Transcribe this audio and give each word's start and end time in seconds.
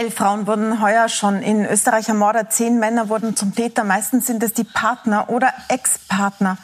Elf 0.00 0.14
Frauen 0.14 0.46
wurden 0.46 0.80
heuer 0.80 1.10
schon 1.10 1.42
in 1.42 1.66
Österreich 1.66 2.08
ermordet. 2.08 2.54
Zehn 2.54 2.78
Männer 2.78 3.10
wurden 3.10 3.36
zum 3.36 3.54
Täter. 3.54 3.84
Meistens 3.84 4.24
sind 4.24 4.42
es 4.42 4.54
die 4.54 4.64
Partner 4.64 5.28
oder 5.28 5.52
Ex-Partner 5.68 6.56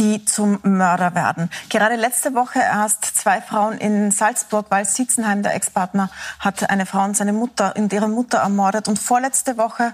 die 0.00 0.24
zum 0.24 0.58
Mörder 0.62 1.14
werden. 1.14 1.50
Gerade 1.68 1.94
letzte 1.94 2.34
Woche 2.34 2.58
erst 2.58 3.04
zwei 3.04 3.42
Frauen 3.42 3.76
in 3.76 4.10
Salzburg, 4.10 4.66
weil 4.70 4.86
Sitzenheim, 4.86 5.42
der 5.42 5.54
Ex-Partner, 5.54 6.08
hat 6.38 6.70
eine 6.70 6.86
Frau 6.86 7.04
und 7.04 7.18
seine 7.18 7.34
Mutter 7.34 7.76
und 7.76 7.92
ihre 7.92 8.08
Mutter 8.08 8.38
ermordet. 8.38 8.88
Und 8.88 8.98
vorletzte 8.98 9.58
Woche 9.58 9.92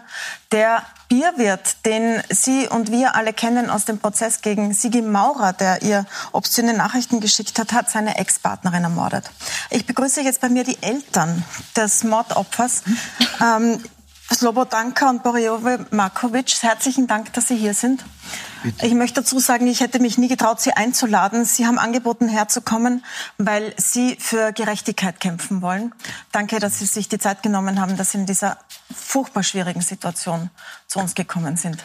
der 0.52 0.80
Bierwirt, 1.08 1.84
den 1.84 2.22
Sie 2.30 2.66
und 2.68 2.90
wir 2.90 3.14
alle 3.14 3.32
kennen 3.32 3.70
aus 3.70 3.84
dem 3.84 3.98
Prozess 3.98 4.42
gegen 4.42 4.74
Sigi 4.74 5.02
Maurer, 5.02 5.52
der 5.52 5.82
ihr 5.82 6.06
obszöne 6.32 6.74
Nachrichten 6.74 7.20
geschickt 7.20 7.58
hat, 7.58 7.72
hat 7.72 7.90
seine 7.90 8.18
Ex-Partnerin 8.18 8.84
ermordet. 8.84 9.30
Ich 9.70 9.86
begrüße 9.86 10.20
jetzt 10.22 10.40
bei 10.40 10.48
mir 10.48 10.64
die 10.64 10.82
Eltern 10.82 11.44
des 11.76 12.04
Mordopfers. 12.04 12.82
Ähm, 13.38 13.82
Slobodanka 14.32 15.08
und 15.08 15.22
Boriove 15.22 15.86
Markovic, 15.90 16.62
herzlichen 16.62 17.06
Dank, 17.06 17.32
dass 17.34 17.46
Sie 17.46 17.56
hier 17.56 17.74
sind. 17.74 18.04
Bitte. 18.62 18.84
Ich 18.84 18.94
möchte 18.94 19.20
dazu 19.20 19.38
sagen, 19.38 19.68
ich 19.68 19.80
hätte 19.80 20.00
mich 20.00 20.18
nie 20.18 20.26
getraut, 20.26 20.60
Sie 20.60 20.72
einzuladen. 20.72 21.44
Sie 21.44 21.66
haben 21.66 21.78
angeboten, 21.78 22.28
herzukommen, 22.28 23.04
weil 23.38 23.72
Sie 23.76 24.16
für 24.18 24.52
Gerechtigkeit 24.52 25.20
kämpfen 25.20 25.62
wollen. 25.62 25.94
Danke, 26.32 26.58
dass 26.58 26.80
Sie 26.80 26.86
sich 26.86 27.08
die 27.08 27.18
Zeit 27.18 27.44
genommen 27.44 27.80
haben, 27.80 27.96
dass 27.96 28.12
Sie 28.12 28.18
in 28.18 28.26
dieser 28.26 28.58
furchtbar 28.94 29.42
schwierigen 29.42 29.80
Situation 29.80 30.50
zu 30.86 31.00
uns 31.00 31.14
gekommen 31.14 31.56
sind. 31.56 31.84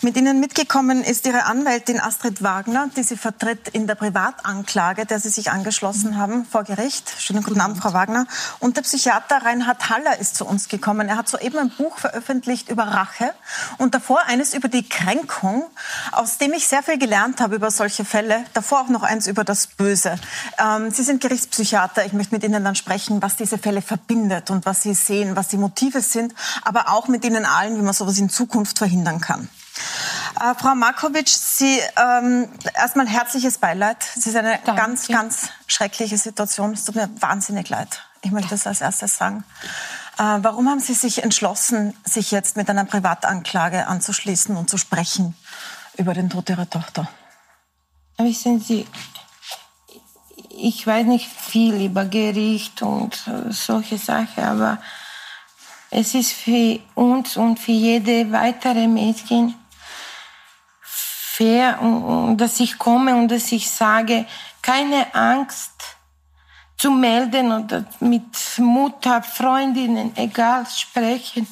Mit 0.00 0.16
Ihnen 0.16 0.40
mitgekommen 0.40 1.02
ist 1.04 1.26
Ihre 1.26 1.44
Anwältin 1.44 2.00
Astrid 2.00 2.42
Wagner, 2.42 2.88
die 2.96 3.02
Sie 3.02 3.16
vertritt 3.16 3.68
in 3.68 3.86
der 3.86 3.94
Privatanklage, 3.94 5.04
der 5.04 5.20
Sie 5.20 5.28
sich 5.28 5.50
angeschlossen 5.50 6.16
haben 6.16 6.46
vor 6.46 6.64
Gericht. 6.64 7.12
Schönen 7.18 7.42
guten 7.42 7.60
Abend, 7.60 7.78
Frau 7.78 7.92
Wagner. 7.92 8.26
Und 8.60 8.76
der 8.76 8.82
Psychiater 8.82 9.44
Reinhard 9.44 9.90
Haller 9.90 10.18
ist 10.18 10.36
zu 10.36 10.46
uns 10.46 10.68
gekommen. 10.68 11.08
Er 11.08 11.16
hat 11.16 11.28
soeben 11.28 11.58
ein 11.58 11.70
Buch 11.70 11.98
veröffentlicht 11.98 12.70
über 12.70 12.84
Rache 12.84 13.34
und 13.76 13.94
davor 13.94 14.24
eines 14.26 14.54
über 14.54 14.68
die 14.68 14.88
Kränkung 14.88 15.66
aus 16.12 16.38
dem 16.38 16.52
ich 16.52 16.66
sehr 16.66 16.82
viel 16.82 16.98
gelernt 16.98 17.40
habe 17.40 17.56
über 17.56 17.70
solche 17.70 18.04
Fälle. 18.04 18.44
Davor 18.54 18.82
auch 18.82 18.88
noch 18.88 19.02
eins 19.02 19.26
über 19.26 19.44
das 19.44 19.66
Böse. 19.66 20.18
Ähm, 20.58 20.90
Sie 20.90 21.02
sind 21.02 21.20
Gerichtspsychiater. 21.20 22.04
Ich 22.06 22.12
möchte 22.12 22.34
mit 22.34 22.44
Ihnen 22.44 22.64
dann 22.64 22.74
sprechen, 22.74 23.22
was 23.22 23.36
diese 23.36 23.58
Fälle 23.58 23.82
verbindet 23.82 24.50
und 24.50 24.66
was 24.66 24.82
Sie 24.82 24.94
sehen, 24.94 25.36
was 25.36 25.48
die 25.48 25.56
Motive 25.56 26.00
sind, 26.00 26.34
aber 26.62 26.90
auch 26.90 27.08
mit 27.08 27.24
Ihnen 27.24 27.44
allen, 27.44 27.76
wie 27.76 27.82
man 27.82 27.94
sowas 27.94 28.18
in 28.18 28.28
Zukunft 28.28 28.78
verhindern 28.78 29.20
kann. 29.20 29.48
Äh, 30.40 30.54
Frau 30.54 30.74
Markovic, 30.74 31.28
Sie 31.28 31.80
ähm, 31.96 32.48
erstmal 32.74 33.06
herzliches 33.08 33.58
Beileid. 33.58 33.98
Es 34.16 34.26
ist 34.26 34.36
eine 34.36 34.58
Danke. 34.64 34.80
ganz, 34.80 35.08
ganz 35.08 35.48
schreckliche 35.66 36.18
Situation. 36.18 36.72
Es 36.72 36.84
tut 36.84 36.94
mir 36.94 37.08
wahnsinnig 37.20 37.68
leid. 37.68 38.02
Ich 38.22 38.30
möchte 38.30 38.50
das 38.50 38.66
als 38.66 38.80
erstes 38.80 39.16
sagen. 39.16 39.44
Äh, 40.18 40.22
warum 40.42 40.68
haben 40.68 40.80
Sie 40.80 40.94
sich 40.94 41.22
entschlossen, 41.22 41.94
sich 42.04 42.30
jetzt 42.30 42.56
mit 42.56 42.68
einer 42.68 42.84
Privatanklage 42.84 43.86
anzuschließen 43.86 44.56
und 44.56 44.68
zu 44.68 44.76
sprechen 44.78 45.36
über 45.96 46.14
den 46.14 46.30
Tod 46.30 46.48
Ihrer 46.50 46.68
Tochter? 46.68 47.08
Wissen 48.16 48.60
Sie, 48.60 48.86
ich 50.50 50.84
weiß 50.84 51.06
nicht 51.06 51.28
viel 51.28 51.80
über 51.84 52.04
Gericht 52.04 52.82
und 52.82 53.28
äh, 53.28 53.52
solche 53.52 53.96
Sachen, 53.96 54.42
aber 54.42 54.78
es 55.90 56.14
ist 56.14 56.32
für 56.32 56.80
uns 56.94 57.36
und 57.36 57.58
für 57.58 57.72
jede 57.72 58.30
weitere 58.30 58.86
Mädchen 58.86 59.54
fair, 60.82 61.78
dass 62.36 62.60
ich 62.60 62.78
komme 62.78 63.14
und 63.14 63.28
dass 63.28 63.52
ich 63.52 63.70
sage, 63.70 64.26
keine 64.60 65.14
Angst 65.14 65.72
zu 66.76 66.90
melden 66.90 67.52
oder 67.52 67.84
mit 68.00 68.36
Mutter, 68.58 69.22
Freundinnen, 69.22 70.16
egal, 70.16 70.66
sprechen 70.66 71.46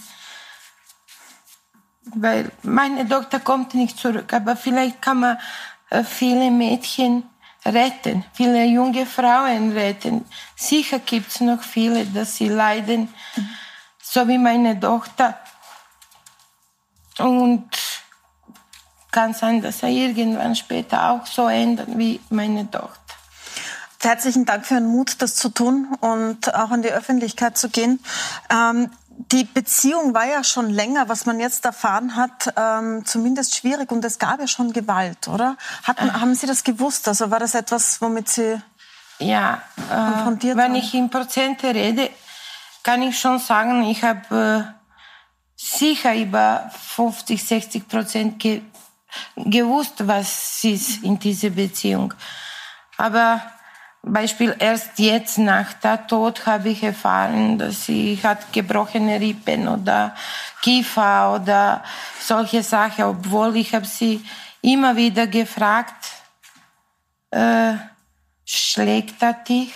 weil 2.14 2.51
meine 2.63 3.08
Tochter 3.08 3.41
kommt 3.41 3.74
nicht 3.74 3.98
zurück. 3.98 4.33
Aber 4.33 4.57
vielleicht 4.57 5.03
kann 5.03 5.20
man 5.20 5.39
äh, 5.91 6.05
viele 6.05 6.51
Mädchen 6.51 7.24
retten, 7.64 8.24
viele 8.33 8.64
junge 8.64 9.07
Frauen 9.07 9.73
retten. 9.73 10.24
Sicher 10.55 11.01
gibt 11.01 11.29
es 11.30 11.41
noch 11.41 11.63
viele, 11.63 12.07
dass 12.07 12.36
sie 12.36 12.48
leiden, 12.48 13.08
mhm. 13.36 13.48
So 14.12 14.28
wie 14.28 14.39
meine 14.39 14.78
Tochter. 14.78 15.39
Und 17.18 17.68
kann 19.11 19.33
sein, 19.33 19.62
dass 19.62 19.83
er 19.83 19.89
irgendwann 19.89 20.55
später 20.55 21.11
auch 21.11 21.27
so 21.27 21.48
ändert 21.48 21.89
wie 21.96 22.20
meine 22.28 22.70
Tochter. 22.70 23.00
Herzlichen 24.00 24.44
Dank 24.44 24.67
für 24.67 24.74
den 24.74 24.86
Mut, 24.86 25.22
das 25.22 25.34
zu 25.34 25.48
tun 25.48 25.96
und 26.00 26.55
auch 26.55 26.70
an 26.70 26.83
die 26.83 26.90
Öffentlichkeit 26.90 27.56
zu 27.56 27.70
gehen. 27.70 27.98
Ähm, 28.50 28.90
die 29.33 29.44
Beziehung 29.44 30.12
war 30.12 30.27
ja 30.27 30.44
schon 30.44 30.68
länger, 30.68 31.08
was 31.08 31.24
man 31.24 31.40
jetzt 31.40 31.64
erfahren 31.64 32.14
hat, 32.14 32.52
ähm, 32.56 33.05
zumindest 33.06 33.56
schwierig 33.56 33.90
und 33.90 34.05
es 34.05 34.18
gab 34.18 34.38
ja 34.38 34.46
schon 34.46 34.74
Gewalt, 34.74 35.27
oder? 35.28 35.56
Hatten, 35.83 36.20
haben 36.20 36.34
Sie 36.34 36.46
das 36.46 36.62
gewusst? 36.62 37.08
Also 37.08 37.30
war 37.30 37.38
das 37.38 37.55
etwas, 37.55 38.02
womit 38.02 38.28
Sie 38.28 38.61
ja, 39.18 39.62
äh, 39.90 40.12
konfrontiert 40.12 40.56
wenn 40.58 40.73
waren? 40.73 40.74
ich 40.74 40.92
in 40.92 41.08
Prozente 41.08 41.74
rede, 41.74 42.11
kann 42.86 43.02
ich 43.02 43.19
schon 43.19 43.41
sagen, 43.41 43.83
ich 43.83 44.05
habe 44.05 44.70
äh, 44.70 44.73
sicher 45.57 46.14
über 46.14 46.70
50, 46.95 47.42
60 47.42 47.89
Prozent 47.89 48.39
ge 48.39 48.63
gewusst, 49.35 50.07
was 50.07 50.63
ist 50.63 51.02
in 51.02 51.19
dieser 51.19 51.51
Beziehung. 51.51 52.14
Aber 52.97 53.42
Beispiel 54.02 54.55
erst 54.61 55.01
jetzt 55.01 55.39
nach 55.39 55.73
der 55.73 56.07
Tod 56.07 56.47
habe 56.47 56.69
ich 56.69 56.85
erfahren, 56.85 57.58
dass 57.58 57.86
sie 57.86 58.20
hat 58.23 58.52
gebrochene 58.52 59.18
Rippen 59.18 59.67
oder 59.67 60.14
Kiefer 60.63 61.35
oder 61.35 61.83
solche 62.20 62.63
Sachen, 62.63 63.05
obwohl 63.05 63.57
ich 63.57 63.74
habe 63.74 63.86
sie 63.86 64.24
immer 64.63 64.95
wieder 64.95 65.27
gefragt, 65.27 66.13
äh, 67.33 67.73
schlägt 68.45 69.20
er 69.23 69.33
dich? 69.33 69.73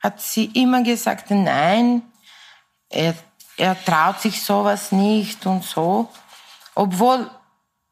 Hat 0.00 0.20
sie 0.20 0.46
immer 0.52 0.82
gesagt, 0.82 1.30
nein, 1.30 2.02
er, 2.88 3.14
er 3.56 3.84
traut 3.84 4.20
sich 4.20 4.42
sowas 4.42 4.92
nicht 4.92 5.44
und 5.46 5.64
so. 5.64 6.08
Obwohl 6.74 7.30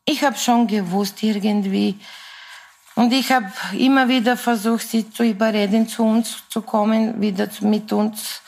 ich 0.04 0.22
habe 0.22 0.36
schon 0.36 0.66
gewusst 0.66 1.22
irgendwie, 1.22 1.98
und 2.96 3.12
ich 3.12 3.32
habe 3.32 3.50
immer 3.72 4.08
wieder 4.08 4.36
versucht, 4.36 4.88
sie 4.88 5.10
zu 5.10 5.24
überreden, 5.24 5.88
zu 5.88 6.04
uns 6.04 6.44
zu 6.48 6.62
kommen, 6.62 7.20
wieder 7.20 7.48
mit 7.60 7.92
uns 7.92 8.40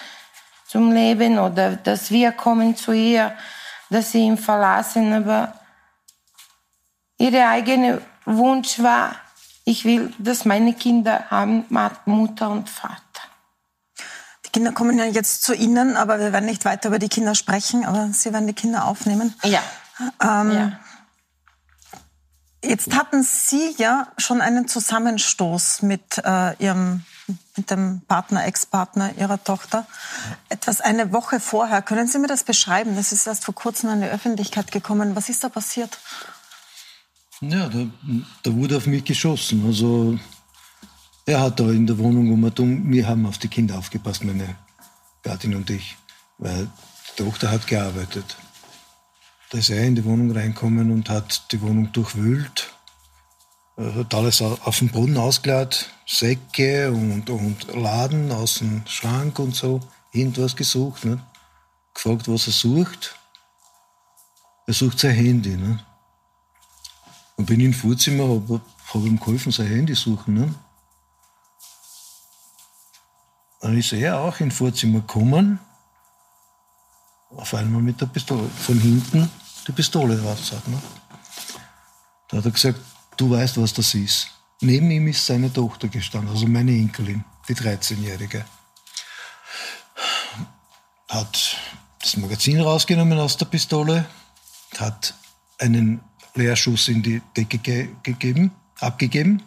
zum 0.68 0.92
Leben 0.92 1.38
oder 1.38 1.76
dass 1.76 2.10
wir 2.10 2.32
kommen 2.32 2.76
zu 2.76 2.92
ihr, 2.92 3.36
dass 3.90 4.12
sie 4.12 4.20
ihn 4.20 4.38
verlassen. 4.38 5.12
Aber 5.12 5.52
ihre 7.18 7.48
eigene 7.48 8.00
Wunsch 8.24 8.78
war, 8.78 9.16
ich 9.64 9.84
will, 9.84 10.12
dass 10.18 10.44
meine 10.44 10.74
Kinder 10.74 11.24
haben 11.28 11.64
Mutter 12.04 12.50
und 12.50 12.70
Vater. 12.70 13.05
Die 14.56 14.60
Kinder 14.60 14.72
kommen 14.72 14.98
ja 14.98 15.04
jetzt 15.04 15.42
zu 15.42 15.52
Ihnen, 15.52 15.98
aber 15.98 16.18
wir 16.18 16.32
werden 16.32 16.46
nicht 16.46 16.64
weiter 16.64 16.88
über 16.88 16.98
die 16.98 17.10
Kinder 17.10 17.34
sprechen, 17.34 17.84
aber 17.84 18.08
Sie 18.14 18.32
werden 18.32 18.46
die 18.46 18.54
Kinder 18.54 18.86
aufnehmen. 18.86 19.34
Ja. 19.44 19.62
Ähm, 20.18 20.50
ja. 20.50 20.72
Jetzt 22.64 22.94
hatten 22.94 23.22
Sie 23.22 23.74
ja 23.76 24.08
schon 24.16 24.40
einen 24.40 24.66
Zusammenstoß 24.66 25.82
mit 25.82 26.22
äh, 26.24 26.56
Ihrem 26.56 27.04
mit 27.54 27.70
dem 27.70 28.00
Partner, 28.08 28.46
Ex-Partner 28.46 29.12
Ihrer 29.18 29.44
Tochter. 29.44 29.86
Etwas 30.48 30.80
eine 30.80 31.12
Woche 31.12 31.38
vorher. 31.38 31.82
Können 31.82 32.06
Sie 32.06 32.18
mir 32.18 32.28
das 32.28 32.42
beschreiben? 32.42 32.96
Das 32.96 33.12
ist 33.12 33.26
erst 33.26 33.44
vor 33.44 33.54
kurzem 33.54 33.90
an 33.90 34.00
die 34.00 34.06
Öffentlichkeit 34.06 34.72
gekommen. 34.72 35.16
Was 35.16 35.28
ist 35.28 35.44
da 35.44 35.50
passiert? 35.50 35.98
Ja, 37.42 37.68
da, 37.68 37.86
da 38.42 38.54
wurde 38.54 38.78
auf 38.78 38.86
mich 38.86 39.04
geschossen. 39.04 39.66
Also 39.66 40.18
er 41.26 41.40
hat 41.40 41.58
da 41.60 41.64
in 41.70 41.86
der 41.86 41.98
Wohnung 41.98 42.32
um. 42.32 42.90
Wir 42.90 43.08
haben 43.08 43.26
auf 43.26 43.38
die 43.38 43.48
Kinder 43.48 43.76
aufgepasst, 43.76 44.24
meine 44.24 44.56
Gattin 45.22 45.56
und 45.56 45.68
ich, 45.68 45.96
weil 46.38 46.68
die 47.10 47.24
Tochter 47.24 47.50
hat 47.50 47.66
gearbeitet. 47.66 48.36
Da 49.50 49.58
ist 49.58 49.70
er 49.70 49.84
in 49.84 49.96
die 49.96 50.04
Wohnung 50.04 50.30
reinkommen 50.30 50.90
und 50.90 51.10
hat 51.10 51.52
die 51.52 51.60
Wohnung 51.60 51.92
durchwühlt, 51.92 52.72
hat 53.76 54.14
alles 54.14 54.40
auf 54.40 54.78
dem 54.78 54.88
Boden 54.88 55.16
ausgeladen, 55.16 55.78
Säcke 56.06 56.92
und, 56.92 57.28
und 57.28 57.74
Laden 57.74 58.30
aus 58.30 58.60
dem 58.60 58.82
Schrank 58.86 59.38
und 59.40 59.54
so, 59.54 59.80
irgendwas 60.12 60.54
gesucht, 60.54 61.04
ne? 61.04 61.20
gefragt, 61.92 62.28
was 62.28 62.46
er 62.46 62.52
sucht. 62.52 63.16
Er 64.66 64.74
sucht 64.74 65.00
sein 65.00 65.14
Handy. 65.14 65.56
Ne? 65.56 65.78
Und 67.36 67.46
bin 67.46 67.60
in 67.60 67.74
Vorzimmer, 67.74 68.28
habe 68.28 68.60
hab 68.92 69.04
ihm 69.04 69.18
geholfen, 69.18 69.52
sein 69.52 69.66
Handy 69.66 69.94
suchen. 69.94 70.34
Ne? 70.34 70.54
Dann 73.60 73.76
ist 73.76 73.92
er 73.92 74.20
auch 74.20 74.40
in 74.40 74.50
Vorzimmer 74.50 75.00
gekommen 75.00 75.58
auf 77.30 77.54
einmal 77.54 77.82
mit 77.82 78.00
der 78.00 78.06
Pistole 78.06 78.48
von 78.48 78.78
hinten 78.78 79.28
die 79.66 79.72
Pistole 79.72 80.20
raus 80.22 80.52
hat. 80.52 80.66
Ne? 80.68 80.80
Da 82.28 82.38
hat 82.38 82.44
er 82.44 82.50
gesagt, 82.50 82.80
du 83.16 83.30
weißt, 83.30 83.60
was 83.60 83.72
das 83.72 83.94
ist. 83.94 84.28
Neben 84.60 84.90
ihm 84.90 85.08
ist 85.08 85.26
seine 85.26 85.52
Tochter 85.52 85.88
gestanden, 85.88 86.30
also 86.30 86.46
meine 86.46 86.72
Enkelin, 86.72 87.24
die 87.48 87.54
13-Jährige. 87.54 88.44
Hat 91.08 91.56
das 92.00 92.16
Magazin 92.16 92.60
rausgenommen 92.60 93.18
aus 93.18 93.36
der 93.36 93.46
Pistole, 93.46 94.06
hat 94.78 95.14
einen 95.58 96.00
Leerschuss 96.34 96.88
in 96.88 97.02
die 97.02 97.22
Decke 97.36 97.58
ge 97.58 97.88
gegeben, 98.02 98.50
abgegeben. 98.80 99.42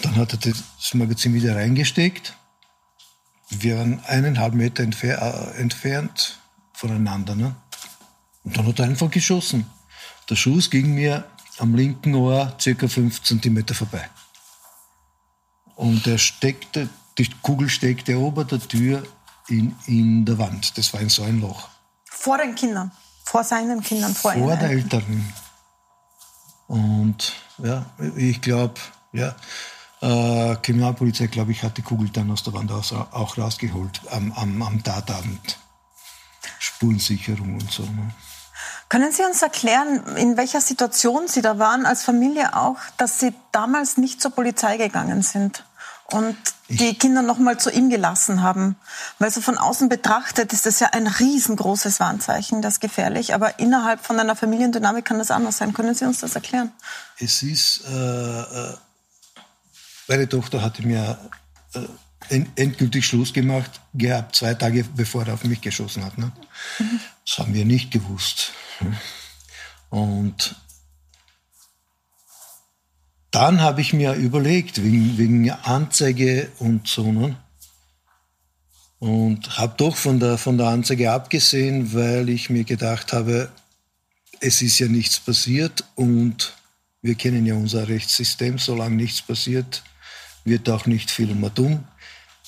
Dann 0.00 0.16
hat 0.16 0.32
er 0.32 0.38
das 0.38 0.94
Magazin 0.94 1.34
wieder 1.34 1.56
reingesteckt. 1.56 2.36
Wir 3.60 3.78
waren 3.78 4.02
eineinhalb 4.06 4.54
Meter 4.54 4.82
entfer 4.82 5.52
äh, 5.54 5.60
entfernt 5.60 6.38
voneinander. 6.72 7.34
Ne? 7.34 7.54
Und 8.44 8.56
dann 8.56 8.66
hat 8.66 8.78
er 8.78 8.86
einfach 8.86 9.10
geschossen. 9.10 9.70
Der 10.28 10.36
Schuss 10.36 10.70
ging 10.70 10.94
mir 10.94 11.24
am 11.58 11.74
linken 11.74 12.14
Ohr 12.14 12.56
circa 12.60 12.88
fünf 12.88 13.22
Zentimeter 13.22 13.74
vorbei. 13.74 14.08
Und 15.76 16.06
er 16.06 16.18
steckte, 16.18 16.88
die 17.18 17.28
Kugel 17.42 17.68
steckte 17.68 18.18
ober 18.18 18.44
der 18.44 18.60
Tür 18.60 19.02
in, 19.48 19.76
in 19.86 20.24
der 20.24 20.38
Wand. 20.38 20.76
Das 20.78 20.92
war 20.92 21.00
ein 21.00 21.08
so 21.08 21.22
ein 21.22 21.40
Loch. 21.40 21.68
Vor 22.04 22.38
den 22.38 22.54
Kindern? 22.54 22.90
Vor 23.24 23.44
seinen 23.44 23.82
Kindern? 23.82 24.14
Vor, 24.14 24.32
vor 24.32 24.56
der 24.56 24.70
Eltern. 24.70 25.32
Und 26.66 27.34
ja, 27.58 27.86
ich 28.16 28.40
glaube, 28.40 28.80
ja, 29.12 29.34
äh, 30.02 30.56
Kriminalpolizei, 30.56 31.28
glaube 31.28 31.52
ich, 31.52 31.62
hat 31.62 31.78
die 31.78 31.82
Kugel 31.82 32.10
dann 32.10 32.30
aus 32.30 32.42
der 32.42 32.52
Wand 32.52 32.70
auch 32.70 33.38
rausgeholt 33.38 34.02
am, 34.10 34.32
am, 34.32 34.62
am 34.62 34.82
Tatabend. 34.82 35.58
Spurensicherung 36.58 37.54
und 37.54 37.70
so. 37.70 37.82
Ne? 37.84 38.10
Können 38.88 39.12
Sie 39.12 39.22
uns 39.22 39.40
erklären, 39.42 40.16
in 40.16 40.36
welcher 40.36 40.60
Situation 40.60 41.28
Sie 41.28 41.40
da 41.40 41.58
waren, 41.58 41.86
als 41.86 42.02
Familie 42.02 42.54
auch, 42.56 42.76
dass 42.98 43.20
Sie 43.20 43.32
damals 43.52 43.96
nicht 43.96 44.20
zur 44.20 44.32
Polizei 44.32 44.76
gegangen 44.76 45.22
sind? 45.22 45.64
und 46.12 46.36
die 46.68 46.90
ich 46.90 46.98
Kinder 46.98 47.22
noch 47.22 47.38
mal 47.38 47.58
zu 47.58 47.70
ihm 47.70 47.90
gelassen 47.90 48.42
haben. 48.42 48.76
Weil 49.18 49.30
so 49.30 49.40
von 49.40 49.58
außen 49.58 49.88
betrachtet 49.88 50.52
ist 50.52 50.66
das 50.66 50.80
ja 50.80 50.88
ein 50.92 51.06
riesengroßes 51.06 52.00
Warnzeichen, 52.00 52.62
das 52.62 52.74
ist 52.74 52.80
gefährlich. 52.80 53.34
Aber 53.34 53.58
innerhalb 53.58 54.04
von 54.04 54.18
einer 54.18 54.36
Familiendynamik 54.36 55.04
kann 55.04 55.18
das 55.18 55.30
anders 55.30 55.58
sein. 55.58 55.72
Können 55.72 55.94
Sie 55.94 56.04
uns 56.04 56.20
das 56.20 56.34
erklären? 56.34 56.72
Es 57.18 57.42
ist, 57.42 57.84
äh, 57.86 58.40
äh 58.40 58.74
meine 60.12 60.28
Tochter 60.28 60.60
hatte 60.60 60.86
mir 60.86 61.18
äh, 62.28 62.44
endgültig 62.56 63.06
Schluss 63.06 63.32
gemacht 63.32 63.80
gehabt, 63.94 64.36
zwei 64.36 64.52
Tage 64.52 64.84
bevor 64.94 65.26
er 65.26 65.32
auf 65.32 65.44
mich 65.44 65.62
geschossen 65.62 66.04
hat. 66.04 66.18
Ne? 66.18 66.30
Das 67.24 67.38
haben 67.38 67.54
wir 67.54 67.64
nicht 67.64 67.90
gewusst. 67.90 68.52
Und 69.88 70.54
dann 73.30 73.62
habe 73.62 73.80
ich 73.80 73.94
mir 73.94 74.12
überlegt, 74.12 74.82
wegen, 74.84 75.16
wegen 75.16 75.50
Anzeige 75.50 76.52
und 76.58 76.86
so, 76.86 77.10
ne? 77.10 77.36
Und 78.98 79.56
habe 79.56 79.74
doch 79.78 79.96
von 79.96 80.20
der, 80.20 80.36
von 80.36 80.58
der 80.58 80.68
Anzeige 80.68 81.10
abgesehen, 81.10 81.94
weil 81.94 82.28
ich 82.28 82.50
mir 82.50 82.64
gedacht 82.64 83.14
habe, 83.14 83.50
es 84.40 84.60
ist 84.60 84.78
ja 84.78 84.88
nichts 84.88 85.18
passiert 85.18 85.84
und 85.94 86.52
wir 87.00 87.14
kennen 87.14 87.46
ja 87.46 87.54
unser 87.54 87.88
Rechtssystem, 87.88 88.58
solange 88.58 88.96
nichts 88.96 89.22
passiert, 89.22 89.82
wird 90.44 90.68
auch 90.70 90.86
nicht 90.86 91.10
viel 91.10 91.34
mehr 91.34 91.54
tun. 91.54 91.84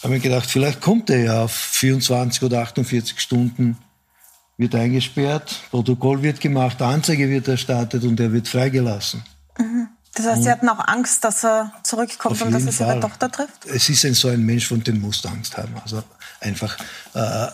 Habe 0.02 0.14
mir 0.14 0.20
gedacht, 0.20 0.50
vielleicht 0.50 0.80
kommt 0.80 1.10
er 1.10 1.22
ja 1.22 1.44
auf 1.44 1.52
24 1.52 2.42
oder 2.42 2.60
48 2.60 3.18
Stunden, 3.20 3.78
wird 4.56 4.74
eingesperrt, 4.74 5.62
Protokoll 5.70 6.22
wird 6.22 6.40
gemacht, 6.40 6.80
Anzeige 6.82 7.28
wird 7.28 7.48
erstattet 7.48 8.04
und 8.04 8.20
er 8.20 8.32
wird 8.32 8.48
freigelassen. 8.48 9.24
Mhm. 9.58 9.88
Das 10.14 10.26
heißt, 10.26 10.44
Sie 10.44 10.50
hatten 10.50 10.68
auch 10.68 10.78
Angst, 10.86 11.24
dass 11.24 11.44
er 11.44 11.72
zurückkommt 11.82 12.40
und 12.40 12.52
dass 12.52 12.64
es 12.64 12.78
Ihre 12.78 13.00
Tochter 13.00 13.30
trifft? 13.30 13.66
Es 13.66 13.88
ist 13.88 14.04
ein, 14.04 14.14
so 14.14 14.28
ein 14.28 14.44
Mensch, 14.44 14.68
von 14.68 14.82
dem 14.82 15.00
musst 15.00 15.24
du 15.24 15.28
Angst 15.28 15.56
haben. 15.56 15.74
Also 15.82 16.04
einfach, 16.40 16.78
äh, 17.14 17.48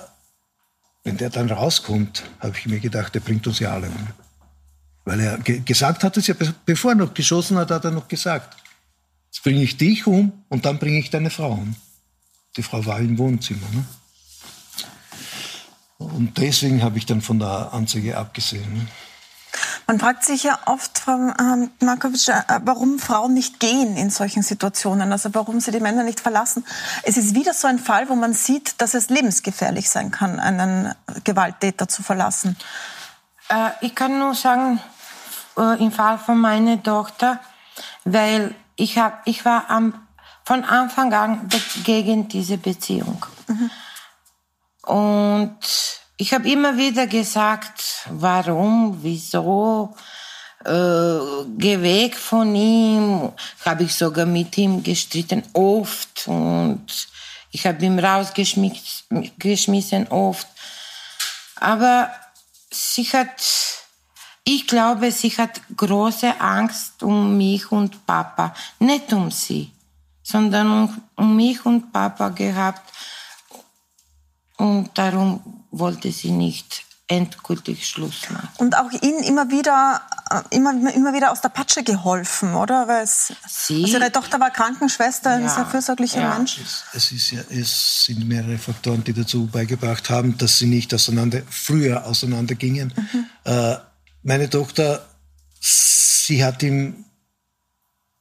wenn 1.05 1.17
der 1.17 1.31
dann 1.31 1.51
rauskommt, 1.51 2.25
habe 2.39 2.55
ich 2.59 2.67
mir 2.67 2.79
gedacht, 2.79 3.15
der 3.15 3.21
bringt 3.21 3.47
uns 3.47 3.61
ja 3.61 3.73
alle 3.73 3.87
um. 3.87 4.07
Weil 5.07 5.21
er 5.21 5.39
ge 5.39 5.61
gesagt 5.61 6.05
hat 6.05 6.19
es 6.19 6.27
ja, 6.27 6.35
bevor 6.67 6.93
er 6.93 6.97
noch 6.97 7.15
geschossen 7.15 7.57
hat, 7.57 7.71
hat 7.71 7.85
er 7.87 7.93
noch 7.93 8.09
gesagt, 8.09 8.60
jetzt 9.31 9.43
bringe 9.43 9.63
ich 9.63 9.77
dich 9.77 10.07
um 10.07 10.33
und 10.49 10.65
dann 10.65 10.79
bringe 10.79 10.99
ich 10.99 11.11
deine 11.11 11.31
Frau 11.31 11.53
um. 11.53 11.77
Die 12.57 12.63
Frau 12.63 12.85
war 12.85 12.99
im 12.99 13.17
Wohnzimmer. 13.17 13.67
Ne? 13.73 13.85
Und 15.99 16.39
deswegen 16.39 16.83
habe 16.83 16.99
ich 16.99 17.07
dann 17.07 17.21
von 17.21 17.39
der 17.39 17.73
Anzeige 17.73 18.17
abgesehen. 18.17 18.73
Ne? 18.75 18.87
Man 19.87 19.99
fragt 19.99 20.25
sich 20.25 20.45
ja 20.45 20.59
oft, 20.67 20.99
Frau 20.99 21.13
ähm, 21.13 21.71
Markovic, 21.81 22.29
äh, 22.29 22.61
warum 22.65 22.99
Frauen 22.99 23.35
nicht 23.35 23.61
gehen 23.61 23.97
in 23.97 24.11
solchen 24.11 24.43
Situationen, 24.43 25.13
also 25.13 25.35
warum 25.35 25.61
sie 25.61 25.73
die 25.73 25.81
Männer 25.81 26.05
nicht 26.05 26.21
verlassen. 26.21 26.65
Es 27.03 27.17
ist 27.17 27.35
wieder 27.35 27.55
so 27.55 27.67
ein 27.67 27.79
Fall, 27.79 28.09
wo 28.09 28.15
man 28.15 28.33
sieht, 28.33 28.81
dass 28.81 28.95
es 28.95 29.11
lebensgefährlich 29.11 29.91
sein 29.91 30.11
kann, 30.11 30.39
einen 30.39 30.95
Gewalttäter 31.25 31.89
zu 31.89 32.03
verlassen. 32.03 32.57
Äh, 33.49 33.71
ich 33.81 33.95
kann 33.95 34.19
nur 34.19 34.35
sagen, 34.35 34.81
äh, 35.59 35.83
im 35.83 35.93
Fall 35.93 36.19
von 36.19 36.39
meiner 36.39 36.83
Tochter, 36.83 37.41
weil 38.05 38.55
ich, 38.81 38.99
hab, 38.99 39.23
ich 39.27 39.45
war 39.45 39.71
am, 39.71 39.95
von 40.45 40.65
Anfang 40.65 41.13
an 41.13 41.49
gegen 41.85 42.27
diese 42.29 42.59
Beziehung. 42.59 43.25
Mhm. 43.47 43.71
Und 44.83 45.59
ich 46.17 46.35
habe 46.35 46.51
immer 46.51 46.77
wieder 46.77 47.07
gesagt, 47.07 48.09
warum, 48.11 48.99
wieso, 49.03 49.95
äh, 50.65 51.19
geh 51.57 51.81
weg 51.81 52.17
von 52.17 52.53
ihm. 52.55 53.33
Habe 53.65 53.85
ich 53.85 53.95
sogar 53.95 54.27
mit 54.27 54.59
ihm 54.59 54.83
gestritten, 54.83 55.43
oft. 55.53 56.27
Und 56.27 57.09
ich 57.51 57.67
habe 57.67 57.83
ihn 57.85 57.99
rausgeschmissen, 57.99 60.09
oft. 60.09 60.49
Aber 61.57 62.11
sie 62.71 63.05
hat, 63.05 63.43
ich 64.45 64.67
glaube, 64.67 65.13
sie 65.13 65.31
hat 65.31 65.61
große 65.77 66.41
Angst 66.41 67.03
um 67.03 67.37
mich 67.37 67.71
und 67.71 68.07
Papa. 68.07 68.55
Nicht 68.79 69.13
um 69.13 69.31
sie, 69.31 69.73
sondern 70.23 70.71
um, 70.71 71.03
um 71.17 71.37
mich 71.37 71.65
und 71.67 71.93
Papa 71.93 72.31
gehabt. 72.31 72.83
Und 74.57 74.91
darum 74.95 75.41
wollte 75.71 76.11
sie 76.13 76.31
nicht 76.31 76.85
endgültig 77.11 77.89
Schluss 77.89 78.31
machen. 78.31 78.49
Und 78.59 78.77
auch 78.77 78.91
Ihnen 79.03 79.25
immer 79.25 79.51
wieder, 79.51 80.01
äh, 80.31 80.57
immer, 80.57 80.71
immer 80.95 81.13
wieder 81.13 81.33
aus 81.33 81.41
der 81.41 81.49
Patsche 81.49 81.83
geholfen, 81.83 82.55
oder? 82.55 82.87
Weil 82.87 83.03
es, 83.03 83.33
sie, 83.49 83.83
also 83.83 83.99
Ihre 83.99 84.13
Tochter 84.13 84.39
war 84.39 84.51
Krankenschwester, 84.51 85.31
ein 85.31 85.49
sehr 85.49 85.67
fürsorglicher 85.67 86.21
ja. 86.21 86.35
Mensch. 86.35 86.59
Es, 86.59 86.85
es, 86.93 87.13
ist 87.13 87.31
ja, 87.33 87.41
es 87.51 88.05
sind 88.05 88.29
mehrere 88.29 88.59
Faktoren, 88.59 89.03
die 89.03 89.13
dazu 89.13 89.47
beigebracht 89.47 90.09
haben, 90.09 90.39
dass 90.39 90.59
sie 90.59 90.67
nicht 90.67 90.95
auseinander, 90.95 91.43
früher 91.51 92.07
auseinandergingen. 92.07 92.95
Mhm. 92.97 93.27
Äh, 93.43 93.77
meine 94.23 94.49
Tochter, 94.51 95.07
sie 95.61 96.45
hat 96.45 96.63
ihm 96.63 97.05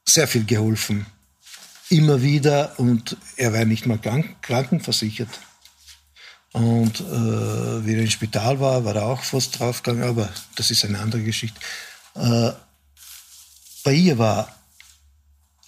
sehr 0.08 0.28
viel 0.28 0.46
geholfen. 0.46 1.06
Immer 1.90 2.22
wieder 2.22 2.74
und 2.78 3.18
er 3.36 3.54
war 3.54 3.66
nicht 3.66 3.86
mal 3.86 3.98
krank, 3.98 4.42
krankenversichert. 4.42 5.30
Und 6.52 7.00
äh, 7.00 7.86
wie 7.86 7.94
er 7.94 8.02
im 8.02 8.10
Spital 8.10 8.60
war, 8.60 8.84
war 8.86 8.96
er 8.96 9.06
auch 9.06 9.22
fast 9.22 9.60
draufgegangen, 9.60 10.08
aber 10.08 10.30
das 10.56 10.72
ist 10.72 10.84
eine 10.86 11.00
andere 11.00 11.22
Geschichte. 11.24 11.60
Äh, 12.16 12.52
bei 13.84 13.94
ihr 13.94 14.18
war 14.18 14.56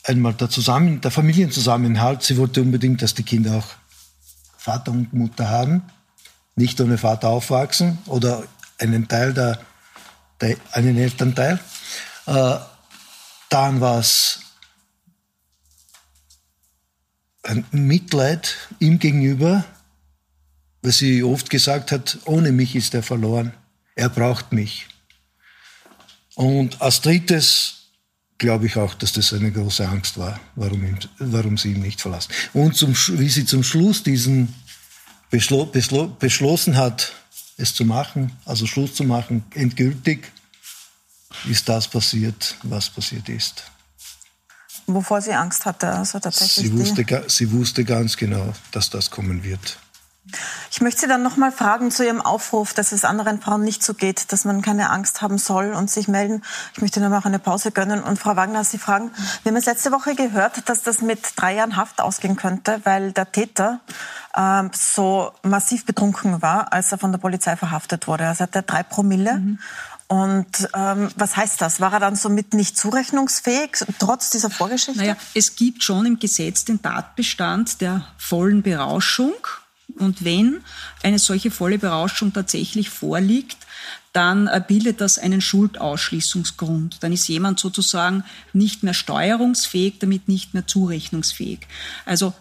einmal 0.03 0.33
der, 0.33 0.50
Zusammen 0.50 1.01
der 1.01 1.11
Familienzusammenhalt. 1.11 2.23
Sie 2.23 2.38
wollte 2.38 2.61
unbedingt, 2.61 3.01
dass 3.01 3.13
die 3.13 3.23
Kinder 3.23 3.57
auch 3.57 3.67
Vater 4.57 4.91
und 4.91 5.13
Mutter 5.13 5.50
haben, 5.50 5.83
nicht 6.55 6.79
ohne 6.81 6.97
Vater 6.97 7.29
aufwachsen 7.29 8.00
oder 8.05 8.43
einen 8.77 9.07
Teil 9.07 9.33
der, 9.33 9.59
einen 10.71 10.98
Elternteil. 10.98 11.60
Dann 12.25 13.81
war 13.81 14.00
es 14.00 14.39
ein 17.43 17.65
Mitleid 17.71 18.55
ihm 18.79 19.00
gegenüber, 19.00 19.65
weil 20.81 20.91
sie 20.91 21.24
oft 21.24 21.50
gesagt 21.50 21.91
hat, 21.91 22.19
ohne 22.25 22.51
mich 22.51 22.75
ist 22.75 22.93
er 22.93 23.03
verloren. 23.03 23.53
Er 23.95 24.10
braucht 24.10 24.51
mich. 24.51 24.88
Und 26.36 26.81
als 26.81 27.01
drittes 27.01 27.81
glaube 28.38 28.65
ich 28.65 28.77
auch, 28.77 28.95
dass 28.95 29.13
das 29.13 29.33
eine 29.33 29.51
große 29.51 29.88
Angst 29.88 30.17
war, 30.17 30.39
warum, 30.55 30.83
ihm, 30.83 30.98
warum 31.19 31.57
sie 31.57 31.74
ihn 31.74 31.81
nicht 31.81 32.01
verlassen. 32.01 32.31
Und 32.53 32.75
zum, 32.75 32.95
wie 32.95 33.29
sie 33.29 33.45
zum 33.45 33.63
Schluss 33.63 34.01
diesen 34.01 34.53
beschlo, 35.29 35.65
beschlo, 35.65 36.07
beschlossen 36.07 36.77
hat, 36.77 37.13
es 37.61 37.75
zu 37.75 37.85
machen, 37.85 38.31
also 38.45 38.65
Schluss 38.65 38.95
zu 38.95 39.03
machen, 39.03 39.43
endgültig, 39.53 40.31
ist 41.49 41.69
das 41.69 41.87
passiert, 41.87 42.55
was 42.63 42.89
passiert 42.89 43.29
ist. 43.29 43.63
Wovor 44.87 45.21
sie 45.21 45.33
Angst 45.33 45.65
hatte, 45.65 45.87
also 45.91 46.19
tatsächlich. 46.19 46.67
Sie 46.67 46.77
wusste, 46.77 47.23
sie 47.27 47.51
wusste 47.51 47.85
ganz 47.85 48.17
genau, 48.17 48.53
dass 48.71 48.89
das 48.89 49.09
kommen 49.09 49.43
wird. 49.43 49.77
Ich 50.69 50.81
möchte 50.81 51.01
Sie 51.01 51.07
dann 51.07 51.23
noch 51.23 51.35
mal 51.35 51.51
fragen 51.51 51.89
zu 51.89 52.05
Ihrem 52.05 52.21
Aufruf, 52.21 52.73
dass 52.73 52.91
es 52.91 53.05
anderen 53.05 53.41
Frauen 53.41 53.63
nicht 53.63 53.83
so 53.83 53.95
geht, 53.95 54.31
dass 54.31 54.45
man 54.45 54.61
keine 54.61 54.91
Angst 54.91 55.21
haben 55.21 55.39
soll 55.39 55.73
und 55.73 55.89
sich 55.89 56.07
melden. 56.07 56.43
Ich 56.73 56.81
möchte 56.81 56.99
Ihnen 56.99 57.13
auch 57.13 57.25
eine 57.25 57.39
Pause 57.39 57.71
gönnen. 57.71 58.03
Und 58.03 58.19
Frau 58.19 58.35
Wagner, 58.35 58.63
Sie 58.63 58.77
fragen, 58.77 59.11
wir 59.43 59.51
haben 59.51 59.57
es 59.57 59.65
letzte 59.65 59.91
Woche 59.91 60.13
gehört, 60.13 60.69
dass 60.69 60.83
das 60.83 61.01
mit 61.01 61.19
drei 61.35 61.55
Jahren 61.55 61.75
Haft 61.75 62.01
ausgehen 62.01 62.35
könnte, 62.35 62.81
weil 62.83 63.11
der 63.13 63.31
Täter 63.31 63.79
äh, 64.33 64.63
so 64.73 65.31
massiv 65.41 65.85
betrunken 65.85 66.41
war, 66.41 66.71
als 66.71 66.91
er 66.91 66.99
von 66.99 67.11
der 67.11 67.19
Polizei 67.19 67.55
verhaftet 67.55 68.07
wurde. 68.07 68.27
Also 68.27 68.43
hat 68.43 68.55
er 68.55 68.61
drei 68.61 68.83
Promille. 68.83 69.37
Mhm. 69.37 69.59
Und 70.07 70.69
ähm, 70.75 71.09
was 71.15 71.37
heißt 71.37 71.61
das? 71.61 71.79
War 71.79 71.93
er 71.93 71.99
dann 71.99 72.15
somit 72.15 72.53
nicht 72.53 72.77
zurechnungsfähig, 72.77 73.85
trotz 73.97 74.29
dieser 74.29 74.49
Vorgeschichte? 74.49 74.99
Naja, 74.99 75.15
es 75.33 75.55
gibt 75.55 75.83
schon 75.83 76.05
im 76.05 76.19
Gesetz 76.19 76.65
den 76.65 76.81
Tatbestand 76.81 77.79
der 77.81 78.05
vollen 78.17 78.61
Berauschung. 78.61 79.33
Und 80.01 80.24
wenn 80.24 80.62
eine 81.03 81.20
solche 81.20 81.51
volle 81.51 81.79
Berauschung 81.79 82.34
tatsächlich 82.34 82.89
vorliegt, 82.89 83.58
dann 84.13 84.48
äh, 84.48 84.62
bildet 84.65 85.00
das 85.01 85.17
einen 85.17 85.41
Schuldausschließungsgrund. 85.41 86.98
Dann 87.01 87.13
ist 87.13 87.27
jemand 87.27 87.60
sozusagen 87.60 88.24
nicht 88.53 88.84
mehr 88.84 88.93
steuerungsfähig, 88.93 90.00
damit 90.00 90.27
nicht 90.27 90.53
mehr 90.53 90.67
zurechnungsfähig. 90.67 91.60
Also 92.05 92.34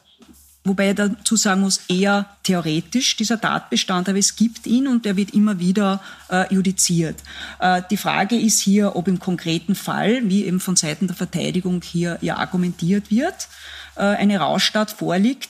Wobei 0.62 0.88
er 0.88 0.94
dazu 0.94 1.36
sagen 1.36 1.62
muss, 1.62 1.80
eher 1.88 2.26
theoretisch 2.42 3.16
dieser 3.16 3.40
Tatbestand, 3.40 4.10
aber 4.10 4.18
es 4.18 4.36
gibt 4.36 4.66
ihn 4.66 4.88
und 4.88 5.06
er 5.06 5.16
wird 5.16 5.30
immer 5.30 5.58
wieder 5.58 6.02
äh, 6.28 6.52
judiziert. 6.52 7.16
Äh, 7.60 7.80
die 7.90 7.96
Frage 7.96 8.36
ist 8.36 8.60
hier, 8.60 8.94
ob 8.94 9.08
im 9.08 9.18
konkreten 9.18 9.74
Fall, 9.74 10.20
wie 10.24 10.44
eben 10.44 10.60
von 10.60 10.76
Seiten 10.76 11.06
der 11.06 11.16
Verteidigung 11.16 11.80
hier 11.82 12.18
ja 12.20 12.36
argumentiert 12.36 13.10
wird, 13.10 13.48
äh, 13.96 14.02
eine 14.02 14.38
Rauschstadt 14.38 14.90
vorliegt. 14.90 15.48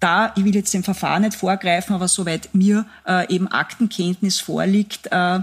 Da, 0.00 0.32
ich 0.36 0.44
will 0.44 0.54
jetzt 0.54 0.74
dem 0.74 0.84
Verfahren 0.84 1.22
nicht 1.22 1.36
vorgreifen, 1.36 1.94
aber 1.94 2.08
soweit 2.08 2.54
mir 2.54 2.84
äh, 3.06 3.32
eben 3.32 3.48
Aktenkenntnis 3.48 4.40
vorliegt, 4.40 5.08
äh, 5.10 5.40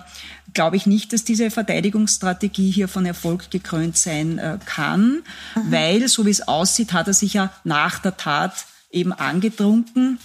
glaube 0.54 0.76
ich 0.76 0.86
nicht, 0.86 1.14
dass 1.14 1.24
diese 1.24 1.50
Verteidigungsstrategie 1.50 2.70
hier 2.70 2.88
von 2.88 3.06
Erfolg 3.06 3.50
gekrönt 3.50 3.98
sein 3.98 4.38
äh, 4.38 4.60
kann, 4.66 5.24
mhm. 5.56 5.72
weil, 5.72 6.08
so 6.08 6.26
wie 6.26 6.32
es 6.32 6.48
aussieht, 6.48 6.94
hat 6.94 7.08
er 7.08 7.14
sich 7.14 7.34
ja 7.34 7.52
nach 7.64 8.00
der 8.00 8.18
Tat 8.18 8.66
eben 8.92 9.14
angetrunken 9.14 10.20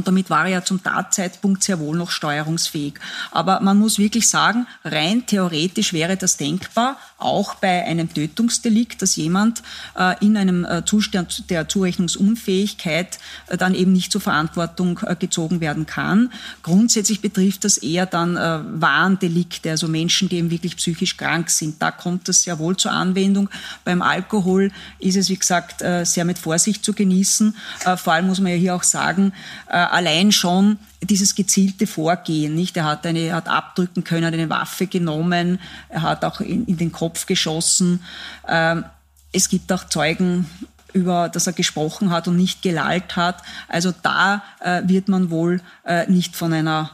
und 0.00 0.06
damit 0.06 0.30
war 0.30 0.44
er 0.44 0.50
ja 0.50 0.64
zum 0.64 0.82
Tatzeitpunkt 0.82 1.62
sehr 1.62 1.78
wohl 1.78 1.96
noch 1.96 2.10
steuerungsfähig. 2.10 2.94
Aber 3.32 3.60
man 3.60 3.78
muss 3.78 3.98
wirklich 3.98 4.28
sagen, 4.28 4.66
rein 4.84 5.26
theoretisch 5.26 5.92
wäre 5.92 6.16
das 6.16 6.36
denkbar, 6.36 6.96
auch 7.20 7.54
bei 7.54 7.84
einem 7.84 8.12
Tötungsdelikt, 8.12 9.02
dass 9.02 9.16
jemand 9.16 9.62
äh, 9.96 10.14
in 10.24 10.36
einem 10.36 10.64
äh, 10.64 10.84
Zustand 10.84 11.50
der 11.50 11.68
Zurechnungsunfähigkeit 11.68 13.18
äh, 13.48 13.56
dann 13.56 13.74
eben 13.74 13.92
nicht 13.92 14.12
zur 14.12 14.20
Verantwortung 14.20 14.98
gezogen 15.18 15.60
werden 15.60 15.86
kann. 15.86 16.32
Grundsätzlich 16.62 17.20
betrifft 17.20 17.64
das 17.64 17.78
eher 17.78 18.06
dann 18.06 18.34
Warndelikte, 18.34 19.70
also 19.70 19.88
Menschen, 19.88 20.28
die 20.28 20.36
eben 20.36 20.50
wirklich 20.50 20.76
psychisch 20.76 21.16
krank 21.16 21.50
sind. 21.50 21.80
Da 21.80 21.90
kommt 21.90 22.28
das 22.28 22.42
sehr 22.42 22.58
wohl 22.58 22.76
zur 22.76 22.92
Anwendung. 22.92 23.48
Beim 23.84 24.02
Alkohol 24.02 24.70
ist 24.98 25.16
es, 25.16 25.28
wie 25.28 25.36
gesagt, 25.36 25.84
sehr 26.04 26.24
mit 26.24 26.38
Vorsicht 26.38 26.84
zu 26.84 26.92
genießen. 26.92 27.54
Vor 27.96 28.12
allem 28.12 28.26
muss 28.26 28.40
man 28.40 28.52
ja 28.52 28.58
hier 28.58 28.74
auch 28.74 28.82
sagen, 28.82 29.32
allein 29.66 30.32
schon 30.32 30.78
dieses 31.02 31.34
gezielte 31.34 31.86
Vorgehen, 31.86 32.54
nicht? 32.54 32.76
Er 32.76 32.84
hat 32.84 33.06
eine, 33.06 33.32
hat 33.32 33.48
abdrücken 33.48 34.04
können, 34.04 34.32
eine 34.32 34.50
Waffe 34.50 34.86
genommen, 34.86 35.58
er 35.88 36.02
hat 36.02 36.24
auch 36.24 36.40
in, 36.40 36.66
in 36.66 36.76
den 36.76 36.92
Kopf 36.92 37.26
geschossen. 37.26 38.02
Ähm, 38.46 38.84
es 39.32 39.48
gibt 39.48 39.72
auch 39.72 39.84
Zeugen, 39.84 40.46
über 40.92 41.28
das 41.28 41.46
er 41.46 41.52
gesprochen 41.52 42.10
hat 42.10 42.28
und 42.28 42.36
nicht 42.36 42.62
gelallt 42.62 43.16
hat. 43.16 43.42
Also 43.68 43.92
da 44.02 44.42
äh, 44.60 44.82
wird 44.86 45.08
man 45.08 45.30
wohl 45.30 45.60
äh, 45.84 46.10
nicht 46.10 46.36
von 46.36 46.52
einer 46.52 46.90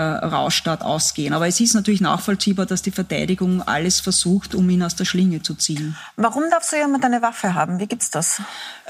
äh, 0.00 0.24
Rauschstadt 0.24 0.82
ausgehen. 0.82 1.34
Aber 1.34 1.46
es 1.46 1.60
ist 1.60 1.74
natürlich 1.74 2.00
nachvollziehbar, 2.00 2.66
dass 2.66 2.82
die 2.82 2.90
Verteidigung 2.90 3.62
alles 3.62 4.00
versucht, 4.00 4.54
um 4.54 4.68
ihn 4.70 4.82
aus 4.82 4.96
der 4.96 5.04
Schlinge 5.04 5.42
zu 5.42 5.54
ziehen. 5.54 5.96
Warum 6.16 6.44
darf 6.50 6.64
so 6.64 6.76
jemand 6.76 7.04
eine 7.04 7.20
Waffe 7.20 7.54
haben? 7.54 7.78
Wie 7.78 7.86
gibt's 7.86 8.10
das? 8.10 8.40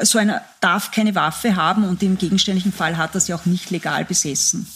So 0.00 0.19
einer 0.19 0.43
darf 0.61 0.90
keine 0.93 1.14
Waffe 1.14 1.57
haben 1.57 1.85
und 1.85 2.02
im 2.02 2.17
gegenständlichen 2.17 2.73
Fall 2.73 2.97
hat 2.97 3.14
er 3.14 3.21
sie 3.21 3.35
auch 3.35 3.45
nicht 3.45 3.71
legal 3.71 4.05
besessen. 4.05 4.71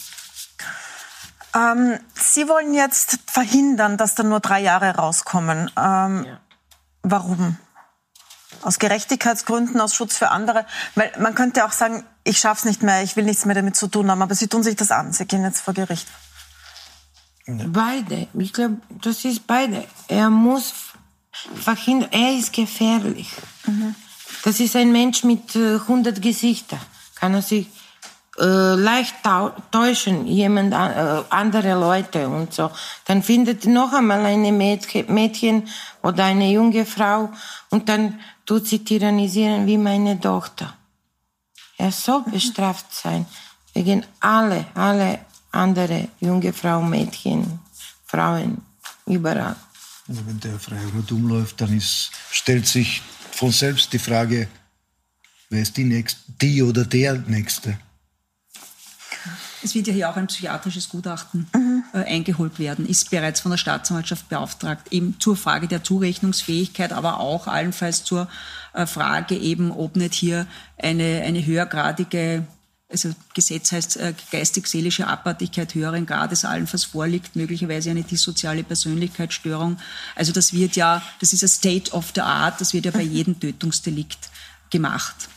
Ähm, 1.55 1.99
sie 2.13 2.49
wollen 2.49 2.73
jetzt 2.73 3.19
verhindern, 3.27 3.97
dass 3.97 4.15
da 4.15 4.23
nur 4.23 4.41
drei 4.41 4.61
Jahre 4.61 4.95
rauskommen. 4.95 5.71
Ähm, 5.77 6.25
ja. 6.25 6.39
Warum? 7.03 7.57
Aus 8.61 8.79
Gerechtigkeitsgründen, 8.79 9.79
aus 9.79 9.95
Schutz 9.95 10.17
für 10.17 10.29
andere? 10.31 10.65
Weil 10.95 11.11
man 11.19 11.33
könnte 11.33 11.65
auch 11.65 11.71
sagen, 11.71 12.03
ich 12.25 12.39
schaff's 12.39 12.65
nicht 12.65 12.83
mehr, 12.83 13.03
ich 13.03 13.15
will 13.15 13.23
nichts 13.23 13.45
mehr 13.45 13.55
damit 13.55 13.75
zu 13.77 13.87
tun 13.87 14.11
haben, 14.11 14.21
aber 14.21 14.35
sie 14.35 14.47
tun 14.47 14.63
sich 14.63 14.75
das 14.75 14.91
an, 14.91 15.13
sie 15.13 15.25
gehen 15.25 15.43
jetzt 15.43 15.61
vor 15.61 15.73
Gericht. 15.73 16.07
Beide. 17.47 18.27
Ich 18.33 18.53
glaube, 18.53 18.77
das 19.01 19.23
ist 19.23 19.45
beide. 19.45 19.83
Er 20.07 20.29
muss 20.29 20.73
verhindern, 21.55 22.09
er 22.11 22.37
ist 22.37 22.53
gefährlich. 22.53 23.29
Mhm. 23.65 23.95
Das 24.43 24.59
ist 24.59 24.75
ein 24.75 24.91
Mensch 24.91 25.23
mit 25.23 25.55
äh, 25.55 25.75
100 25.75 26.21
Gesichtern. 26.21 26.79
Kann 27.15 27.33
er 27.33 27.41
sich 27.41 27.67
äh, 28.39 28.75
leicht 28.75 29.15
täuschen, 29.71 30.27
jemand, 30.27 30.73
äh, 30.73 31.23
andere 31.29 31.79
Leute 31.79 32.27
und 32.27 32.53
so. 32.53 32.71
Dann 33.05 33.23
findet 33.23 33.65
noch 33.65 33.93
einmal 33.93 34.25
eine 34.25 34.51
Mädchen 34.51 35.69
oder 36.03 36.25
eine 36.25 36.51
junge 36.51 36.85
Frau 36.85 37.29
und 37.69 37.87
dann 37.89 38.19
tut 38.45 38.67
sie 38.67 38.83
tyrannisieren 38.83 39.67
wie 39.67 39.77
meine 39.77 40.19
Tochter. 40.19 40.73
Er 41.77 41.91
soll 41.91 42.23
bestraft 42.23 42.93
sein 42.93 43.25
wegen 43.73 44.05
alle, 44.19 44.65
alle 44.73 45.19
andere 45.55 46.09
junge 46.19 46.53
Frauen, 46.53 46.89
Mädchen, 46.89 47.59
Frauen, 48.05 48.61
überall. 49.05 49.55
Also 50.07 50.25
wenn 50.27 50.39
der 50.39 50.59
Freiheit 50.59 51.11
umläuft, 51.11 51.59
dann 51.61 51.75
ist, 51.75 52.11
stellt 52.31 52.67
sich 52.67 53.01
von 53.31 53.51
selbst 53.51 53.91
die 53.93 53.99
Frage, 53.99 54.47
wer 55.49 55.61
ist 55.61 55.75
die 55.77 55.83
Nächste, 55.83 56.19
die 56.41 56.61
oder 56.61 56.85
der 56.85 57.15
Nächste? 57.15 57.77
Es 59.63 59.73
wird 59.73 59.87
ja 59.87 59.93
hier 59.93 60.09
auch 60.11 60.15
ein 60.15 60.27
psychiatrisches 60.27 60.89
Gutachten 60.89 61.47
mhm. 61.51 61.83
äh, 61.93 62.03
eingeholt 62.05 62.59
werden, 62.59 62.85
ist 62.85 63.09
bereits 63.09 63.39
von 63.39 63.49
der 63.49 63.57
Staatsanwaltschaft 63.57 64.29
beauftragt, 64.29 64.93
eben 64.93 65.19
zur 65.19 65.35
Frage 65.35 65.67
der 65.67 65.83
Zurechnungsfähigkeit, 65.83 66.93
aber 66.93 67.19
auch 67.19 67.47
allenfalls 67.47 68.03
zur 68.03 68.29
äh, 68.73 68.85
Frage 68.85 69.35
eben, 69.35 69.71
ob 69.71 69.95
nicht 69.95 70.13
hier 70.13 70.45
eine, 70.77 71.23
eine 71.25 71.43
höhergradige 71.43 72.45
also 72.89 73.09
Gesetz 73.33 73.71
heißt 73.71 73.97
äh, 73.97 74.13
geistig-seelische 74.31 75.07
Abartigkeit 75.07 75.73
höheren 75.73 76.05
Grades 76.05 76.45
allenfalls 76.45 76.85
vorliegt, 76.85 77.35
möglicherweise 77.35 77.89
eine 77.89 78.03
dissoziale 78.03 78.63
Persönlichkeitsstörung. 78.63 79.77
Also 80.15 80.31
das 80.31 80.53
wird 80.53 80.75
ja, 80.75 81.01
das 81.19 81.33
ist 81.33 81.43
ein 81.43 81.49
State 81.49 81.91
of 81.93 82.11
the 82.13 82.21
Art, 82.21 82.61
das 82.61 82.73
wird 82.73 82.85
ja 82.85 82.91
bei 82.91 83.01
jedem 83.01 83.39
Tötungsdelikt 83.39 84.29
gemacht. 84.69 85.29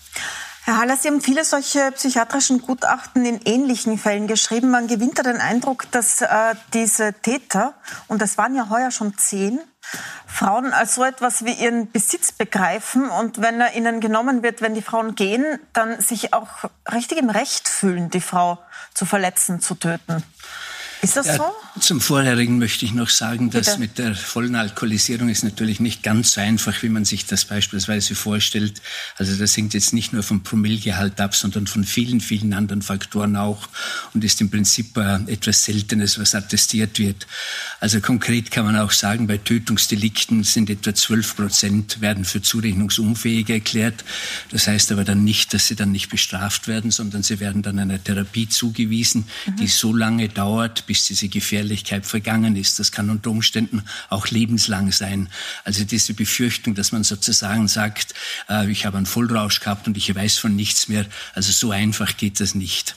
Herr 0.64 0.76
Haller, 0.76 0.98
Sie 0.98 1.08
haben 1.08 1.22
viele 1.22 1.46
solche 1.46 1.92
psychiatrischen 1.92 2.60
Gutachten 2.60 3.24
in 3.24 3.40
ähnlichen 3.46 3.96
Fällen 3.96 4.26
geschrieben. 4.26 4.70
Man 4.70 4.86
gewinnt 4.86 5.18
da 5.18 5.22
den 5.22 5.38
Eindruck, 5.38 5.90
dass 5.92 6.20
äh, 6.20 6.26
diese 6.74 7.14
Täter, 7.14 7.72
und 8.08 8.20
das 8.20 8.36
waren 8.36 8.54
ja 8.54 8.68
heuer 8.68 8.90
schon 8.90 9.16
zehn, 9.16 9.60
Frauen 10.26 10.72
als 10.72 10.94
so 10.94 11.04
etwas 11.04 11.44
wie 11.44 11.52
ihren 11.52 11.90
Besitz 11.90 12.32
begreifen 12.32 13.08
und 13.08 13.40
wenn 13.40 13.60
er 13.60 13.74
ihnen 13.74 14.00
genommen 14.00 14.42
wird, 14.42 14.60
wenn 14.60 14.74
die 14.74 14.82
Frauen 14.82 15.14
gehen, 15.14 15.58
dann 15.72 16.00
sich 16.00 16.32
auch 16.32 16.48
richtig 16.92 17.18
im 17.18 17.30
Recht 17.30 17.68
fühlen, 17.68 18.10
die 18.10 18.20
Frau 18.20 18.58
zu 18.94 19.06
verletzen, 19.06 19.60
zu 19.60 19.74
töten. 19.74 20.22
Ist 21.00 21.16
das 21.16 21.26
ja, 21.26 21.36
so? 21.36 21.80
Zum 21.80 22.00
Vorherigen 22.00 22.58
möchte 22.58 22.84
ich 22.84 22.92
noch 22.92 23.08
sagen, 23.08 23.50
dass 23.50 23.66
Bitte. 23.66 23.78
mit 23.78 23.98
der 23.98 24.14
vollen 24.14 24.56
Alkoholisierung 24.56 25.28
ist 25.28 25.44
natürlich 25.44 25.78
nicht 25.78 26.02
ganz 26.02 26.32
so 26.32 26.40
einfach, 26.40 26.82
wie 26.82 26.88
man 26.88 27.04
sich 27.04 27.26
das 27.26 27.44
beispielsweise 27.44 28.14
vorstellt. 28.16 28.82
Also 29.16 29.36
das 29.36 29.56
hängt 29.56 29.74
jetzt 29.74 29.92
nicht 29.92 30.12
nur 30.12 30.22
vom 30.22 30.42
Promillgehalt 30.42 31.20
ab, 31.20 31.36
sondern 31.36 31.66
von 31.66 31.84
vielen, 31.84 32.20
vielen 32.20 32.52
anderen 32.52 32.82
Faktoren 32.82 33.36
auch 33.36 33.68
und 34.12 34.24
ist 34.24 34.40
im 34.40 34.50
Prinzip 34.50 34.96
äh, 34.96 35.20
etwas 35.26 35.64
Seltenes, 35.64 36.18
was 36.18 36.34
attestiert 36.34 36.98
wird. 36.98 37.26
Also 37.78 38.00
konkret 38.00 38.50
kann 38.50 38.64
man 38.64 38.76
auch 38.76 38.90
sagen, 38.90 39.28
bei 39.28 39.38
Tötungsdelikten 39.38 40.42
sind 40.42 40.68
etwa 40.70 40.94
12 40.94 41.36
Prozent 41.36 42.00
werden 42.00 42.24
für 42.24 42.42
zurechnungsunfähig 42.42 43.48
erklärt. 43.50 44.04
Das 44.50 44.66
heißt 44.66 44.90
aber 44.90 45.04
dann 45.04 45.22
nicht, 45.22 45.54
dass 45.54 45.68
sie 45.68 45.76
dann 45.76 45.92
nicht 45.92 46.08
bestraft 46.08 46.66
werden, 46.66 46.90
sondern 46.90 47.22
sie 47.22 47.38
werden 47.38 47.62
dann 47.62 47.78
einer 47.78 48.02
Therapie 48.02 48.48
zugewiesen, 48.48 49.26
mhm. 49.46 49.56
die 49.56 49.68
so 49.68 49.94
lange 49.94 50.28
dauert, 50.28 50.87
bis 50.88 51.04
diese 51.04 51.28
Gefährlichkeit 51.28 52.06
vergangen 52.06 52.56
ist. 52.56 52.78
Das 52.78 52.90
kann 52.90 53.10
unter 53.10 53.30
Umständen 53.30 53.84
auch 54.08 54.28
lebenslang 54.28 54.90
sein. 54.90 55.28
Also 55.62 55.84
diese 55.84 56.14
Befürchtung, 56.14 56.74
dass 56.74 56.92
man 56.92 57.04
sozusagen 57.04 57.68
sagt, 57.68 58.14
äh, 58.48 58.68
ich 58.70 58.86
habe 58.86 58.96
einen 58.96 59.06
Vollrausch 59.06 59.60
gehabt 59.60 59.86
und 59.86 59.96
ich 59.98 60.12
weiß 60.12 60.38
von 60.38 60.56
nichts 60.56 60.88
mehr, 60.88 61.04
also 61.34 61.52
so 61.52 61.70
einfach 61.70 62.16
geht 62.16 62.40
das 62.40 62.54
nicht. 62.54 62.96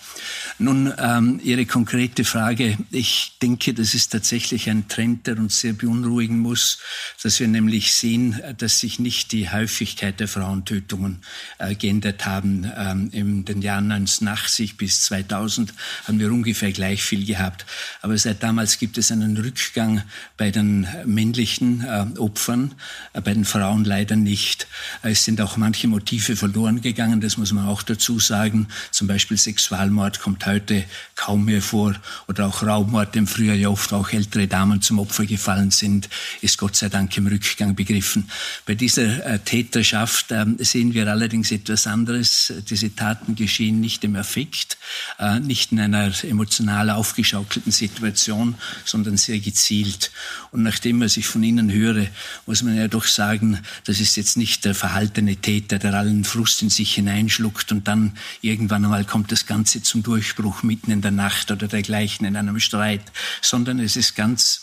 Nun, 0.60 0.93
ähm, 0.98 1.39
Ihre 1.43 1.65
konkrete 1.65 2.24
Frage. 2.24 2.77
Ich 2.91 3.38
denke, 3.41 3.74
das 3.74 3.93
ist 3.93 4.10
tatsächlich 4.10 4.70
ein 4.70 4.88
Trend, 4.88 5.27
der 5.27 5.38
uns 5.38 5.60
sehr 5.60 5.74
beunruhigen 5.74 6.39
muss, 6.39 6.79
dass 7.24 7.39
wir 7.39 7.48
nämlich 7.48 7.93
sehen, 7.93 8.39
dass 8.58 8.79
sich 8.79 9.00
nicht 9.00 9.31
die 9.31 9.50
Häufigkeit 9.50 10.20
der 10.20 10.27
Frauentötungen 10.27 11.20
äh, 11.58 11.75
geändert 11.75 12.25
haben. 12.25 12.70
Ähm, 12.75 13.10
in 13.12 13.46
den 13.46 13.62
Jahren 13.62 13.91
1980 13.91 14.77
bis 14.77 15.03
2000 15.03 15.74
haben 16.05 16.20
wir 16.20 16.31
ungefähr 16.31 16.72
gleich 16.72 17.03
viel 17.03 17.25
gehabt. 17.25 17.65
Aber 18.01 18.17
seit 18.17 18.43
damals 18.43 18.77
gibt 18.77 18.98
es 18.98 19.12
einen 19.12 19.38
Rückgang 19.38 20.03
bei 20.38 20.51
den 20.51 20.88
männlichen 21.05 21.84
äh, 21.84 22.20
Opfern, 22.20 22.75
äh, 23.13 23.22
bei 23.22 23.34
den 23.34 23.46
Frauen 23.46 23.86
leider 23.86 24.15
nicht. 24.15 24.67
Es 25.01 25.25
sind 25.25 25.41
auch 25.41 25.58
manche 25.58 25.88
Motive 25.88 26.36
verloren 26.36 26.81
gegangen, 26.81 27.22
das 27.22 27.38
muss 27.38 27.51
man 27.51 27.67
auch 27.67 27.84
dazu 27.84 28.20
sagen. 28.20 28.67
Zum 28.91 29.08
Beispiel 29.08 29.38
Sexualmord 29.38 30.20
kommt 30.20 30.46
heute 30.51 30.86
kaum 31.22 31.46
mehr 31.46 31.62
vor 31.62 31.93
oder 32.27 32.48
auch 32.48 32.63
Raubmord, 32.63 33.13
dem 33.13 33.27
früher 33.27 33.53
ja 33.53 33.70
oft 33.70 33.93
auch 33.93 34.12
ältere 34.12 34.48
Damen 34.48 34.81
zum 34.81 34.98
Opfer 34.98 35.25
gefallen 35.25 35.70
sind, 35.70 36.10
ist 36.41 36.58
Gott 36.58 36.75
sei 36.75 36.89
Dank 36.89 37.15
im 37.15 37.27
Rückgang 37.27 37.75
begriffen. 37.75 38.27
Bei 38.65 38.74
dieser 38.74 39.24
äh, 39.24 39.39
Täterschaft 39.39 40.31
äh, 40.31 40.46
sehen 40.58 40.96
wir 40.96 41.08
allerdings 41.08 41.51
etwas 41.51 41.86
anderes. 41.86 42.51
Diese 42.67 42.96
Taten 42.96 43.36
geschehen 43.36 43.79
nicht 43.79 44.03
im 44.03 44.15
Affekt, 44.15 44.77
äh, 45.20 45.39
nicht 45.39 45.72
in 45.72 45.79
einer 45.79 46.12
emotional 46.24 46.89
aufgeschaukelten 46.89 47.72
Situation, 47.72 48.55
sondern 48.84 49.17
sehr 49.17 49.39
gezielt. 49.39 50.12
Und 50.51 50.63
nachdem, 50.63 51.01
was 51.01 51.17
ich 51.17 51.27
von 51.27 51.43
Ihnen 51.43 51.72
höre, 51.72 52.08
muss 52.48 52.63
man 52.63 52.75
ja 52.75 52.88
doch 52.88 53.05
sagen, 53.05 53.60
das 53.86 54.00
ist 54.00 54.17
jetzt 54.17 54.38
nicht 54.38 54.65
der 54.65 54.74
verhaltene 54.74 55.36
Täter, 55.36 55.77
der 55.77 55.93
allen 55.93 56.24
Frust 56.24 56.63
in 56.63 56.72
sich 56.72 56.96
hineinschluckt 56.96 57.72
und 57.72 57.88
dann 57.88 58.17
irgendwann 58.41 58.84
einmal 58.84 59.05
kommt 59.05 59.31
das 59.31 59.46
Ganze 59.46 59.84
zum 59.84 60.01
Durchbruch 60.01 60.30
mitten 60.63 60.91
in 60.91 61.01
der 61.01 61.11
Nacht 61.11 61.51
oder 61.51 61.67
dergleichen 61.67 62.25
in 62.25 62.35
einem 62.35 62.59
Streit, 62.59 63.03
sondern 63.41 63.79
es 63.79 63.95
ist 63.95 64.15
ganz 64.15 64.61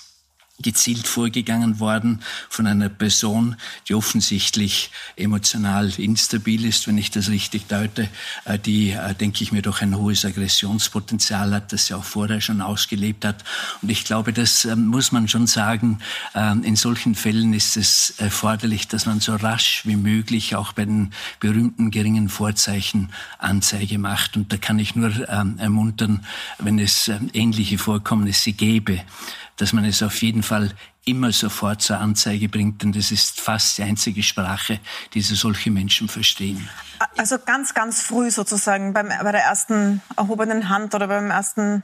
gezielt 0.60 1.06
vorgegangen 1.06 1.78
worden 1.78 2.20
von 2.48 2.66
einer 2.66 2.88
Person, 2.88 3.54
die 3.88 3.94
offensichtlich 3.94 4.90
emotional 5.14 5.92
instabil 5.98 6.64
ist, 6.64 6.88
wenn 6.88 6.98
ich 6.98 7.12
das 7.12 7.28
richtig 7.28 7.68
deute, 7.68 8.08
äh, 8.44 8.58
die, 8.58 8.90
äh, 8.90 9.14
denke 9.14 9.44
ich 9.44 9.52
mir, 9.52 9.62
doch 9.62 9.82
ein 9.82 9.96
hohes 9.96 10.24
Aggressionspotenzial 10.24 11.54
hat, 11.54 11.72
das 11.72 11.86
sie 11.86 11.94
auch 11.94 12.04
vorher 12.04 12.40
schon 12.40 12.60
ausgelebt 12.60 13.24
hat. 13.24 13.44
Und 13.82 13.90
ich 13.90 14.04
glaube, 14.04 14.32
das 14.32 14.64
ähm, 14.64 14.86
muss 14.86 15.12
man 15.12 15.28
schon 15.28 15.46
sagen, 15.46 16.00
ähm, 16.34 16.64
in 16.64 16.74
solchen 16.74 17.14
Fällen 17.14 17.54
ist 17.54 17.76
es 17.76 18.14
erforderlich, 18.18 18.88
dass 18.88 19.06
man 19.06 19.20
so 19.20 19.36
rasch 19.36 19.82
wie 19.84 19.96
möglich 19.96 20.56
auch 20.56 20.72
bei 20.72 20.84
den 20.84 21.12
berühmten 21.38 21.92
geringen 21.92 22.28
Vorzeichen 22.28 23.10
Anzeige 23.38 23.98
macht. 23.98 24.36
Und 24.36 24.52
da 24.52 24.56
kann 24.56 24.80
ich 24.80 24.96
nur 24.96 25.12
ähm, 25.28 25.56
ermuntern, 25.58 26.26
wenn 26.58 26.80
es 26.80 27.08
ähnliche 27.32 27.78
Vorkommnisse 27.78 28.52
gäbe, 28.52 29.02
dass 29.58 29.72
man 29.72 29.84
es 29.84 30.02
auf 30.02 30.22
jeden 30.22 30.42
Fall 30.42 30.72
immer 31.04 31.32
sofort 31.32 31.82
zur 31.82 31.98
Anzeige 31.98 32.48
bringt, 32.48 32.82
denn 32.82 32.92
das 32.92 33.10
ist 33.10 33.40
fast 33.40 33.78
die 33.78 33.82
einzige 33.82 34.22
Sprache, 34.22 34.80
die 35.14 35.20
so 35.20 35.34
solche 35.34 35.70
Menschen 35.70 36.08
verstehen. 36.08 36.68
Also 37.16 37.38
ganz, 37.38 37.74
ganz 37.74 38.02
früh 38.02 38.30
sozusagen 38.30 38.92
beim, 38.92 39.08
bei 39.08 39.32
der 39.32 39.42
ersten 39.42 40.02
erhobenen 40.16 40.68
Hand 40.68 40.94
oder 40.94 41.08
beim 41.08 41.30
ersten 41.30 41.82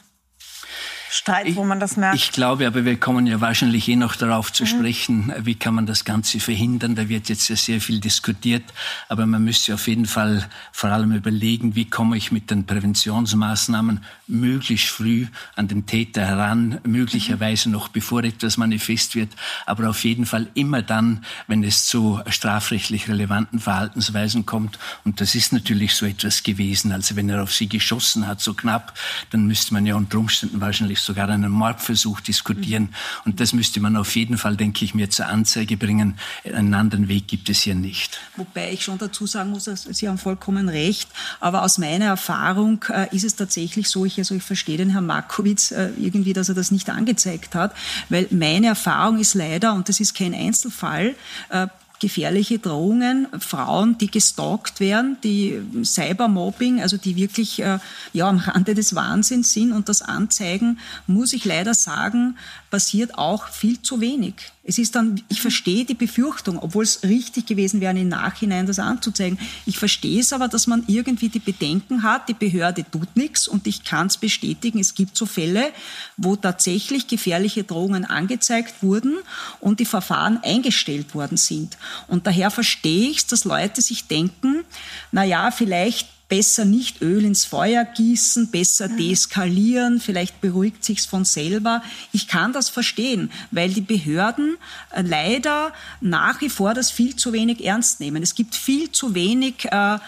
Streit, 1.14 1.46
ich, 1.46 1.54
wo 1.54 1.64
man 1.64 1.78
das 1.78 1.96
merkt. 1.96 2.16
Ich 2.16 2.32
glaube, 2.32 2.66
aber 2.66 2.84
wir 2.84 2.98
kommen 2.98 3.28
ja 3.28 3.40
wahrscheinlich 3.40 3.88
eh 3.88 3.94
noch 3.94 4.16
darauf 4.16 4.52
zu 4.52 4.64
mhm. 4.64 4.68
sprechen, 4.68 5.32
wie 5.38 5.54
kann 5.54 5.74
man 5.74 5.86
das 5.86 6.04
Ganze 6.04 6.40
verhindern. 6.40 6.96
Da 6.96 7.08
wird 7.08 7.28
jetzt 7.28 7.48
ja 7.48 7.54
sehr 7.54 7.80
viel 7.80 8.00
diskutiert, 8.00 8.64
aber 9.08 9.24
man 9.24 9.44
müsste 9.44 9.74
auf 9.74 9.86
jeden 9.86 10.06
Fall 10.06 10.48
vor 10.72 10.90
allem 10.90 11.12
überlegen, 11.12 11.76
wie 11.76 11.88
komme 11.88 12.16
ich 12.16 12.32
mit 12.32 12.50
den 12.50 12.66
Präventionsmaßnahmen 12.66 14.04
möglichst 14.26 14.88
früh 14.88 15.26
an 15.54 15.68
den 15.68 15.86
Täter 15.86 16.24
heran, 16.24 16.80
möglicherweise 16.84 17.70
noch 17.70 17.88
bevor 17.88 18.24
etwas 18.24 18.56
manifest 18.56 19.14
wird, 19.14 19.30
aber 19.66 19.90
auf 19.90 20.04
jeden 20.04 20.26
Fall 20.26 20.48
immer 20.54 20.82
dann, 20.82 21.24
wenn 21.46 21.62
es 21.62 21.86
zu 21.86 22.20
strafrechtlich 22.28 23.08
relevanten 23.08 23.60
Verhaltensweisen 23.60 24.46
kommt. 24.46 24.78
Und 25.04 25.20
das 25.20 25.34
ist 25.34 25.52
natürlich 25.52 25.94
so 25.94 26.06
etwas 26.06 26.42
gewesen. 26.42 26.92
Also 26.92 27.16
wenn 27.16 27.28
er 27.28 27.42
auf 27.42 27.52
sie 27.52 27.68
geschossen 27.68 28.26
hat, 28.26 28.40
so 28.40 28.54
knapp, 28.54 28.98
dann 29.30 29.46
müsste 29.46 29.74
man 29.74 29.86
ja 29.86 29.94
unter 29.94 30.18
Umständen 30.18 30.60
wahrscheinlich 30.60 31.00
sogar 31.00 31.28
einen 31.28 31.50
Mordversuch 31.50 32.20
diskutieren. 32.20 32.94
Und 33.24 33.40
das 33.40 33.52
müsste 33.52 33.80
man 33.80 33.96
auf 33.96 34.14
jeden 34.16 34.38
Fall, 34.38 34.56
denke 34.56 34.84
ich, 34.84 34.94
mir 34.94 35.10
zur 35.10 35.26
Anzeige 35.26 35.76
bringen. 35.76 36.18
Einen 36.44 36.74
anderen 36.74 37.08
Weg 37.08 37.28
gibt 37.28 37.48
es 37.50 37.62
hier 37.62 37.74
nicht. 37.74 38.18
Wobei 38.36 38.72
ich 38.72 38.84
schon 38.84 38.98
dazu 38.98 39.26
sagen 39.26 39.50
muss, 39.50 39.64
Sie 39.64 40.08
haben 40.08 40.18
vollkommen 40.18 40.68
recht. 40.68 41.08
Aber 41.40 41.62
aus 41.62 41.78
meiner 41.78 42.06
Erfahrung 42.06 42.84
äh, 42.88 43.14
ist 43.14 43.24
es 43.24 43.36
tatsächlich 43.36 43.88
so, 43.88 44.04
ich, 44.04 44.13
also 44.18 44.34
ich 44.34 44.42
verstehe 44.42 44.76
den 44.76 44.90
Herrn 44.90 45.06
Markowitz 45.06 45.70
äh, 45.70 45.90
irgendwie, 45.98 46.32
dass 46.32 46.48
er 46.48 46.54
das 46.54 46.70
nicht 46.70 46.90
angezeigt 46.90 47.54
hat, 47.54 47.74
weil 48.08 48.26
meine 48.30 48.68
Erfahrung 48.68 49.18
ist 49.18 49.34
leider, 49.34 49.74
und 49.74 49.88
das 49.88 50.00
ist 50.00 50.14
kein 50.14 50.34
Einzelfall, 50.34 51.14
äh, 51.50 51.66
gefährliche 52.00 52.58
Drohungen, 52.58 53.28
Frauen, 53.38 53.96
die 53.98 54.10
gestalkt 54.10 54.80
werden, 54.80 55.16
die 55.22 55.60
Cybermobbing, 55.82 56.82
also 56.82 56.96
die 56.96 57.16
wirklich 57.16 57.62
äh, 57.62 57.78
ja, 58.12 58.28
am 58.28 58.38
Rande 58.38 58.74
des 58.74 58.94
Wahnsinns 58.94 59.52
sind 59.52 59.72
und 59.72 59.88
das 59.88 60.02
anzeigen, 60.02 60.80
muss 61.06 61.32
ich 61.32 61.44
leider 61.44 61.72
sagen, 61.72 62.36
passiert 62.70 63.16
auch 63.16 63.48
viel 63.48 63.80
zu 63.80 64.00
wenig. 64.00 64.34
Es 64.66 64.78
ist 64.78 64.94
dann, 64.94 65.22
ich 65.28 65.42
verstehe 65.42 65.84
die 65.84 65.94
Befürchtung, 65.94 66.58
obwohl 66.58 66.84
es 66.84 67.02
richtig 67.02 67.44
gewesen 67.44 67.82
wäre, 67.82 67.98
im 67.98 68.08
Nachhinein 68.08 68.66
das 68.66 68.78
anzuzeigen. 68.78 69.38
Ich 69.66 69.78
verstehe 69.78 70.20
es 70.20 70.32
aber, 70.32 70.48
dass 70.48 70.66
man 70.66 70.84
irgendwie 70.86 71.28
die 71.28 71.38
Bedenken 71.38 72.02
hat, 72.02 72.30
die 72.30 72.34
Behörde 72.34 72.84
tut 72.90 73.14
nichts 73.14 73.46
und 73.46 73.66
ich 73.66 73.84
kann 73.84 74.06
es 74.06 74.16
bestätigen, 74.16 74.78
es 74.78 74.94
gibt 74.94 75.18
so 75.18 75.26
Fälle, 75.26 75.70
wo 76.16 76.34
tatsächlich 76.34 77.08
gefährliche 77.08 77.64
Drohungen 77.64 78.06
angezeigt 78.06 78.82
wurden 78.82 79.18
und 79.60 79.80
die 79.80 79.84
Verfahren 79.84 80.40
eingestellt 80.42 81.14
worden 81.14 81.36
sind. 81.36 81.76
Und 82.08 82.26
daher 82.26 82.50
verstehe 82.50 83.10
ich 83.10 83.18
es, 83.18 83.26
dass 83.26 83.44
Leute 83.44 83.82
sich 83.82 84.06
denken, 84.06 84.64
na 85.12 85.24
ja, 85.24 85.50
vielleicht 85.50 86.08
besser 86.28 86.64
nicht 86.64 87.02
Öl 87.02 87.24
ins 87.24 87.44
Feuer 87.44 87.84
gießen, 87.84 88.50
besser 88.50 88.88
deeskalieren, 88.88 90.00
vielleicht 90.00 90.40
beruhigt 90.40 90.84
sich's 90.84 91.04
von 91.04 91.24
selber. 91.24 91.82
Ich 92.12 92.28
kann 92.28 92.52
das 92.52 92.70
verstehen, 92.70 93.30
weil 93.50 93.70
die 93.70 93.82
Behörden 93.82 94.56
äh, 94.90 95.02
leider 95.02 95.72
nach 96.00 96.40
wie 96.40 96.48
vor 96.48 96.72
das 96.72 96.90
viel 96.90 97.14
zu 97.14 97.32
wenig 97.32 97.64
ernst 97.64 98.00
nehmen. 98.00 98.22
Es 98.22 98.34
gibt 98.34 98.54
viel 98.54 98.90
zu 98.90 99.14
wenig 99.14 99.66
äh, 99.70 99.98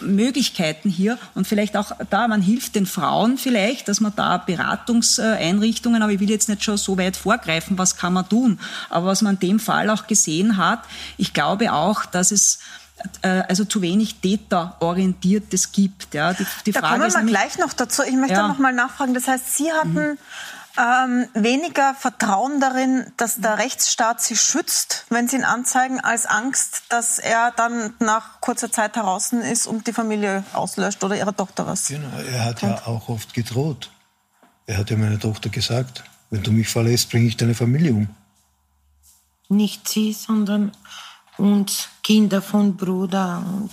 Möglichkeiten 0.00 0.90
hier 0.90 1.18
und 1.34 1.46
vielleicht 1.46 1.76
auch 1.76 1.92
da, 2.10 2.28
man 2.28 2.42
hilft 2.42 2.74
den 2.74 2.86
Frauen 2.86 3.38
vielleicht, 3.38 3.88
dass 3.88 4.00
man 4.00 4.12
da 4.14 4.38
Beratungseinrichtungen, 4.38 6.02
aber 6.02 6.12
ich 6.12 6.20
will 6.20 6.30
jetzt 6.30 6.48
nicht 6.48 6.62
schon 6.62 6.76
so 6.76 6.98
weit 6.98 7.16
vorgreifen, 7.16 7.78
was 7.78 7.96
kann 7.96 8.12
man 8.12 8.28
tun. 8.28 8.60
Aber 8.90 9.06
was 9.06 9.22
man 9.22 9.34
in 9.34 9.40
dem 9.40 9.60
Fall 9.60 9.90
auch 9.90 10.06
gesehen 10.06 10.56
hat, 10.58 10.84
ich 11.16 11.32
glaube 11.32 11.72
auch, 11.72 12.04
dass 12.04 12.30
es 12.30 12.56
äh, 12.56 12.83
also 13.22 13.64
zu 13.64 13.82
wenig 13.82 14.16
Täterorientiertes 14.16 15.72
gibt. 15.72 16.14
Ja, 16.14 16.32
die, 16.32 16.46
die 16.66 16.72
da 16.72 16.80
Frage 16.80 17.00
kommen 17.00 17.12
wir 17.12 17.18
mal 17.18 17.26
gleich 17.26 17.58
noch 17.58 17.72
dazu. 17.72 18.02
Ich 18.02 18.14
möchte 18.14 18.34
ja. 18.34 18.48
noch 18.48 18.58
mal 18.58 18.72
nachfragen. 18.72 19.14
Das 19.14 19.28
heißt, 19.28 19.56
Sie 19.56 19.72
hatten 19.72 19.92
mhm. 20.12 20.18
ähm, 20.78 21.28
weniger 21.34 21.94
Vertrauen 21.94 22.60
darin, 22.60 23.06
dass 23.16 23.36
der 23.36 23.58
Rechtsstaat 23.58 24.20
Sie 24.20 24.36
schützt, 24.36 25.06
wenn 25.10 25.28
Sie 25.28 25.36
ihn 25.36 25.44
anzeigen, 25.44 26.00
als 26.00 26.26
Angst, 26.26 26.84
dass 26.88 27.18
er 27.18 27.52
dann 27.56 27.94
nach 28.00 28.40
kurzer 28.40 28.70
Zeit 28.70 28.96
heraus 28.96 29.32
ist 29.32 29.66
und 29.66 29.86
die 29.86 29.92
Familie 29.92 30.44
auslöscht 30.52 31.02
oder 31.04 31.16
Ihre 31.16 31.34
Tochter 31.34 31.66
was. 31.66 31.88
Genau, 31.88 32.08
er 32.30 32.44
hat 32.44 32.62
ja 32.62 32.82
auch 32.86 33.08
oft 33.08 33.34
gedroht. 33.34 33.90
Er 34.66 34.78
hat 34.78 34.90
ja 34.90 34.96
meiner 34.96 35.18
Tochter 35.18 35.50
gesagt, 35.50 36.04
wenn 36.30 36.42
du 36.42 36.52
mich 36.52 36.68
verlässt, 36.68 37.10
bringe 37.10 37.28
ich 37.28 37.36
deine 37.36 37.54
Familie 37.54 37.92
um. 37.92 38.08
Nicht 39.48 39.88
sie, 39.88 40.12
sondern 40.12 40.72
und 41.38 41.88
Kinder 42.02 42.42
von 42.42 42.76
Bruder. 42.76 43.42
Und 43.46 43.70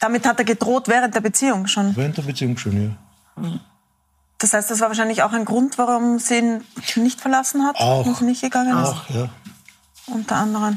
Damit 0.00 0.26
hat 0.26 0.38
er 0.38 0.44
gedroht 0.44 0.88
während 0.88 1.14
der 1.14 1.20
Beziehung 1.20 1.66
schon? 1.66 1.94
Während 1.96 2.16
der 2.16 2.22
Beziehung 2.22 2.56
schon, 2.56 2.96
ja. 3.36 3.60
Das 4.38 4.52
heißt, 4.52 4.70
das 4.70 4.80
war 4.80 4.88
wahrscheinlich 4.88 5.22
auch 5.22 5.32
ein 5.32 5.44
Grund, 5.44 5.78
warum 5.78 6.18
sie 6.18 6.38
ihn 6.38 6.64
nicht 6.96 7.20
verlassen 7.20 7.64
hat 7.64 7.76
auch, 7.76 8.04
und 8.04 8.20
nicht 8.22 8.42
gegangen 8.42 8.76
ist? 8.82 8.88
Auch, 8.88 9.10
ja. 9.10 9.28
Unter 10.06 10.36
anderem. 10.36 10.76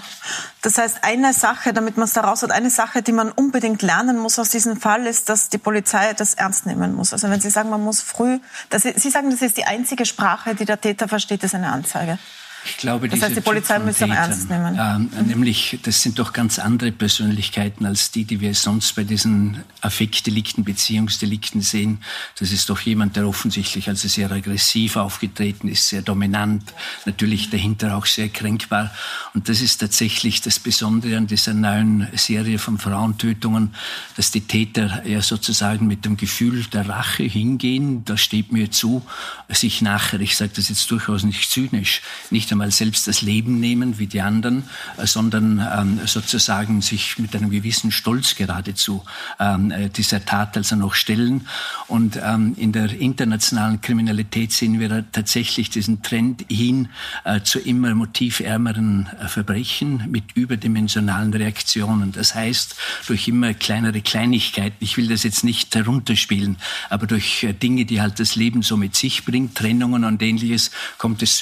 Das 0.62 0.78
heißt, 0.78 1.04
eine 1.04 1.34
Sache, 1.34 1.74
damit 1.74 1.98
man 1.98 2.06
es 2.06 2.14
da 2.14 2.22
raus 2.22 2.44
hat, 2.44 2.52
eine 2.52 2.70
Sache, 2.70 3.02
die 3.02 3.12
man 3.12 3.30
unbedingt 3.30 3.82
lernen 3.82 4.18
muss 4.18 4.40
aus 4.40 4.52
diesem 4.52 4.80
Fall, 4.80 5.06
ist, 5.06 5.28
dass 5.28 5.50
die 5.50 5.58
Polizei 5.58 6.14
das 6.14 6.36
ernst 6.36 6.66
nehmen 6.66 6.96
muss. 6.96 7.12
Also 7.12 7.30
wenn 7.30 7.42
Sie 7.42 7.50
sagen, 7.50 7.70
man 7.70 7.84
muss 7.84 8.02
früh, 8.02 8.40
dass 8.70 8.84
Sie, 8.84 8.94
Sie 8.96 9.10
sagen, 9.10 9.30
das 9.30 9.42
ist 9.42 9.58
die 9.58 9.66
einzige 9.66 10.06
Sprache, 10.06 10.56
die 10.56 10.64
der 10.64 10.80
Täter 10.80 11.10
versteht, 11.10 11.44
ist 11.44 11.56
eine 11.56 11.74
Anzeige. 11.74 12.20
Ich 12.66 12.78
glaube, 12.78 13.08
das 13.08 13.22
heißt, 13.22 13.36
die 13.36 13.42
Polizei 13.42 13.80
müsse 13.80 14.06
auch 14.06 14.10
ernst 14.10 14.50
nehmen. 14.50 14.78
Äh, 14.78 15.00
mhm. 15.00 15.28
Nämlich, 15.28 15.80
das 15.84 16.02
sind 16.02 16.20
doch 16.20 16.34
ganz 16.34 16.60
andere 16.60 16.92
Persönlichkeiten 16.92 17.86
als 17.86 18.12
die, 18.12 18.26
die 18.26 18.42
wir 18.42 18.54
sonst 18.54 18.94
bei 18.96 19.04
diesen 19.04 19.64
Affektdelikten, 19.82 20.64
Beziehungsdelikten 20.64 21.62
sehen. 21.62 22.00
Das 22.40 22.52
ist 22.52 22.70
doch 22.70 22.80
jemand, 22.82 23.16
der 23.16 23.28
offensichtlich 23.28 23.88
also 23.88 24.08
sehr 24.08 24.32
aggressiv 24.32 24.98
aufgetreten 24.98 25.68
ist, 25.70 25.88
sehr 25.88 26.02
dominant, 26.02 26.74
natürlich 27.06 27.50
dahinter 27.50 27.96
auch 27.96 28.06
sehr 28.06 28.30
kränkbar. 28.30 28.94
Und 29.34 29.50
das 29.50 29.62
ist 29.62 29.78
tatsächlich 29.78 30.42
das 30.42 30.60
Besondere 30.60 31.18
an 31.18 31.28
dieser 31.28 31.54
neuen 31.54 32.08
Serie 32.16 32.60
von 32.60 32.78
Frauentötungen, 32.78 33.76
dass 34.16 34.32
die 34.32 34.42
Täter 34.42 35.06
ja 35.06 35.22
sozusagen 35.22 35.88
mit 35.88 36.06
dem 36.06 36.18
Gefühl 36.18 36.66
der 36.66 36.90
Rache 36.90 37.24
hingehen. 37.24 38.04
Das 38.06 38.22
steht 38.22 38.52
mir 38.52 38.72
zu, 38.72 39.06
sich 39.50 39.82
nachher, 39.82 40.20
ich 40.20 40.36
sage 40.36 40.52
das 40.56 40.70
jetzt 40.70 40.90
durchaus 40.92 41.24
nicht 41.24 41.50
zynisch, 41.50 42.02
nicht 42.30 42.47
einmal 42.52 42.72
selbst 42.72 43.08
das 43.08 43.22
Leben 43.22 43.60
nehmen 43.60 44.00
wie 44.00 44.08
die 44.08 44.22
anderen, 44.22 44.64
äh, 44.98 45.06
sondern 45.06 45.60
ähm, 45.60 46.00
sozusagen 46.06 46.82
sich 46.82 47.18
mit 47.18 47.36
einem 47.36 47.50
gewissen 47.50 47.92
Stolz 47.92 48.36
geradezu 48.36 49.04
ähm, 49.40 49.72
äh, 49.72 49.90
dieser 49.90 50.24
Tat 50.24 50.58
also 50.58 50.76
noch 50.76 50.94
stellen. 50.94 51.48
Und 51.88 52.20
ähm, 52.22 52.54
in 52.58 52.72
der 52.72 53.00
internationalen 53.00 53.82
Kriminalität 53.82 54.52
sehen 54.52 54.80
wir 54.80 55.06
tatsächlich 55.12 55.70
diesen 55.70 56.02
Trend 56.02 56.46
hin 56.50 56.90
äh, 57.24 57.42
zu 57.42 57.60
immer 57.60 57.94
motivärmeren 57.96 59.10
Verbrechen 59.28 60.04
mit 60.10 60.36
überdimensionalen 60.36 61.34
Reaktionen. 61.34 62.12
Das 62.12 62.36
heißt, 62.36 62.76
durch 63.08 63.28
immer 63.28 63.54
kleinere 63.54 64.02
Kleinigkeiten, 64.02 64.78
ich 64.80 64.98
will 64.98 65.08
das 65.08 65.24
jetzt 65.24 65.44
nicht 65.44 65.76
herunterspielen, 65.76 66.58
aber 66.90 67.08
durch 67.08 67.48
Dinge, 67.62 67.86
die 67.86 68.02
halt 68.02 68.20
das 68.20 68.36
Leben 68.36 68.62
so 68.62 68.78
mit 68.78 68.96
sich 68.96 69.26
bringt, 69.26 69.56
Trennungen 69.56 70.04
und 70.04 70.22
ähnliches, 70.22 70.72
kommt 70.98 71.22
es 71.24 71.38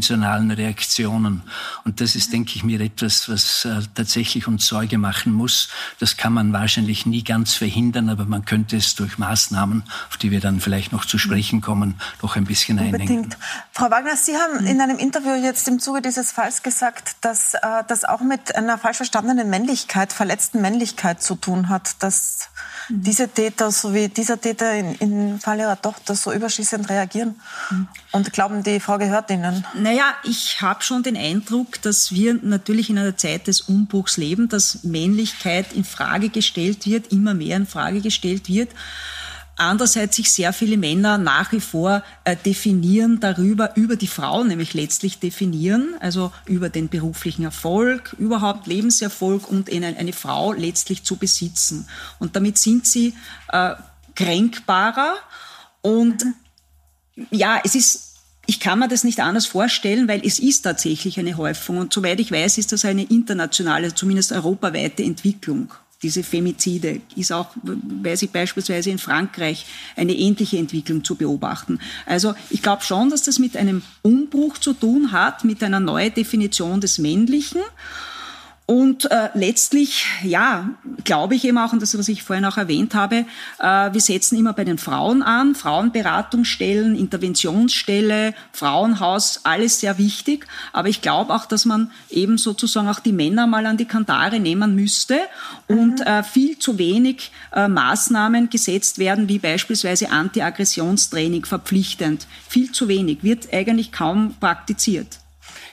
zu 0.00 0.16
überdimensionalen 0.20 0.50
Reaktionen. 0.50 1.42
Und 1.84 2.00
das 2.00 2.14
ist, 2.14 2.32
denke 2.32 2.52
ich 2.54 2.64
mir, 2.64 2.80
etwas, 2.80 3.28
was 3.28 3.64
äh, 3.64 3.82
tatsächlich 3.94 4.46
uns 4.46 4.66
Sorge 4.66 4.98
machen 4.98 5.32
muss. 5.32 5.68
Das 5.98 6.16
kann 6.16 6.32
man 6.32 6.52
wahrscheinlich 6.52 7.06
nie 7.06 7.24
ganz 7.24 7.54
verhindern, 7.54 8.08
aber 8.08 8.24
man 8.24 8.44
könnte 8.44 8.76
es 8.76 8.94
durch 8.94 9.18
Maßnahmen, 9.18 9.82
auf 10.08 10.16
die 10.16 10.30
wir 10.30 10.40
dann 10.40 10.60
vielleicht 10.60 10.92
noch 10.92 11.04
zu 11.04 11.18
sprechen 11.18 11.60
kommen, 11.60 11.94
doch 12.20 12.36
ein 12.36 12.44
bisschen 12.44 12.78
Unbedingt. 12.78 13.10
einengen. 13.10 13.34
Frau 13.72 13.90
Wagner, 13.90 14.16
Sie 14.16 14.36
haben 14.36 14.66
in 14.66 14.80
einem 14.80 14.98
Interview 14.98 15.34
jetzt 15.34 15.66
im 15.68 15.80
Zuge 15.80 16.02
dieses 16.02 16.32
Falls 16.32 16.62
gesagt, 16.62 17.16
dass 17.22 17.54
äh, 17.54 17.58
das 17.88 18.04
auch 18.04 18.20
mit 18.20 18.54
einer 18.54 18.78
falsch 18.78 18.98
verstandenen 18.98 19.48
Männlichkeit, 19.50 20.12
verletzten 20.12 20.60
Männlichkeit 20.60 21.22
zu 21.22 21.34
tun 21.34 21.68
hat, 21.68 22.02
dass 22.02 22.50
diese 22.90 23.28
Täter, 23.28 23.70
so 23.70 23.94
wie 23.94 24.08
dieser 24.08 24.40
Täter 24.40 24.74
in, 24.74 24.94
im 24.96 25.40
Fall 25.40 25.58
ihrer 25.58 25.80
Tochter, 25.80 26.14
so 26.14 26.32
überschießend 26.32 26.88
reagieren 26.88 27.40
und 28.12 28.32
glauben, 28.32 28.62
die 28.62 28.80
Frau 28.80 28.98
gehört 28.98 29.30
ihnen. 29.30 29.64
Naja, 29.74 30.14
ich 30.24 30.60
habe 30.60 30.82
schon 30.82 31.02
den 31.02 31.16
Eindruck, 31.16 31.80
dass 31.82 32.12
wir 32.12 32.34
natürlich 32.34 32.90
in 32.90 32.98
einer 32.98 33.16
Zeit 33.16 33.46
des 33.46 33.62
Umbruchs 33.62 34.16
leben, 34.16 34.48
dass 34.48 34.82
Männlichkeit 34.84 35.72
in 35.72 35.84
Frage 35.84 36.28
gestellt 36.28 36.86
wird, 36.86 37.12
immer 37.12 37.34
mehr 37.34 37.56
in 37.56 37.66
Frage 37.66 38.00
gestellt 38.00 38.48
wird 38.48 38.70
andererseits 39.60 40.16
sich 40.16 40.32
sehr 40.32 40.52
viele 40.52 40.76
Männer 40.76 41.18
nach 41.18 41.52
wie 41.52 41.60
vor 41.60 42.02
äh, 42.24 42.36
definieren 42.36 43.20
darüber, 43.20 43.76
über 43.76 43.96
die 43.96 44.06
Frauen 44.06 44.48
nämlich 44.48 44.74
letztlich 44.74 45.18
definieren, 45.18 45.94
also 46.00 46.32
über 46.46 46.68
den 46.68 46.88
beruflichen 46.88 47.44
Erfolg, 47.44 48.14
überhaupt 48.18 48.66
Lebenserfolg 48.66 49.48
und 49.48 49.70
eine, 49.70 49.96
eine 49.96 50.12
Frau 50.12 50.52
letztlich 50.52 51.04
zu 51.04 51.16
besitzen. 51.16 51.86
Und 52.18 52.36
damit 52.36 52.58
sind 52.58 52.86
sie 52.86 53.14
äh, 53.48 53.74
kränkbarer 54.14 55.14
und 55.82 56.24
ja, 57.30 57.60
es 57.64 57.74
ist 57.74 58.06
ich 58.46 58.58
kann 58.58 58.80
mir 58.80 58.88
das 58.88 59.04
nicht 59.04 59.20
anders 59.20 59.46
vorstellen, 59.46 60.08
weil 60.08 60.26
es 60.26 60.40
ist 60.40 60.62
tatsächlich 60.62 61.20
eine 61.20 61.36
Häufung. 61.36 61.78
Und 61.78 61.92
soweit 61.92 62.18
ich 62.18 62.32
weiß, 62.32 62.58
ist 62.58 62.72
das 62.72 62.84
eine 62.84 63.04
internationale, 63.04 63.94
zumindest 63.94 64.32
europaweite 64.32 65.04
Entwicklung 65.04 65.72
diese 66.02 66.22
Femizide 66.22 67.00
ist 67.14 67.32
auch, 67.32 67.48
weiß 67.62 68.22
ich 68.22 68.30
beispielsweise 68.30 68.90
in 68.90 68.98
Frankreich, 68.98 69.66
eine 69.96 70.14
ähnliche 70.14 70.56
Entwicklung 70.56 71.04
zu 71.04 71.14
beobachten. 71.14 71.78
Also 72.06 72.34
ich 72.48 72.62
glaube 72.62 72.82
schon, 72.82 73.10
dass 73.10 73.22
das 73.22 73.38
mit 73.38 73.56
einem 73.56 73.82
Umbruch 74.02 74.58
zu 74.58 74.72
tun 74.72 75.12
hat, 75.12 75.44
mit 75.44 75.62
einer 75.62 75.80
neuen 75.80 76.14
Definition 76.14 76.80
des 76.80 76.98
Männlichen. 76.98 77.60
Und 78.70 79.10
äh, 79.10 79.30
letztlich, 79.34 80.06
ja, 80.22 80.70
glaube 81.02 81.34
ich 81.34 81.44
eben 81.44 81.58
auch, 81.58 81.72
und 81.72 81.82
das, 81.82 81.98
was 81.98 82.06
ich 82.06 82.22
vorhin 82.22 82.44
auch 82.44 82.56
erwähnt 82.56 82.94
habe, 82.94 83.26
äh, 83.58 83.92
wir 83.92 84.00
setzen 84.00 84.38
immer 84.38 84.52
bei 84.52 84.62
den 84.62 84.78
Frauen 84.78 85.24
an, 85.24 85.56
Frauenberatungsstellen, 85.56 86.94
Interventionsstelle, 86.94 88.32
Frauenhaus, 88.52 89.40
alles 89.42 89.80
sehr 89.80 89.98
wichtig. 89.98 90.46
Aber 90.72 90.86
ich 90.86 91.02
glaube 91.02 91.34
auch, 91.34 91.46
dass 91.46 91.64
man 91.64 91.90
eben 92.10 92.38
sozusagen 92.38 92.86
auch 92.86 93.00
die 93.00 93.10
Männer 93.10 93.48
mal 93.48 93.66
an 93.66 93.76
die 93.76 93.86
Kantare 93.86 94.38
nehmen 94.38 94.76
müsste 94.76 95.18
und 95.66 95.98
mhm. 95.98 96.06
äh, 96.06 96.22
viel 96.22 96.56
zu 96.56 96.78
wenig 96.78 97.32
äh, 97.52 97.66
Maßnahmen 97.66 98.50
gesetzt 98.50 99.00
werden, 99.00 99.28
wie 99.28 99.40
beispielsweise 99.40 100.12
Anti-Aggressionstraining 100.12 101.44
verpflichtend. 101.44 102.28
Viel 102.48 102.70
zu 102.70 102.86
wenig, 102.86 103.24
wird 103.24 103.52
eigentlich 103.52 103.90
kaum 103.90 104.36
praktiziert. 104.38 105.19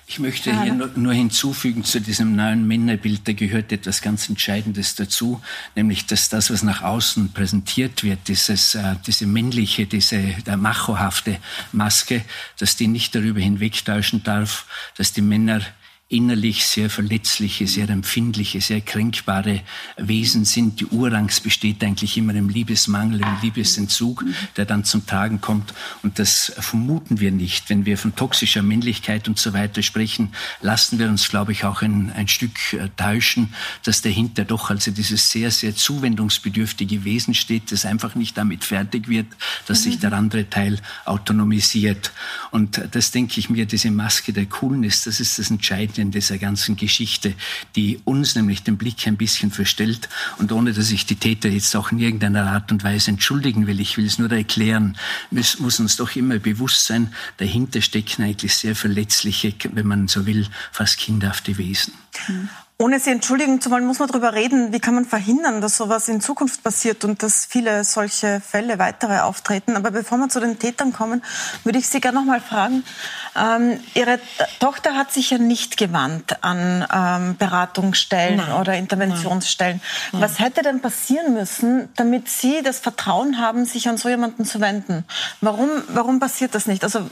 Ich 0.09 0.19
möchte 0.19 0.63
hier 0.63 0.73
nur 0.73 1.13
hinzufügen 1.13 1.83
zu 1.83 1.99
diesem 1.99 2.33
neuen 2.33 2.65
Männerbild, 2.65 3.27
da 3.27 3.33
gehört 3.33 3.73
etwas 3.73 4.01
ganz 4.01 4.29
Entscheidendes 4.29 4.95
dazu, 4.95 5.41
nämlich 5.75 6.05
dass 6.05 6.29
das, 6.29 6.49
was 6.49 6.63
nach 6.63 6.81
außen 6.81 7.33
präsentiert 7.33 8.03
wird, 8.03 8.29
dieses, 8.29 8.75
äh, 8.75 8.95
diese 9.05 9.27
männliche, 9.27 9.85
diese 9.85 10.19
der 10.45 10.55
machohafte 10.55 11.39
Maske, 11.73 12.23
dass 12.57 12.77
die 12.77 12.87
nicht 12.87 13.15
darüber 13.15 13.41
hinwegtäuschen 13.41 14.23
darf, 14.23 14.65
dass 14.95 15.11
die 15.11 15.21
Männer 15.21 15.59
innerlich 16.09 16.65
sehr 16.65 16.89
verletzliche, 16.89 17.67
sehr 17.67 17.89
empfindliche, 17.89 18.61
sehr 18.61 18.79
kränkbare 18.79 19.59
Wesen 19.97 20.45
sind. 20.45 20.79
Die 20.79 20.85
Urangst 20.85 21.43
besteht 21.43 21.83
eigentlich 21.83 22.15
immer 22.15 22.33
im 22.33 22.47
Liebesmangel, 22.47 23.19
im 23.19 23.37
Liebesentzug, 23.41 24.23
der 24.55 24.63
dann 24.63 24.85
zum 24.85 25.05
Tragen 25.05 25.41
kommt. 25.41 25.73
Und 26.03 26.17
das 26.17 26.53
vermuten 26.59 27.19
wir 27.19 27.31
nicht. 27.31 27.69
Wenn 27.69 27.85
wir 27.85 27.97
von 27.97 28.15
toxischer 28.15 28.61
Männlichkeit 28.61 29.27
und 29.27 29.37
so 29.37 29.51
weiter 29.51 29.83
sprechen, 29.83 30.29
lassen 30.61 30.97
wir 30.97 31.09
uns, 31.09 31.27
glaube 31.27 31.51
ich, 31.51 31.65
auch 31.65 31.81
ein, 31.81 32.09
ein 32.13 32.29
Stück 32.29 32.71
äh, 32.71 32.87
täuschen, 32.95 33.53
dass 33.83 34.01
dahinter 34.01 34.45
doch 34.45 34.69
also 34.69 34.91
dieses 34.91 35.29
sehr, 35.29 35.51
sehr 35.51 35.75
zuwendungsbedürftige 35.75 37.03
Wesen 37.03 37.33
steht, 37.33 37.73
das 37.73 37.85
einfach 37.85 38.15
nicht 38.15 38.37
damit 38.37 38.63
fertig 38.63 39.09
wird, 39.09 39.27
dass 39.65 39.83
sich 39.83 39.99
der 39.99 40.13
andere 40.13 40.49
Teil 40.49 40.79
autonomisiert. 41.03 42.13
Und 42.51 42.81
das 42.91 43.11
denke 43.11 43.41
ich 43.41 43.49
mir, 43.49 43.65
diese 43.65 43.91
Maske 43.91 44.31
der 44.31 44.45
Coolness, 44.45 45.03
das 45.03 45.19
ist 45.19 45.37
das 45.37 45.51
Entscheidende 45.51 45.96
in 45.97 46.11
dieser 46.11 46.37
ganzen 46.37 46.75
Geschichte, 46.75 47.33
die 47.75 47.99
uns 48.05 48.35
nämlich 48.35 48.63
den 48.63 48.77
Blick 48.77 49.07
ein 49.07 49.17
bisschen 49.17 49.51
verstellt. 49.51 50.09
Und 50.37 50.51
ohne 50.51 50.73
dass 50.73 50.91
ich 50.91 51.05
die 51.05 51.15
Täter 51.15 51.49
jetzt 51.49 51.75
auch 51.75 51.91
in 51.91 51.99
irgendeiner 51.99 52.51
Art 52.51 52.71
und 52.71 52.83
Weise 52.83 53.11
entschuldigen 53.11 53.67
will, 53.67 53.79
ich 53.79 53.97
will 53.97 54.05
es 54.05 54.19
nur 54.19 54.31
erklären, 54.31 54.97
muss, 55.31 55.59
muss 55.59 55.79
uns 55.79 55.97
doch 55.97 56.15
immer 56.15 56.39
bewusst 56.39 56.85
sein, 56.85 57.13
dahinter 57.37 57.81
stecken 57.81 58.23
eigentlich 58.23 58.55
sehr 58.55 58.75
verletzliche, 58.75 59.53
wenn 59.73 59.87
man 59.87 60.07
so 60.07 60.25
will, 60.25 60.47
fast 60.71 60.97
kindhafte 60.97 61.57
Wesen. 61.57 61.93
Mhm. 62.27 62.49
Ohne 62.79 62.99
Sie 62.99 63.09
entschuldigen 63.09 63.59
zu 63.59 63.71
wollen, 63.71 63.87
muss 63.87 63.97
man 63.97 64.07
darüber 64.07 64.35
reden, 64.35 64.71
wie 64.71 64.79
kann 64.79 64.93
man 64.93 65.05
verhindern, 65.05 65.61
dass 65.61 65.77
sowas 65.77 66.07
in 66.09 66.21
Zukunft 66.21 66.61
passiert 66.61 67.03
und 67.05 67.23
dass 67.23 67.47
viele 67.47 67.83
solche 67.83 68.39
Fälle 68.39 68.77
weitere 68.77 69.21
auftreten. 69.21 69.75
Aber 69.75 69.89
bevor 69.89 70.19
wir 70.19 70.29
zu 70.29 70.39
den 70.39 70.59
Tätern 70.59 70.93
kommen, 70.93 71.23
würde 71.63 71.79
ich 71.79 71.87
Sie 71.87 71.99
gerne 71.99 72.19
noch 72.19 72.25
mal 72.25 72.39
fragen. 72.39 72.83
Ähm, 73.35 73.79
Ihre 73.95 74.19
Tochter 74.59 74.93
hat 74.93 75.11
sich 75.11 75.31
ja 75.31 75.39
nicht 75.39 75.77
gewandt 75.77 76.43
an 76.43 76.85
ähm, 76.93 77.35
Beratungsstellen 77.37 78.37
Nein. 78.37 78.53
oder 78.53 78.75
Interventionsstellen. 78.75 79.81
Nein. 80.11 80.21
Was 80.21 80.37
hätte 80.37 80.61
denn 80.61 80.79
passieren 80.79 81.33
müssen, 81.33 81.89
damit 81.95 82.29
Sie 82.29 82.61
das 82.61 82.77
Vertrauen 82.77 83.39
haben, 83.39 83.65
sich 83.65 83.89
an 83.89 83.97
so 83.97 84.07
jemanden 84.07 84.45
zu 84.45 84.61
wenden? 84.61 85.03
Warum, 85.41 85.69
warum 85.87 86.19
passiert 86.19 86.53
das 86.53 86.67
nicht? 86.67 86.83
Also 86.83 87.09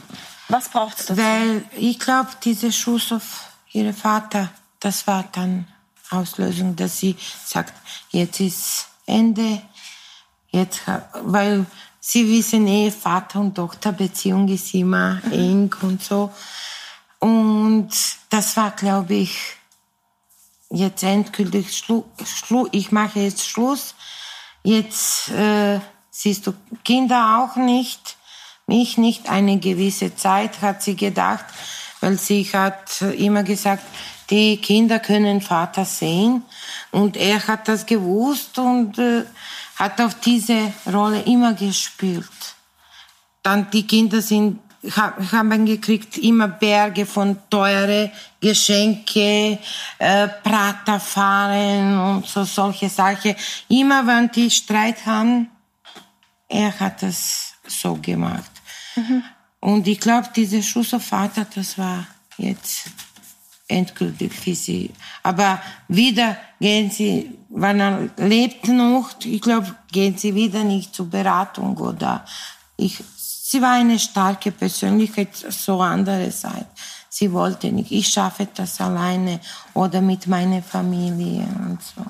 was 0.48 0.68
braucht 0.68 1.00
es 1.00 1.06
dazu? 1.06 1.20
Weil 1.20 1.64
ich 1.76 1.98
glaube, 1.98 2.28
dieser 2.44 2.70
Schuss 2.70 3.10
auf 3.10 3.50
Ihren 3.72 3.94
Vater 3.94 4.48
das 4.86 5.04
war 5.08 5.24
dann 5.32 5.66
Auslösung, 6.10 6.76
dass 6.76 7.00
sie 7.00 7.16
sagt, 7.44 7.74
jetzt 8.10 8.38
ist 8.38 8.86
Ende, 9.04 9.60
jetzt, 10.50 10.82
weil 11.24 11.66
sie 11.98 12.28
wissen 12.28 12.68
eh, 12.68 12.92
Vater 12.92 13.40
und 13.40 13.56
Tochter 13.56 13.90
Beziehung 13.90 14.46
ist 14.46 14.72
immer 14.74 15.20
mhm. 15.24 15.32
eng 15.32 15.74
und 15.82 16.04
so. 16.04 16.32
Und 17.18 17.90
das 18.30 18.56
war, 18.56 18.70
glaube 18.70 19.14
ich, 19.14 19.36
jetzt 20.70 21.02
endgültig 21.02 21.76
Schluss. 21.76 22.04
Schlu 22.24 22.68
ich 22.70 22.92
mache 22.92 23.18
jetzt 23.18 23.44
Schluss. 23.44 23.96
Jetzt 24.62 25.30
äh, 25.30 25.80
siehst 26.12 26.46
du 26.46 26.54
Kinder 26.84 27.40
auch 27.40 27.56
nicht, 27.56 28.16
mich 28.68 28.98
nicht. 28.98 29.28
Eine 29.28 29.58
gewisse 29.58 30.14
Zeit 30.14 30.62
hat 30.62 30.80
sie 30.84 30.94
gedacht, 30.94 31.46
weil 32.00 32.16
sie 32.18 32.44
hat 32.52 33.02
immer 33.02 33.42
gesagt, 33.42 33.82
die 34.30 34.56
Kinder 34.58 34.98
können 34.98 35.40
Vater 35.40 35.84
sehen 35.84 36.42
und 36.90 37.16
er 37.16 37.46
hat 37.46 37.68
das 37.68 37.86
gewusst 37.86 38.58
und 38.58 38.98
äh, 38.98 39.24
hat 39.76 40.00
auf 40.00 40.14
diese 40.20 40.72
Rolle 40.92 41.22
immer 41.22 41.54
gespielt. 41.54 42.24
Dann 43.42 43.70
die 43.70 43.86
Kinder 43.86 44.20
sind 44.20 44.58
haben 44.94 45.66
gekriegt 45.66 46.18
immer 46.18 46.48
Berge 46.48 47.06
von 47.06 47.38
teure 47.50 48.12
Geschenke, 48.40 49.58
äh, 49.98 50.28
Praterfahren 50.28 51.98
und 51.98 52.26
so 52.26 52.44
solche 52.44 52.88
Sachen. 52.88 53.34
Immer 53.68 54.06
wenn 54.06 54.30
die 54.30 54.50
Streit 54.50 55.04
haben, 55.06 55.50
er 56.48 56.78
hat 56.78 57.02
das 57.02 57.54
so 57.66 57.96
gemacht. 57.96 58.50
Mhm. 58.94 59.24
Und 59.60 59.88
ich 59.88 59.98
glaube, 59.98 60.28
dieser 60.34 60.62
Schuss 60.62 60.94
auf 60.94 61.04
Vater, 61.04 61.46
das 61.52 61.76
war 61.76 62.06
jetzt 62.38 62.84
endgültig 63.68 64.32
für 64.32 64.54
sie. 64.54 64.90
Aber 65.22 65.60
wieder 65.88 66.36
gehen 66.60 66.90
sie, 66.90 67.38
wenn 67.48 67.80
er 67.80 68.08
lebt 68.16 68.68
noch, 68.68 69.10
ich 69.24 69.40
glaube, 69.40 69.74
gehen 69.90 70.16
sie 70.16 70.34
wieder 70.34 70.64
nicht 70.64 70.94
zur 70.94 71.10
Beratung 71.10 71.76
oder 71.78 72.24
ich, 72.76 73.02
sie 73.16 73.60
war 73.60 73.72
eine 73.72 73.98
starke 73.98 74.52
Persönlichkeit, 74.52 75.34
so 75.34 75.80
andere 75.80 76.30
Seite. 76.30 76.66
Sie 77.08 77.32
wollte 77.32 77.72
nicht, 77.72 77.92
ich 77.92 78.08
schaffe 78.08 78.46
das 78.54 78.78
alleine 78.78 79.40
oder 79.72 80.02
mit 80.02 80.26
meiner 80.26 80.62
Familie 80.62 81.46
und 81.66 81.78
so. 81.82 82.04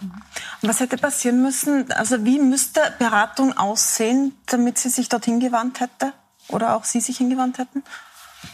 Was 0.62 0.80
hätte 0.80 0.96
passieren 0.96 1.42
müssen? 1.42 1.92
Also 1.92 2.24
wie 2.24 2.40
müsste 2.40 2.80
Beratung 2.98 3.56
aussehen, 3.56 4.32
damit 4.46 4.78
sie 4.78 4.88
sich 4.88 5.08
dorthin 5.08 5.38
gewandt 5.38 5.78
hätte? 5.78 6.12
Oder 6.48 6.76
auch 6.76 6.84
Sie 6.84 7.00
sich 7.00 7.18
hingewandt 7.18 7.58
hätten? 7.58 7.82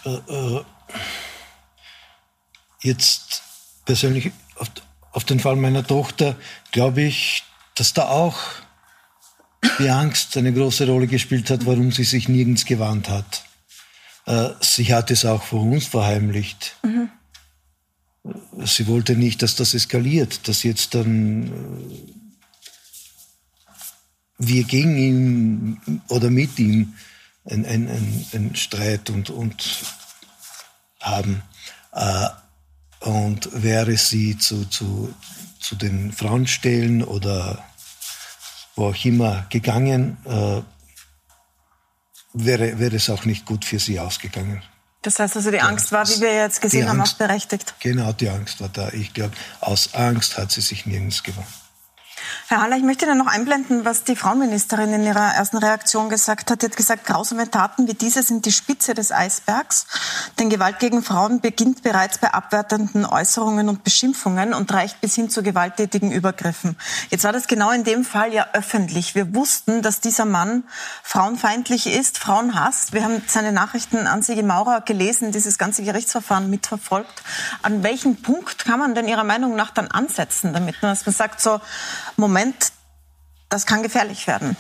Äh, 0.05 0.15
äh, 0.33 0.65
jetzt 2.83 3.43
persönlich 3.85 4.33
auf, 4.57 4.69
auf 5.13 5.25
den 5.25 5.41
Fall 5.41 5.57
meiner 5.57 5.87
Tochter 5.87 6.37
glaube 6.71 7.03
ich, 7.03 7.45
dass 7.75 7.95
da 7.95 8.09
auch 8.09 8.39
die 9.79 9.91
Angst 9.91 10.37
eine 10.37 10.53
große 10.53 10.87
Rolle 10.87 11.07
gespielt 11.07 11.51
hat, 11.51 11.67
warum 11.67 11.93
sie 11.93 12.05
sich 12.05 12.29
nirgends 12.29 12.65
gewarnt 12.65 13.09
hat. 13.09 13.45
Äh, 14.27 14.51
sie 14.61 14.93
hat 14.93 15.11
es 15.11 15.25
auch 15.25 15.43
vor 15.43 15.63
uns 15.63 15.87
verheimlicht. 15.87 16.77
Mhm. 16.83 17.11
Sie 18.65 18.87
wollte 18.87 19.17
nicht, 19.17 19.43
dass 19.43 19.57
das 19.57 19.75
eskaliert, 19.75 20.47
dass 20.47 20.63
jetzt 20.63 20.95
dann 20.95 21.47
äh, 21.47 22.13
wir 24.39 24.65
gegen 24.65 24.97
ihn 24.97 26.03
oder 26.09 26.31
mit 26.31 26.59
ihm 26.59 26.95
einen 27.45 27.65
ein, 27.65 28.27
ein 28.33 28.57
Streit 28.57 29.11
und, 29.11 29.31
und 29.31 29.65
haben. 31.01 31.43
Äh, 31.93 32.29
und 33.03 33.49
wäre 33.53 33.97
sie 33.97 34.39
zu, 34.39 34.65
zu, 34.67 35.13
zu 35.61 35.75
den 35.77 36.13
Frauenstellen 36.13 37.03
oder 37.03 37.65
wo 38.77 38.87
auch 38.87 39.05
immer 39.05 39.47
gegangen, 39.51 40.17
äh, 40.25 40.63
wäre, 42.33 42.79
wäre 42.79 42.97
es 42.97 43.11
auch 43.11 43.25
nicht 43.25 43.45
gut 43.45 43.65
für 43.65 43.79
sie 43.79 44.01
ausgegangen. 44.01 44.63
Das 45.03 45.19
heißt 45.19 45.37
also, 45.37 45.51
die 45.51 45.61
Angst 45.61 45.91
war, 45.91 46.09
wie 46.09 46.21
wir 46.21 46.35
jetzt 46.35 46.61
gesehen 46.61 46.89
haben, 46.89 47.01
Angst, 47.01 47.15
auch 47.15 47.19
berechtigt. 47.19 47.75
Genau, 47.81 48.13
die 48.13 48.29
Angst 48.29 48.61
war 48.61 48.69
da. 48.69 48.91
Ich 48.93 49.13
glaube, 49.13 49.35
aus 49.61 49.95
Angst 49.95 50.39
hat 50.39 50.53
sie 50.53 50.61
sich 50.61 50.87
nirgends 50.87 51.25
gewonnen. 51.25 51.47
Herr 52.49 52.61
Haller, 52.63 52.77
ich 52.77 52.83
möchte 52.83 53.07
Ihnen 53.07 53.19
noch 53.19 53.27
einblenden, 53.27 53.85
was 53.85 54.05
die 54.05 54.17
Frauenministerin 54.17 54.93
in 54.93 55.05
ihrer 55.05 55.35
ersten 55.35 55.57
Reaktion 55.57 56.09
gesagt 56.09 56.51
hat. 56.51 56.61
Sie 56.61 56.67
hat 56.67 56.77
gesagt, 56.77 57.07
grausame 57.07 57.51
Taten 57.51 57.89
wie 57.89 57.95
diese 57.95 58.23
sind 58.23 58.45
die 58.47 58.53
Spitze 58.53 58.95
des 58.95 59.13
Eisbergs. 59.13 59.87
Denn 60.39 60.51
Gewalt 60.51 60.79
gegen 60.79 61.03
Frauen 61.03 61.41
beginnt 61.41 61.83
bereits 61.83 62.19
bei 62.19 62.33
abwertenden 62.33 63.07
Äußerungen 63.07 63.69
und 63.69 63.85
Beschimpfungen 63.85 64.55
und 64.55 64.73
reicht 64.73 65.01
bis 65.01 65.15
hin 65.15 65.31
zu 65.31 65.43
gewalttätigen 65.43 66.13
Übergriffen. 66.13 66.77
Jetzt 67.11 67.25
war 67.25 67.33
das 67.33 67.47
genau 67.47 67.71
in 67.71 67.85
dem 67.85 68.05
Fall 68.05 68.33
ja 68.33 68.47
öffentlich. 68.53 69.15
Wir 69.15 69.35
wussten, 69.35 69.83
dass 69.83 70.01
dieser 70.01 70.25
Mann 70.25 70.65
frauenfeindlich 71.03 71.87
ist, 71.87 72.19
Frauen 72.19 72.55
hasst. 72.55 72.93
Wir 72.93 73.05
haben 73.05 73.23
seine 73.27 73.53
Nachrichten 73.53 74.07
an 74.07 74.23
Sigi 74.23 74.43
Maurer 74.43 74.81
gelesen, 74.81 75.33
dieses 75.33 75.59
ganze 75.59 75.83
Gerichtsverfahren 75.83 76.51
mitverfolgt. 76.51 77.23
An 77.63 77.83
welchem 77.83 78.17
Punkt 78.17 78.65
kann 78.65 78.79
man 78.79 78.95
denn 78.95 79.09
Ihrer 79.09 79.25
Meinung 79.25 79.57
nach 79.57 79.71
dann 79.71 79.89
ansetzen, 79.89 80.53
damit 80.53 80.83
man 80.83 80.97
sagt, 80.97 81.41
so, 81.41 81.61
Moment, 82.23 82.73
das 83.49 83.67
kann 83.67 83.83
gefährlich 83.83 84.29
werden. 84.29 84.57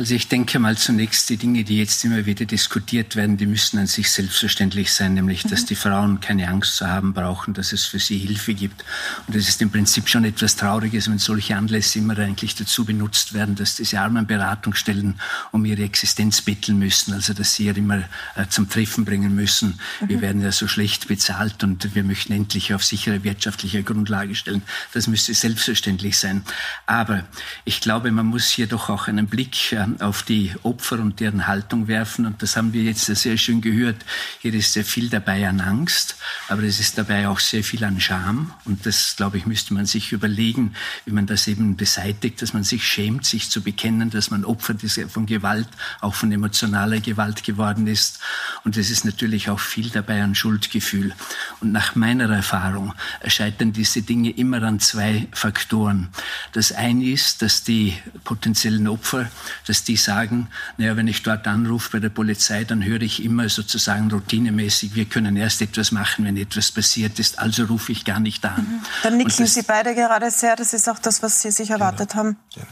Also 0.00 0.14
ich 0.14 0.28
denke 0.28 0.58
mal 0.58 0.78
zunächst, 0.78 1.28
die 1.28 1.36
Dinge, 1.36 1.62
die 1.62 1.76
jetzt 1.76 2.02
immer 2.06 2.24
wieder 2.24 2.46
diskutiert 2.46 3.16
werden, 3.16 3.36
die 3.36 3.44
müssen 3.44 3.78
an 3.78 3.86
sich 3.86 4.10
selbstverständlich 4.10 4.94
sein, 4.94 5.12
nämlich, 5.12 5.42
dass 5.42 5.64
mhm. 5.64 5.66
die 5.66 5.74
Frauen 5.74 6.20
keine 6.22 6.48
Angst 6.48 6.76
zu 6.76 6.86
haben 6.86 7.12
brauchen, 7.12 7.52
dass 7.52 7.74
es 7.74 7.84
für 7.84 7.98
sie 7.98 8.16
Hilfe 8.16 8.54
gibt. 8.54 8.82
Und 9.26 9.36
es 9.36 9.46
ist 9.46 9.60
im 9.60 9.70
Prinzip 9.70 10.08
schon 10.08 10.24
etwas 10.24 10.56
Trauriges, 10.56 11.10
wenn 11.10 11.18
solche 11.18 11.54
Anlässe 11.54 11.98
immer 11.98 12.16
eigentlich 12.16 12.54
dazu 12.54 12.86
benutzt 12.86 13.34
werden, 13.34 13.56
dass 13.56 13.74
diese 13.74 14.00
armen 14.00 14.26
Beratungsstellen 14.26 15.20
um 15.52 15.66
ihre 15.66 15.82
Existenz 15.82 16.40
betteln 16.40 16.78
müssen, 16.78 17.12
also 17.12 17.34
dass 17.34 17.52
sie 17.52 17.66
ja 17.66 17.74
immer 17.74 17.98
äh, 18.36 18.46
zum 18.48 18.70
Treffen 18.70 19.04
bringen 19.04 19.34
müssen. 19.34 19.78
Mhm. 20.00 20.08
Wir 20.08 20.22
werden 20.22 20.40
ja 20.40 20.50
so 20.50 20.66
schlecht 20.66 21.08
bezahlt 21.08 21.62
und 21.62 21.94
wir 21.94 22.04
möchten 22.04 22.32
endlich 22.32 22.72
auf 22.72 22.82
sichere 22.82 23.22
wirtschaftliche 23.22 23.82
Grundlage 23.82 24.34
stellen. 24.34 24.62
Das 24.94 25.08
müsste 25.08 25.34
selbstverständlich 25.34 26.16
sein. 26.16 26.42
Aber 26.86 27.24
ich 27.66 27.82
glaube, 27.82 28.10
man 28.12 28.24
muss 28.24 28.48
hier 28.48 28.66
doch 28.66 28.88
auch 28.88 29.06
einen 29.06 29.26
Blick 29.26 29.72
äh, 29.72 29.89
auf 29.98 30.22
die 30.22 30.52
Opfer 30.62 30.98
und 30.98 31.20
deren 31.20 31.46
Haltung 31.46 31.88
werfen. 31.88 32.26
Und 32.26 32.42
das 32.42 32.56
haben 32.56 32.72
wir 32.72 32.82
jetzt 32.82 33.06
sehr 33.06 33.36
schön 33.36 33.60
gehört. 33.60 33.96
Hier 34.40 34.54
ist 34.54 34.72
sehr 34.72 34.84
viel 34.84 35.08
dabei 35.08 35.48
an 35.48 35.60
Angst, 35.60 36.16
aber 36.48 36.62
es 36.62 36.80
ist 36.80 36.98
dabei 36.98 37.28
auch 37.28 37.40
sehr 37.40 37.64
viel 37.64 37.82
an 37.84 38.00
Scham. 38.00 38.52
Und 38.64 38.86
das, 38.86 39.14
glaube 39.16 39.38
ich, 39.38 39.46
müsste 39.46 39.74
man 39.74 39.86
sich 39.86 40.12
überlegen, 40.12 40.74
wie 41.04 41.12
man 41.12 41.26
das 41.26 41.48
eben 41.48 41.76
beseitigt, 41.76 42.42
dass 42.42 42.52
man 42.52 42.64
sich 42.64 42.84
schämt, 42.84 43.24
sich 43.24 43.50
zu 43.50 43.62
bekennen, 43.62 44.10
dass 44.10 44.30
man 44.30 44.44
Opfer 44.44 44.74
von 45.08 45.26
Gewalt, 45.26 45.68
auch 46.00 46.14
von 46.14 46.30
emotionaler 46.30 47.00
Gewalt 47.00 47.44
geworden 47.44 47.86
ist. 47.86 48.20
Und 48.64 48.76
es 48.76 48.90
ist 48.90 49.04
natürlich 49.04 49.50
auch 49.50 49.60
viel 49.60 49.90
dabei 49.90 50.22
an 50.22 50.34
Schuldgefühl. 50.34 51.14
Und 51.60 51.72
nach 51.72 51.94
meiner 51.94 52.28
Erfahrung 52.30 52.94
scheitern 53.26 53.72
diese 53.72 54.02
Dinge 54.02 54.30
immer 54.30 54.62
an 54.62 54.80
zwei 54.80 55.28
Faktoren. 55.32 56.08
Das 56.52 56.72
eine 56.72 57.04
ist, 57.06 57.42
dass 57.42 57.64
die 57.64 57.96
potenziellen 58.24 58.88
Opfer, 58.88 59.30
dass 59.70 59.84
die 59.84 59.96
sagen, 59.96 60.48
naja, 60.78 60.96
wenn 60.96 61.06
ich 61.06 61.22
dort 61.22 61.46
anrufe 61.46 61.90
bei 61.92 61.98
der 62.00 62.08
Polizei, 62.08 62.64
dann 62.64 62.84
höre 62.84 63.02
ich 63.02 63.24
immer 63.24 63.48
sozusagen 63.48 64.10
routinemäßig, 64.10 64.96
wir 64.96 65.04
können 65.04 65.36
erst 65.36 65.62
etwas 65.62 65.92
machen, 65.92 66.24
wenn 66.24 66.36
etwas 66.36 66.72
passiert 66.72 67.20
ist, 67.20 67.38
also 67.38 67.66
rufe 67.66 67.92
ich 67.92 68.04
gar 68.04 68.18
nicht 68.18 68.44
an. 68.44 68.56
Mhm. 68.56 68.80
Dann 69.04 69.16
nicken 69.16 69.32
das, 69.38 69.54
Sie 69.54 69.62
beide 69.62 69.94
gerade 69.94 70.28
sehr, 70.32 70.56
das 70.56 70.74
ist 70.74 70.88
auch 70.88 70.98
das, 70.98 71.22
was 71.22 71.40
Sie 71.40 71.52
sich 71.52 71.70
erwartet 71.70 72.10
genau. 72.10 72.24
haben. 72.24 72.36
Ja. 72.56 72.62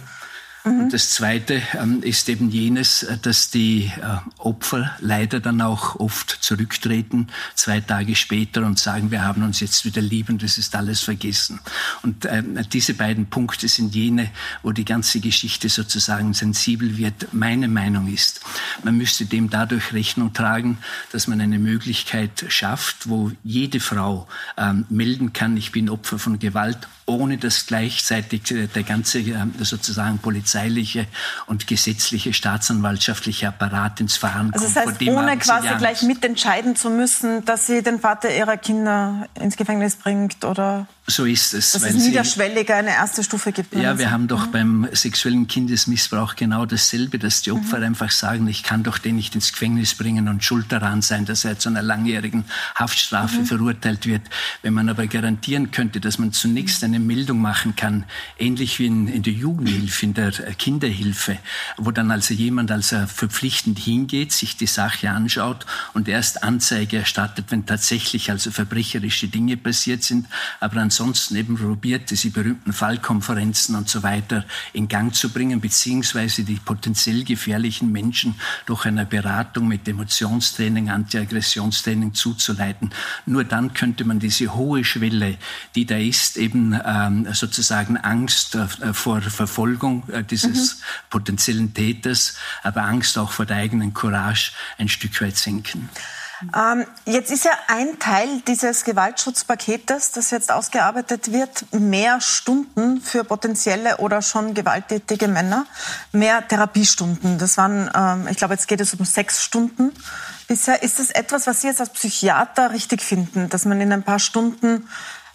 Mhm. 0.64 0.80
Und 0.80 0.92
das 0.92 1.10
Zweite 1.10 1.62
ähm, 1.80 2.02
ist 2.02 2.28
eben 2.28 2.50
jenes, 2.50 3.02
äh, 3.02 3.18
dass 3.18 3.50
die 3.50 3.92
äh, 4.00 4.18
Opfer 4.38 4.90
leider 5.00 5.40
dann 5.40 5.60
auch 5.60 5.96
oft 5.96 6.30
zurücktreten, 6.40 7.28
zwei 7.54 7.80
Tage 7.80 8.14
später 8.14 8.64
und 8.64 8.78
sagen, 8.78 9.10
wir 9.10 9.22
haben 9.22 9.42
uns 9.42 9.60
jetzt 9.60 9.84
wieder 9.84 10.00
lieb 10.00 10.28
und 10.28 10.42
das 10.42 10.58
ist 10.58 10.74
alles 10.74 11.00
vergessen. 11.00 11.60
Und 12.02 12.24
äh, 12.24 12.42
diese 12.72 12.94
beiden 12.94 13.26
Punkte 13.26 13.68
sind 13.68 13.94
jene, 13.94 14.30
wo 14.62 14.72
die 14.72 14.84
ganze 14.84 15.20
Geschichte 15.20 15.68
sozusagen 15.68 16.34
sensibel 16.34 16.96
wird. 16.96 17.32
Meine 17.32 17.68
Meinung 17.68 18.12
ist, 18.12 18.40
man 18.82 18.96
müsste 18.96 19.26
dem 19.26 19.50
dadurch 19.50 19.92
Rechnung 19.92 20.32
tragen, 20.32 20.78
dass 21.12 21.26
man 21.26 21.40
eine 21.40 21.58
Möglichkeit 21.58 22.44
schafft, 22.48 23.08
wo 23.08 23.32
jede 23.44 23.80
Frau 23.80 24.28
ähm, 24.56 24.86
melden 24.88 25.32
kann, 25.32 25.56
ich 25.56 25.72
bin 25.72 25.88
Opfer 25.88 26.18
von 26.18 26.38
Gewalt 26.38 26.88
ohne 27.08 27.38
dass 27.38 27.66
gleichzeitig 27.66 28.42
der 28.44 28.82
ganze 28.82 29.20
äh, 29.20 29.46
sozusagen 29.60 30.18
polizeiliche 30.48 31.06
und 31.46 31.66
gesetzliche 31.66 32.32
staatsanwaltschaftliche 32.32 33.48
Apparat 33.48 34.00
ins 34.00 34.16
Fahren 34.16 34.50
also. 34.52 34.66
Das 34.66 34.76
heißt, 34.76 35.02
ohne 35.08 35.36
quasi 35.38 35.68
gleich 35.78 36.02
mitentscheiden 36.02 36.76
zu 36.76 36.90
müssen, 36.90 37.44
dass 37.44 37.66
sie 37.66 37.82
den 37.82 38.00
Vater 38.00 38.34
ihrer 38.34 38.56
Kinder 38.56 39.26
ins 39.34 39.56
Gefängnis 39.56 39.96
bringt 39.96 40.44
oder 40.44 40.86
so 41.10 41.24
ist 41.24 41.54
es. 41.54 41.72
Dass 41.72 41.84
es 41.84 41.94
niederschwelliger 41.94 42.76
eine 42.76 42.90
erste 42.90 43.24
Stufe 43.24 43.50
gibt. 43.50 43.74
Ja, 43.74 43.98
wir 43.98 44.10
haben 44.10 44.28
doch 44.28 44.46
mhm. 44.48 44.52
beim 44.52 44.88
sexuellen 44.92 45.48
Kindesmissbrauch 45.48 46.36
genau 46.36 46.66
dasselbe, 46.66 47.18
dass 47.18 47.40
die 47.40 47.50
Opfer 47.50 47.78
mhm. 47.78 47.84
einfach 47.84 48.10
sagen, 48.10 48.46
ich 48.46 48.62
kann 48.62 48.82
doch 48.82 48.98
den 48.98 49.16
nicht 49.16 49.34
ins 49.34 49.52
Gefängnis 49.52 49.94
bringen 49.94 50.28
und 50.28 50.44
schuld 50.44 50.70
daran 50.70 51.00
sein, 51.00 51.24
dass 51.24 51.46
er 51.46 51.58
zu 51.58 51.70
einer 51.70 51.80
langjährigen 51.80 52.44
Haftstrafe 52.74 53.40
mhm. 53.40 53.46
verurteilt 53.46 54.04
wird. 54.06 54.20
Wenn 54.60 54.74
man 54.74 54.90
aber 54.90 55.06
garantieren 55.06 55.70
könnte, 55.70 55.98
dass 55.98 56.18
man 56.18 56.32
zunächst 56.32 56.84
eine 56.84 57.00
Meldung 57.00 57.40
machen 57.40 57.74
kann, 57.74 58.04
ähnlich 58.38 58.78
wie 58.78 58.86
in, 58.86 59.08
in 59.08 59.22
der 59.22 59.32
Jugendhilfe, 59.32 60.04
in 60.04 60.12
der 60.12 60.30
Kinderhilfe, 60.30 61.38
wo 61.78 61.90
dann 61.90 62.10
also 62.10 62.34
jemand 62.34 62.70
also 62.70 63.06
verpflichtend 63.06 63.78
hingeht, 63.78 64.32
sich 64.32 64.58
die 64.58 64.66
Sache 64.66 65.10
anschaut 65.10 65.64
und 65.94 66.06
erst 66.06 66.42
Anzeige 66.42 66.98
erstattet, 66.98 67.46
wenn 67.48 67.64
tatsächlich 67.64 68.30
also 68.30 68.50
verbrecherische 68.50 69.28
Dinge 69.28 69.56
passiert 69.56 70.04
sind, 70.04 70.26
aber 70.60 70.82
ansonsten 70.82 70.97
ansonsten 70.98 71.36
eben 71.36 71.56
probiert, 71.56 72.10
diese 72.10 72.30
berühmten 72.30 72.72
Fallkonferenzen 72.72 73.76
und 73.76 73.88
so 73.88 74.02
weiter 74.02 74.44
in 74.72 74.88
Gang 74.88 75.14
zu 75.14 75.28
bringen, 75.28 75.60
beziehungsweise 75.60 76.42
die 76.42 76.56
potenziell 76.56 77.22
gefährlichen 77.22 77.92
Menschen 77.92 78.34
durch 78.66 78.84
eine 78.84 79.06
Beratung 79.06 79.68
mit 79.68 79.86
Emotionstraining, 79.86 80.90
Antiaggressionstraining 80.90 82.14
zuzuleiten. 82.14 82.90
Nur 83.26 83.44
dann 83.44 83.74
könnte 83.74 84.04
man 84.04 84.18
diese 84.18 84.54
hohe 84.54 84.84
Schwelle, 84.84 85.38
die 85.76 85.86
da 85.86 85.96
ist, 85.96 86.36
eben 86.36 86.76
ähm, 86.84 87.28
sozusagen 87.32 87.96
Angst 87.96 88.56
äh, 88.56 88.92
vor 88.92 89.20
Verfolgung 89.20 90.08
äh, 90.08 90.24
dieses 90.24 90.78
mhm. 90.78 90.82
potenziellen 91.10 91.74
Täters, 91.74 92.34
aber 92.64 92.82
Angst 92.82 93.16
auch 93.18 93.30
vor 93.30 93.46
der 93.46 93.58
eigenen 93.58 93.94
Courage 93.94 94.50
ein 94.78 94.88
Stück 94.88 95.20
weit 95.20 95.36
senken. 95.36 95.88
Ähm, 96.54 96.86
jetzt 97.04 97.30
ist 97.30 97.44
ja 97.44 97.52
ein 97.66 97.98
Teil 97.98 98.40
dieses 98.46 98.84
Gewaltschutzpaketes, 98.84 100.12
das 100.12 100.30
jetzt 100.30 100.52
ausgearbeitet 100.52 101.32
wird, 101.32 101.66
mehr 101.72 102.20
Stunden 102.20 103.00
für 103.00 103.24
potenzielle 103.24 103.96
oder 103.96 104.22
schon 104.22 104.54
gewalttätige 104.54 105.26
Männer, 105.26 105.66
mehr 106.12 106.46
Therapiestunden. 106.46 107.38
Das 107.38 107.56
waren, 107.56 107.90
ähm, 107.94 108.28
ich 108.30 108.36
glaube, 108.36 108.54
jetzt 108.54 108.68
geht 108.68 108.80
es 108.80 108.94
um 108.94 109.04
sechs 109.04 109.42
Stunden 109.42 109.92
bisher. 110.46 110.82
Ist 110.82 110.98
das 110.98 111.10
etwas, 111.10 111.46
was 111.46 111.60
Sie 111.60 111.66
jetzt 111.66 111.80
als 111.80 111.90
Psychiater 111.90 112.70
richtig 112.72 113.02
finden, 113.02 113.48
dass 113.48 113.64
man 113.64 113.80
in 113.80 113.92
ein 113.92 114.02
paar 114.02 114.18
Stunden 114.18 114.88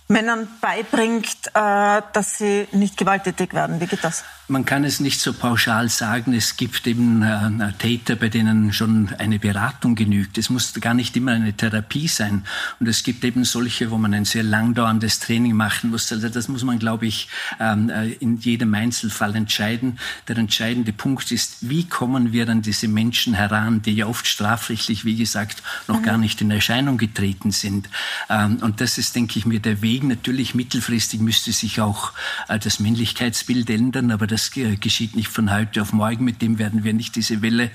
Männern 0.08 0.48
beibringt, 0.62 1.48
äh, 1.54 2.02
dass 2.14 2.38
sie 2.38 2.68
nicht 2.72 2.98
gewalttätig 2.98 3.54
werden? 3.54 3.80
Wie 3.80 3.88
geht 3.88 4.04
das? 4.04 4.24
Man 4.50 4.66
kann 4.66 4.84
es 4.84 5.00
nicht 5.00 5.22
so 5.22 5.32
pauschal 5.32 5.88
sagen. 5.88 6.34
Es 6.34 6.58
gibt 6.58 6.86
eben 6.86 7.24
äh, 7.24 7.72
Täter, 7.80 8.18
bei 8.18 8.28
denen 8.28 8.74
schon 8.74 9.10
eine 9.18 9.40
Beratung 9.40 9.96
genügt. 9.96 10.38
Es 10.38 10.50
muss 10.50 10.74
gar 10.82 10.94
nicht 10.94 11.16
immer 11.16 11.32
eine 11.32 11.54
Therapie 11.54 12.10
sein. 12.10 12.44
Und 12.80 12.88
es 12.88 13.04
gibt 13.04 13.24
eben 13.24 13.46
solche, 13.46 13.90
wo 13.90 13.98
man 13.98 14.14
ein 14.14 14.26
sehr 14.26 14.44
langdauerndes 14.44 15.20
Training 15.20 15.54
machen 15.54 15.92
muss. 15.92 16.12
Also 16.12 16.28
das 16.28 16.50
muss 16.50 16.64
man, 16.64 16.78
glaube 16.78 17.06
ich, 17.06 17.30
ähm, 17.62 17.90
äh, 17.90 18.12
in 18.12 18.38
jedem 18.38 18.74
Einzelfall 18.74 19.34
entscheiden. 19.36 19.98
Der 20.28 20.38
entscheidende 20.38 20.92
Punkt 20.92 21.32
ist, 21.32 21.70
wie 21.70 21.88
kommen 21.88 22.34
wir 22.34 22.50
an 22.50 22.62
diese 22.62 22.90
Menschen 22.90 23.34
heran, 23.34 23.82
die 23.82 23.96
ja 23.96 24.08
oft 24.08 24.28
strafrechtlich, 24.28 25.06
wie 25.06 25.16
gesagt, 25.16 25.64
noch 25.88 26.02
mhm. 26.02 26.04
gar 26.04 26.18
nicht 26.18 26.42
in 26.42 26.52
Erscheinung 26.52 26.98
getreten 26.98 27.52
sind. 27.52 27.90
Ähm, 28.30 28.58
und 28.62 28.82
das 28.82 28.98
ist, 28.98 29.16
denke 29.16 29.40
ich 29.40 29.46
mir, 29.46 29.62
der 29.62 29.82
Weg. 29.82 30.03
Natürlich 30.08 30.56
mittelfristig 30.56 31.20
müsste 31.20 31.52
sich 31.52 31.82
auch 31.82 32.12
äh, 32.48 32.60
das 32.60 32.80
Männlichkeitsbild 32.80 33.70
ändern, 33.70 34.12
aber 34.12 34.28
das 34.28 34.52
geschieht 34.52 35.16
nicht 35.16 35.30
von 35.30 35.52
heute 35.52 35.82
auf 35.82 35.94
morgen. 35.94 36.26
Mit 36.26 36.42
dem 36.42 36.60
werden 36.60 36.84
wir 36.84 36.94
nicht 36.94 37.16
diese 37.16 37.42
Welle 37.42 37.72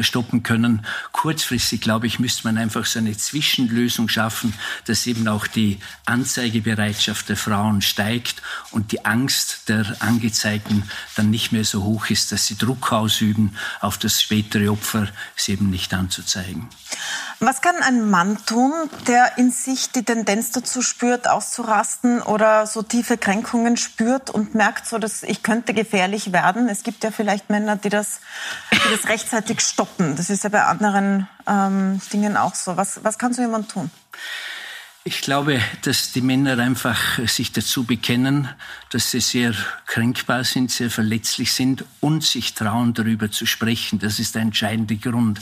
stoppen 0.00 0.42
können. 0.42 0.86
Kurzfristig, 1.12 1.80
glaube 1.80 2.06
ich, 2.06 2.18
müsste 2.18 2.44
man 2.44 2.58
einfach 2.58 2.86
so 2.86 2.98
eine 2.98 3.16
Zwischenlösung 3.16 4.08
schaffen, 4.08 4.54
dass 4.86 5.06
eben 5.06 5.28
auch 5.28 5.46
die 5.46 5.78
Anzeigebereitschaft 6.06 7.28
der 7.28 7.36
Frauen 7.36 7.82
steigt 7.82 8.42
und 8.70 8.92
die 8.92 9.04
Angst 9.04 9.68
der 9.68 9.96
Angezeigten 10.00 10.84
dann 11.16 11.30
nicht 11.30 11.52
mehr 11.52 11.64
so 11.64 11.82
hoch 11.82 12.10
ist, 12.10 12.32
dass 12.32 12.46
sie 12.46 12.56
Druck 12.56 12.92
ausüben 12.92 13.56
auf 13.80 13.98
das 13.98 14.22
spätere 14.22 14.70
Opfer, 14.70 15.08
es 15.36 15.48
eben 15.48 15.70
nicht 15.70 15.92
anzuzeigen. 15.94 16.68
Was 17.44 17.60
kann 17.60 17.74
ein 17.82 18.08
Mann 18.08 18.38
tun, 18.46 18.72
der 19.08 19.36
in 19.36 19.50
sich 19.50 19.90
die 19.90 20.04
Tendenz 20.04 20.52
dazu 20.52 20.80
spürt, 20.80 21.28
auszurasten 21.28 22.22
oder 22.22 22.68
so 22.68 22.82
tiefe 22.82 23.18
Kränkungen 23.18 23.76
spürt 23.76 24.30
und 24.30 24.54
merkt 24.54 24.86
so, 24.86 24.98
dass 24.98 25.24
ich 25.24 25.42
könnte 25.42 25.74
gefährlich 25.74 26.32
werden? 26.32 26.68
Es 26.68 26.84
gibt 26.84 27.02
ja 27.02 27.10
vielleicht 27.10 27.50
Männer, 27.50 27.74
die 27.74 27.88
das, 27.88 28.20
die 28.70 28.96
das 28.96 29.08
rechtzeitig 29.08 29.60
stoppen. 29.60 30.14
Das 30.14 30.30
ist 30.30 30.44
ja 30.44 30.50
bei 30.50 30.62
anderen 30.62 31.28
ähm, 31.48 32.00
Dingen 32.12 32.36
auch 32.36 32.54
so. 32.54 32.76
Was, 32.76 33.02
was 33.02 33.18
kann 33.18 33.32
so 33.32 33.42
jemand 33.42 33.72
tun? 33.72 33.90
Ich 35.04 35.20
glaube, 35.20 35.60
dass 35.82 36.12
die 36.12 36.20
Männer 36.20 36.60
einfach 36.60 37.18
sich 37.26 37.50
dazu 37.50 37.82
bekennen, 37.82 38.48
dass 38.90 39.10
sie 39.10 39.18
sehr 39.18 39.52
kränkbar 39.86 40.44
sind, 40.44 40.70
sehr 40.70 40.90
verletzlich 40.90 41.52
sind 41.52 41.84
und 41.98 42.22
sich 42.22 42.54
trauen, 42.54 42.94
darüber 42.94 43.28
zu 43.28 43.44
sprechen. 43.44 43.98
Das 43.98 44.20
ist 44.20 44.36
der 44.36 44.42
entscheidende 44.42 44.94
Grund. 44.94 45.40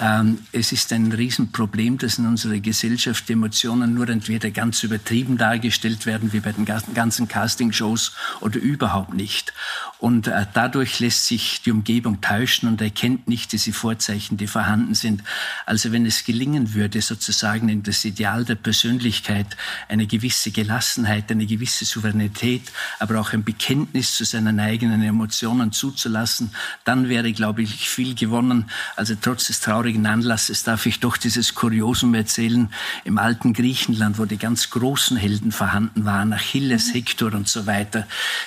Ähm, 0.00 0.38
es 0.52 0.72
ist 0.72 0.90
ein 0.94 1.12
Riesenproblem, 1.12 1.98
dass 1.98 2.16
in 2.16 2.24
unserer 2.24 2.60
Gesellschaft 2.60 3.28
Emotionen 3.28 3.92
nur 3.92 4.08
entweder 4.08 4.50
ganz 4.50 4.82
übertrieben 4.82 5.36
dargestellt 5.36 6.06
werden, 6.06 6.32
wie 6.32 6.40
bei 6.40 6.52
den 6.52 6.64
ganzen 6.64 7.28
Castingshows, 7.28 8.12
oder 8.40 8.58
überhaupt 8.58 9.12
nicht. 9.12 9.52
Und 9.98 10.28
äh, 10.28 10.46
dadurch 10.54 11.00
lässt 11.00 11.26
sich 11.26 11.60
die 11.62 11.72
Umgebung 11.72 12.22
täuschen 12.22 12.70
und 12.70 12.80
erkennt 12.80 13.28
nicht 13.28 13.52
diese 13.52 13.74
Vorzeichen, 13.74 14.38
die 14.38 14.46
vorhanden 14.46 14.94
sind. 14.94 15.22
Also 15.66 15.92
wenn 15.92 16.06
es 16.06 16.24
gelingen 16.24 16.72
würde, 16.72 17.02
sozusagen 17.02 17.68
in 17.68 17.82
das 17.82 18.02
Ideal 18.06 18.46
der 18.46 18.54
Persönlichkeit 18.54 18.93
Persönlichkeit 18.94 19.56
eine 19.88 20.06
gewisse 20.06 20.50
Gelassenheit, 20.50 21.30
eine 21.30 21.46
gewisse 21.46 21.84
Souveränität, 21.84 22.62
aber 22.98 23.20
auch 23.20 23.32
ein 23.32 23.42
Bekenntnis 23.42 24.14
zu 24.14 24.24
seinen 24.24 24.60
eigenen 24.60 25.02
Emotionen 25.02 25.72
zuzulassen, 25.72 26.50
dann 26.84 27.08
wäre, 27.08 27.32
glaube 27.32 27.62
ich, 27.62 27.88
viel 27.88 28.14
gewonnen. 28.14 28.70
Also 28.96 29.14
trotz 29.20 29.48
des 29.48 29.60
traurigen 29.60 30.06
Anlasses 30.06 30.62
darf 30.62 30.86
ich 30.86 31.00
doch 31.00 31.16
dieses 31.16 31.54
Kuriosum 31.54 32.14
erzählen. 32.14 32.68
Im 33.04 33.18
alten 33.18 33.52
Griechenland, 33.52 34.18
wo 34.18 34.26
die 34.26 34.36
ganz 34.36 34.70
großen 34.70 35.16
Helden 35.16 35.50
vorhanden 35.50 36.04
waren, 36.04 36.32
Achilles, 36.32 36.88
mhm. 36.88 36.92
Hektor 36.92 37.34
und 37.34 37.48
so 37.48 37.66
weiter, 37.66 38.06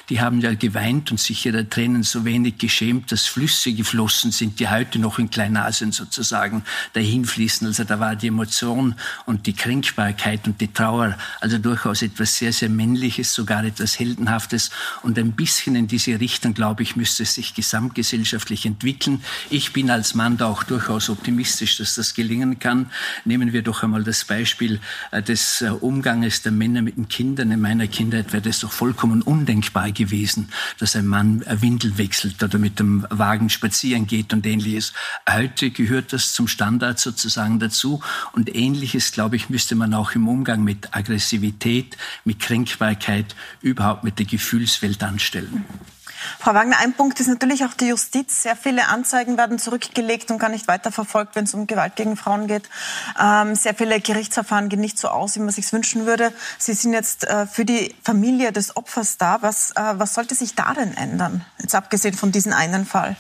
die 0.10 0.22
haben 0.22 0.40
ja 0.40 0.54
geweint 0.54 1.12
und 1.12 1.20
sich 1.20 1.46
ihrer 1.46 1.70
Tränen 1.70 2.04
so 2.04 2.24
wenig 2.26 2.58
geschämt, 2.58 3.12
dass 3.12 3.26
Flüsse 3.26 3.74
geflossen 3.74 4.32
sind, 4.32 4.60
die 4.60 4.70
heute 4.70 5.00
noch 5.00 5.20
in 5.20 5.30
Kleinasien 5.30 5.92
sozusagen 5.92 6.64
dahinfließen. 6.94 7.68
Also 7.68 7.84
da 7.84 8.00
war 8.00 8.16
die 8.16 8.28
Emotion 8.28 8.96
und 9.26 9.46
die 9.48 9.58
Kränkbarkeit 9.58 10.37
Traurigkeit 10.38 10.48
und 10.48 10.62
die 10.62 10.74
Trauer, 10.74 11.18
also 11.42 11.58
durchaus 11.58 12.02
etwas 12.02 12.38
sehr, 12.38 12.54
sehr 12.54 12.70
Männliches, 12.70 13.34
sogar 13.34 13.64
etwas 13.64 14.00
Heldenhaftes. 14.00 14.72
Und 15.04 15.18
ein 15.18 15.34
bisschen 15.34 15.76
in 15.76 15.88
diese 15.88 16.20
Richtung, 16.20 16.54
glaube 16.54 16.84
ich, 16.84 16.96
müsste 16.96 17.24
es 17.24 17.36
sich 17.36 17.54
gesamtgesellschaftlich 17.54 18.66
entwickeln. 18.66 19.24
Ich 19.50 19.74
bin 19.74 19.90
als 19.90 20.16
Mann 20.16 20.38
da 20.38 20.48
auch 20.48 20.64
durchaus 20.64 21.10
optimistisch, 21.10 21.78
dass 21.78 21.96
das 21.96 22.14
gelingen 22.14 22.60
kann. 22.60 22.90
Nehmen 23.26 23.54
wir 23.54 23.62
doch 23.62 23.84
einmal 23.84 24.04
das 24.04 24.26
Beispiel 24.26 24.80
äh, 25.12 25.22
des 25.22 25.62
äh, 25.62 25.70
Umganges 25.70 26.42
der 26.42 26.52
Männer 26.52 26.82
mit 26.82 26.98
den 26.98 27.08
Kindern. 27.08 27.52
In 27.52 27.62
meiner 27.62 27.88
Kindheit 27.88 28.34
wäre 28.34 28.44
das 28.44 28.60
doch 28.60 28.72
vollkommen 28.72 29.22
undenkbar 29.22 29.92
gewesen, 29.92 30.50
dass 30.80 30.96
ein 30.96 31.08
Mann 31.08 31.44
eine 31.46 31.62
Windel 31.62 31.98
wechselt 31.98 32.42
oder 32.44 32.58
mit 32.58 32.80
dem 32.80 33.06
Wagen 33.10 33.50
spazieren 33.50 34.08
geht 34.08 34.34
und 34.34 34.46
ähnliches. 34.46 34.94
Heute 35.30 35.72
gehört 35.72 36.14
das 36.14 36.34
zum 36.34 36.48
Standard 36.48 37.00
sozusagen 37.00 37.60
dazu. 37.60 38.02
Und 38.34 38.54
ähnliches, 38.56 39.12
glaube 39.12 39.36
ich, 39.36 39.50
müsste 39.50 39.76
man 39.76 39.94
auch 39.94 40.14
im 40.14 40.27
Umgang 40.28 40.64
mit 40.64 40.96
Aggressivität, 40.96 41.98
mit 42.26 42.40
Kränkbarkeit, 42.40 43.36
überhaupt 43.62 44.04
mit 44.04 44.20
der 44.20 44.26
Gefühlswelt 44.26 45.04
anstellen. 45.04 45.66
Frau 46.40 46.54
Wagner, 46.54 46.78
ein 46.80 46.94
Punkt 46.94 47.20
ist 47.20 47.28
natürlich 47.28 47.64
auch 47.64 47.74
die 47.74 47.88
Justiz. 47.88 48.44
Sehr 48.44 48.56
viele 48.56 48.88
Anzeigen 48.88 49.38
werden 49.38 49.60
zurückgelegt 49.60 50.32
und 50.32 50.40
gar 50.40 50.50
nicht 50.50 50.68
weiterverfolgt, 50.68 51.36
wenn 51.36 51.46
es 51.46 51.54
um 51.54 51.68
Gewalt 51.68 51.96
gegen 51.96 52.18
Frauen 52.18 52.48
geht. 52.48 52.64
Ähm, 53.22 53.56
sehr 53.56 53.76
viele 53.76 54.00
Gerichtsverfahren 54.00 54.70
gehen 54.70 54.82
nicht 54.82 54.98
so 54.98 55.10
aus, 55.10 55.36
wie 55.36 55.40
man 55.40 55.52
sich 55.52 55.72
wünschen 55.72 56.06
würde. 56.06 56.34
Sie 56.58 56.74
sind 56.74 56.94
jetzt 56.94 57.26
äh, 57.26 57.46
für 57.46 57.66
die 57.66 57.94
Familie 58.04 58.52
des 58.52 58.76
Opfers 58.76 59.18
da. 59.18 59.42
Was, 59.42 59.72
äh, 59.72 59.94
was 59.98 60.14
sollte 60.14 60.36
sich 60.36 60.56
da 60.56 60.74
denn 60.74 60.96
ändern? 60.96 61.46
Jetzt 61.60 61.76
abgesehen 61.76 62.16
von 62.16 62.32
diesem 62.32 62.54
einen 62.54 62.86
Fall. 62.86 63.16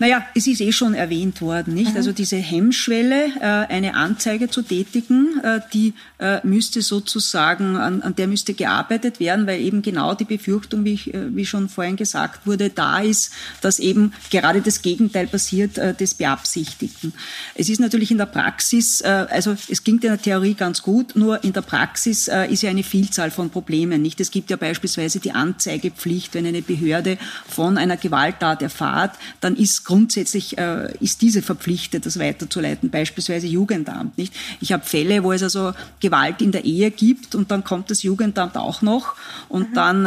Naja, 0.00 0.26
es 0.34 0.46
ist 0.46 0.62
eh 0.62 0.72
schon 0.72 0.94
erwähnt 0.94 1.42
worden, 1.42 1.74
nicht? 1.74 1.90
Mhm. 1.90 1.96
Also 1.98 2.12
diese 2.12 2.36
Hemmschwelle, 2.36 3.26
äh, 3.38 3.42
eine 3.42 3.94
Anzeige 3.96 4.48
zu 4.48 4.62
tätigen, 4.62 5.38
äh, 5.44 5.60
die 5.74 5.92
äh, 6.18 6.40
müsste 6.42 6.80
sozusagen, 6.80 7.76
an, 7.76 8.00
an 8.00 8.16
der 8.16 8.26
müsste 8.26 8.54
gearbeitet 8.54 9.20
werden, 9.20 9.46
weil 9.46 9.60
eben 9.60 9.82
genau 9.82 10.14
die 10.14 10.24
Befürchtung, 10.24 10.86
wie, 10.86 10.94
ich, 10.94 11.12
wie 11.12 11.44
schon 11.44 11.68
vorhin 11.68 11.96
gesagt 11.96 12.46
wurde, 12.46 12.70
da 12.70 13.00
ist, 13.00 13.30
dass 13.60 13.78
eben 13.78 14.14
gerade 14.30 14.62
das 14.62 14.80
Gegenteil 14.80 15.26
passiert 15.26 15.76
des 15.76 16.14
Beabsichtigten. 16.14 17.12
Es 17.54 17.68
ist 17.68 17.78
natürlich 17.80 18.10
in 18.10 18.18
der 18.18 18.26
Praxis, 18.26 19.02
also 19.02 19.54
es 19.68 19.84
klingt 19.84 20.02
in 20.04 20.10
der 20.10 20.22
Theorie 20.22 20.54
ganz 20.54 20.82
gut, 20.82 21.14
nur 21.14 21.44
in 21.44 21.52
der 21.52 21.62
Praxis 21.62 22.28
ist 22.28 22.62
ja 22.62 22.70
eine 22.70 22.82
Vielzahl 22.82 23.30
von 23.30 23.50
Problemen, 23.50 24.00
nicht? 24.00 24.20
Es 24.20 24.30
gibt 24.30 24.50
ja 24.50 24.56
beispielsweise 24.56 25.20
die 25.20 25.32
Anzeigepflicht, 25.32 26.34
wenn 26.34 26.46
eine 26.46 26.62
Behörde 26.62 27.18
von 27.46 27.76
einer 27.76 27.96
Gewalttat 27.96 28.62
erfahrt, 28.62 29.16
dann 29.40 29.56
ist 29.56 29.84
grundsätzlich 29.90 30.56
äh, 30.56 30.94
ist 31.00 31.20
diese 31.20 31.42
verpflichtet, 31.42 32.06
das 32.06 32.16
weiterzuleiten, 32.16 32.90
beispielsweise 32.90 33.48
Jugendamt. 33.48 34.16
Nicht? 34.18 34.32
Ich 34.60 34.70
habe 34.72 34.84
Fälle, 34.84 35.24
wo 35.24 35.32
es 35.32 35.42
also 35.42 35.72
Gewalt 35.98 36.40
in 36.40 36.52
der 36.52 36.64
Ehe 36.64 36.92
gibt 36.92 37.34
und 37.34 37.50
dann 37.50 37.64
kommt 37.64 37.90
das 37.90 38.04
Jugendamt 38.04 38.56
auch 38.56 38.82
noch 38.82 39.16
und 39.48 39.70
mhm. 39.70 39.74
dann 39.74 40.06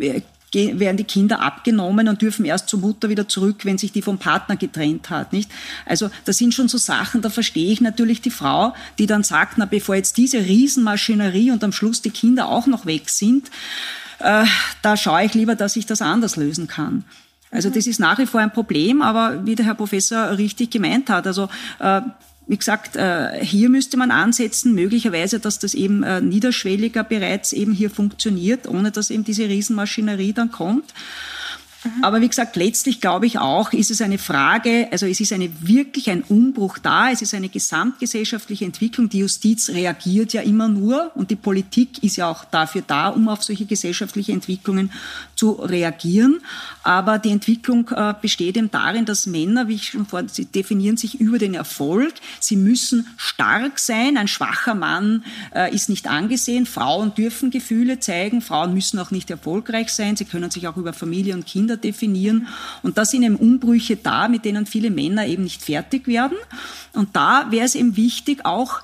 äh, 0.00 0.22
werden 0.54 0.96
die 0.96 1.04
Kinder 1.04 1.42
abgenommen 1.42 2.08
und 2.08 2.22
dürfen 2.22 2.46
erst 2.46 2.70
zur 2.70 2.80
Mutter 2.80 3.10
wieder 3.10 3.28
zurück, 3.28 3.66
wenn 3.66 3.76
sich 3.76 3.92
die 3.92 4.00
vom 4.00 4.16
Partner 4.16 4.56
getrennt 4.56 5.10
hat, 5.10 5.34
nicht? 5.34 5.50
Also, 5.84 6.08
das 6.24 6.38
sind 6.38 6.54
schon 6.54 6.68
so 6.68 6.78
Sachen, 6.78 7.20
da 7.20 7.28
verstehe 7.28 7.70
ich 7.70 7.82
natürlich 7.82 8.22
die 8.22 8.30
Frau, 8.30 8.74
die 8.98 9.06
dann 9.06 9.24
sagt, 9.24 9.58
na, 9.58 9.66
bevor 9.66 9.94
jetzt 9.94 10.16
diese 10.16 10.38
Riesenmaschinerie 10.38 11.50
und 11.50 11.62
am 11.64 11.72
Schluss 11.72 12.00
die 12.00 12.10
Kinder 12.10 12.48
auch 12.48 12.66
noch 12.66 12.86
weg 12.86 13.10
sind, 13.10 13.50
äh, 14.20 14.46
da 14.80 14.96
schaue 14.96 15.24
ich 15.24 15.34
lieber, 15.34 15.54
dass 15.54 15.76
ich 15.76 15.84
das 15.84 16.00
anders 16.00 16.36
lösen 16.36 16.66
kann. 16.66 17.04
Also 17.52 17.70
das 17.70 17.86
ist 17.86 18.00
nach 18.00 18.18
wie 18.18 18.26
vor 18.26 18.40
ein 18.40 18.52
Problem, 18.52 19.02
aber 19.02 19.46
wie 19.46 19.54
der 19.54 19.66
Herr 19.66 19.74
Professor 19.74 20.38
richtig 20.38 20.70
gemeint 20.70 21.10
hat, 21.10 21.26
also 21.26 21.48
äh, 21.78 22.00
wie 22.46 22.56
gesagt, 22.56 22.96
äh, 22.96 23.44
hier 23.44 23.68
müsste 23.68 23.96
man 23.96 24.10
ansetzen, 24.10 24.74
möglicherweise, 24.74 25.38
dass 25.38 25.58
das 25.58 25.74
eben 25.74 26.02
äh, 26.02 26.20
niederschwelliger 26.20 27.04
bereits 27.04 27.52
eben 27.52 27.72
hier 27.72 27.90
funktioniert, 27.90 28.66
ohne 28.66 28.90
dass 28.90 29.10
eben 29.10 29.22
diese 29.22 29.48
Riesenmaschinerie 29.48 30.32
dann 30.32 30.50
kommt. 30.50 30.92
Mhm. 31.84 32.04
Aber 32.04 32.20
wie 32.20 32.28
gesagt, 32.28 32.56
letztlich 32.56 33.00
glaube 33.00 33.26
ich 33.26 33.38
auch, 33.38 33.72
ist 33.72 33.90
es 33.90 34.00
eine 34.00 34.18
Frage, 34.18 34.88
also 34.90 35.06
es 35.06 35.20
ist 35.20 35.32
eine, 35.32 35.50
wirklich 35.60 36.10
ein 36.10 36.22
Umbruch 36.22 36.78
da, 36.78 37.10
es 37.10 37.22
ist 37.22 37.34
eine 37.34 37.48
gesamtgesellschaftliche 37.48 38.64
Entwicklung. 38.64 39.08
Die 39.08 39.18
Justiz 39.18 39.70
reagiert 39.70 40.32
ja 40.32 40.42
immer 40.42 40.68
nur 40.68 41.10
und 41.14 41.30
die 41.30 41.36
Politik 41.36 42.02
ist 42.02 42.16
ja 42.16 42.30
auch 42.30 42.44
dafür 42.44 42.82
da, 42.86 43.08
um 43.08 43.28
auf 43.28 43.42
solche 43.42 43.66
gesellschaftliche 43.66 44.32
Entwicklungen 44.32 44.92
zu 45.34 45.52
reagieren. 45.52 46.40
Aber 46.82 47.18
die 47.18 47.30
Entwicklung 47.30 47.88
äh, 47.90 48.14
besteht 48.20 48.56
eben 48.56 48.70
darin, 48.70 49.04
dass 49.04 49.26
Männer, 49.26 49.68
wie 49.68 49.74
ich 49.74 49.88
schon 49.88 50.06
vorhin, 50.06 50.28
sie 50.28 50.44
definieren 50.44 50.96
sich 50.96 51.20
über 51.20 51.38
den 51.38 51.54
Erfolg. 51.54 52.14
Sie 52.40 52.56
müssen 52.56 53.06
stark 53.16 53.78
sein. 53.78 54.16
Ein 54.16 54.28
schwacher 54.28 54.74
Mann 54.74 55.24
äh, 55.54 55.74
ist 55.74 55.88
nicht 55.88 56.08
angesehen. 56.08 56.66
Frauen 56.66 57.14
dürfen 57.14 57.50
Gefühle 57.50 57.98
zeigen. 57.98 58.40
Frauen 58.40 58.74
müssen 58.74 58.98
auch 58.98 59.10
nicht 59.10 59.30
erfolgreich 59.30 59.92
sein. 59.92 60.16
Sie 60.16 60.24
können 60.24 60.50
sich 60.50 60.68
auch 60.68 60.76
über 60.76 60.92
Familie 60.92 61.34
und 61.34 61.46
Kinder 61.46 61.71
definieren. 61.76 62.48
Und 62.82 62.98
da 62.98 63.04
sind 63.04 63.22
eben 63.22 63.36
Umbrüche 63.36 63.96
da, 63.96 64.28
mit 64.28 64.44
denen 64.44 64.66
viele 64.66 64.90
Männer 64.90 65.26
eben 65.26 65.44
nicht 65.44 65.62
fertig 65.62 66.06
werden. 66.06 66.38
Und 66.92 67.14
da 67.14 67.46
wäre 67.50 67.64
es 67.64 67.74
eben 67.74 67.96
wichtig, 67.96 68.44
auch 68.44 68.82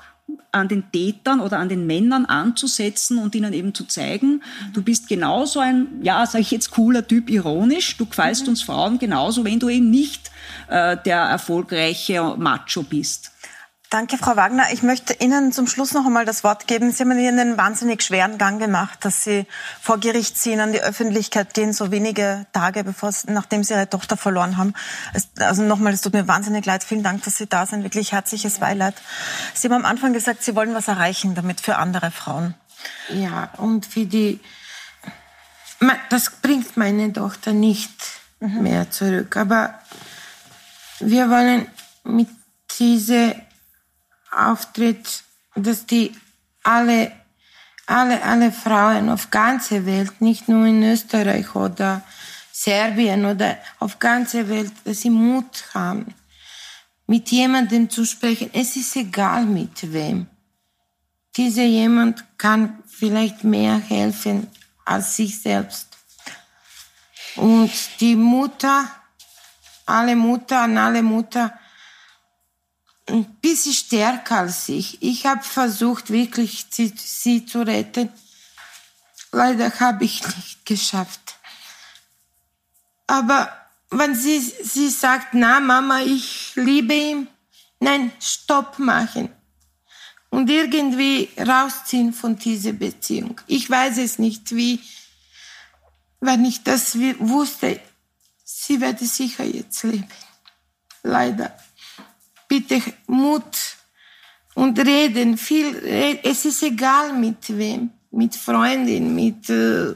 an 0.51 0.67
den 0.67 0.91
Tätern 0.91 1.39
oder 1.41 1.59
an 1.59 1.69
den 1.69 1.85
Männern 1.85 2.25
anzusetzen 2.25 3.19
und 3.19 3.35
ihnen 3.35 3.53
eben 3.53 3.73
zu 3.73 3.85
zeigen, 3.85 4.41
du 4.73 4.81
bist 4.81 5.07
genauso 5.07 5.59
ein, 5.59 5.87
ja, 6.01 6.25
sage 6.25 6.41
ich 6.41 6.51
jetzt, 6.51 6.71
cooler 6.71 7.05
Typ, 7.07 7.29
ironisch, 7.29 7.97
du 7.97 8.05
gefällst 8.05 8.43
mhm. 8.43 8.49
uns 8.49 8.61
Frauen 8.63 8.99
genauso, 8.99 9.45
wenn 9.45 9.59
du 9.59 9.69
eben 9.69 9.89
nicht 9.89 10.31
äh, 10.67 10.97
der 11.05 11.19
erfolgreiche 11.19 12.35
Macho 12.37 12.83
bist. 12.83 13.31
Danke, 13.89 14.19
Frau 14.19 14.35
Wagner. 14.35 14.65
Ich 14.71 14.83
möchte 14.83 15.13
Ihnen 15.13 15.51
zum 15.51 15.65
Schluss 15.65 15.93
noch 15.93 16.05
einmal 16.05 16.23
das 16.23 16.43
Wort 16.43 16.67
geben. 16.67 16.91
Sie 16.91 17.01
haben 17.01 17.17
hier 17.17 17.29
einen 17.29 17.57
wahnsinnig 17.57 18.03
schweren 18.03 18.37
Gang 18.37 18.59
gemacht, 18.59 19.03
dass 19.03 19.23
Sie 19.23 19.47
vor 19.81 19.99
Gericht 19.99 20.37
ziehen, 20.37 20.59
an 20.59 20.71
die 20.73 20.81
Öffentlichkeit 20.81 21.55
gehen, 21.55 21.73
so 21.73 21.89
wenige 21.89 22.45
Tage, 22.53 22.83
bevor, 22.83 23.11
nachdem 23.25 23.63
Sie 23.63 23.73
Ihre 23.73 23.89
Tochter 23.89 24.15
verloren 24.15 24.57
haben. 24.57 24.75
Es, 25.15 25.29
also 25.39 25.63
nochmal, 25.63 25.91
es 25.93 26.01
tut 26.01 26.13
mir 26.13 26.27
wahnsinnig 26.27 26.67
leid. 26.67 26.83
Vielen 26.83 27.01
Dank, 27.01 27.23
dass 27.23 27.37
Sie 27.37 27.47
da 27.47 27.65
sind. 27.65 27.81
Wirklich 27.81 28.11
herzliches 28.11 28.59
Beileid. 28.59 28.93
Sie 29.55 29.67
haben 29.67 29.73
am 29.73 29.85
Anfang 29.85 30.13
gesagt, 30.13 30.43
Sie 30.43 30.55
wollen 30.55 30.75
was 30.75 30.87
erreichen 30.87 31.33
damit 31.33 31.59
für 31.59 31.77
andere 31.77 32.11
Frauen. 32.11 32.53
Ja, 33.09 33.49
und 33.57 33.87
für 33.87 34.05
die, 34.05 34.39
das 36.11 36.29
bringt 36.29 36.77
meine 36.77 37.11
Tochter 37.11 37.53
nicht 37.53 37.89
mhm. 38.39 38.61
mehr 38.61 38.91
zurück. 38.91 39.35
Aber 39.35 39.79
wir 40.99 41.31
wollen 41.31 41.65
mit 42.03 42.29
dieser 42.77 43.33
Auftritt, 44.31 45.23
dass 45.55 45.85
die 45.85 46.15
alle, 46.63 47.11
alle, 47.85 48.23
alle 48.23 48.51
Frauen 48.51 49.09
auf 49.09 49.31
ganzer 49.31 49.85
Welt, 49.85 50.21
nicht 50.21 50.47
nur 50.47 50.65
in 50.65 50.83
Österreich 50.83 51.55
oder 51.55 52.03
Serbien 52.51 53.25
oder 53.25 53.57
auf 53.79 53.99
ganzer 53.99 54.49
Welt, 54.49 54.71
dass 54.83 55.01
sie 55.01 55.09
Mut 55.09 55.65
haben, 55.73 56.13
mit 57.07 57.29
jemandem 57.29 57.89
zu 57.89 58.05
sprechen. 58.05 58.49
Es 58.53 58.75
ist 58.75 58.95
egal 58.95 59.45
mit 59.45 59.93
wem. 59.93 60.27
Dieser 61.37 61.63
jemand 61.63 62.25
kann 62.37 62.83
vielleicht 62.85 63.43
mehr 63.43 63.77
helfen 63.77 64.47
als 64.85 65.15
sich 65.15 65.41
selbst. 65.41 65.87
Und 67.35 67.71
die 68.01 68.15
Mutter, 68.15 68.89
alle 69.85 70.15
Mutter 70.15 70.61
an 70.61 70.77
alle 70.77 71.01
Mutter, 71.01 71.57
ein 73.09 73.25
bisschen 73.41 73.73
stärker 73.73 74.37
als 74.39 74.69
ich. 74.69 75.01
Ich 75.01 75.25
habe 75.25 75.43
versucht, 75.43 76.09
wirklich 76.09 76.67
sie, 76.69 76.93
sie 76.95 77.45
zu 77.45 77.61
retten. 77.61 78.11
Leider 79.31 79.71
habe 79.79 80.05
ich 80.05 80.23
nicht 80.23 80.65
geschafft. 80.65 81.35
Aber 83.07 83.51
wenn 83.91 84.15
sie, 84.15 84.39
sie 84.39 84.89
sagt, 84.89 85.33
na 85.33 85.59
Mama, 85.59 86.01
ich 86.01 86.53
liebe 86.55 86.93
ihn, 86.93 87.27
nein, 87.79 88.11
Stopp 88.19 88.79
machen. 88.79 89.29
Und 90.29 90.49
irgendwie 90.49 91.29
rausziehen 91.39 92.13
von 92.13 92.37
dieser 92.37 92.73
Beziehung. 92.73 93.41
Ich 93.47 93.67
weiß 93.67 93.97
es 93.97 94.19
nicht, 94.19 94.55
wie, 94.55 94.79
wenn 96.19 96.45
ich 96.45 96.63
das 96.63 96.95
wusste, 97.19 97.79
sie 98.43 98.79
werde 98.79 99.05
sicher 99.05 99.43
jetzt 99.43 99.81
leben. 99.83 100.07
Leider 101.01 101.57
bitte 102.49 102.81
Mut 103.07 103.77
und 104.55 104.77
reden. 104.79 105.37
Viel, 105.37 106.19
es 106.23 106.43
ist 106.43 106.63
egal 106.63 107.13
mit 107.13 107.57
wem, 107.57 107.91
mit 108.11 108.35
Freundin, 108.35 109.15
mit 109.15 109.49
äh, 109.49 109.95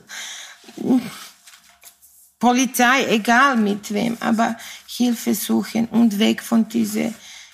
Polizei, 2.40 3.06
egal 3.10 3.58
mit 3.58 3.94
wem, 3.94 4.16
aber 4.22 4.56
Hilfe 4.88 5.36
suchen 5.36 5.88
und 5.88 6.18
weg 6.20 6.42
von 6.42 6.68
diese 6.70 7.14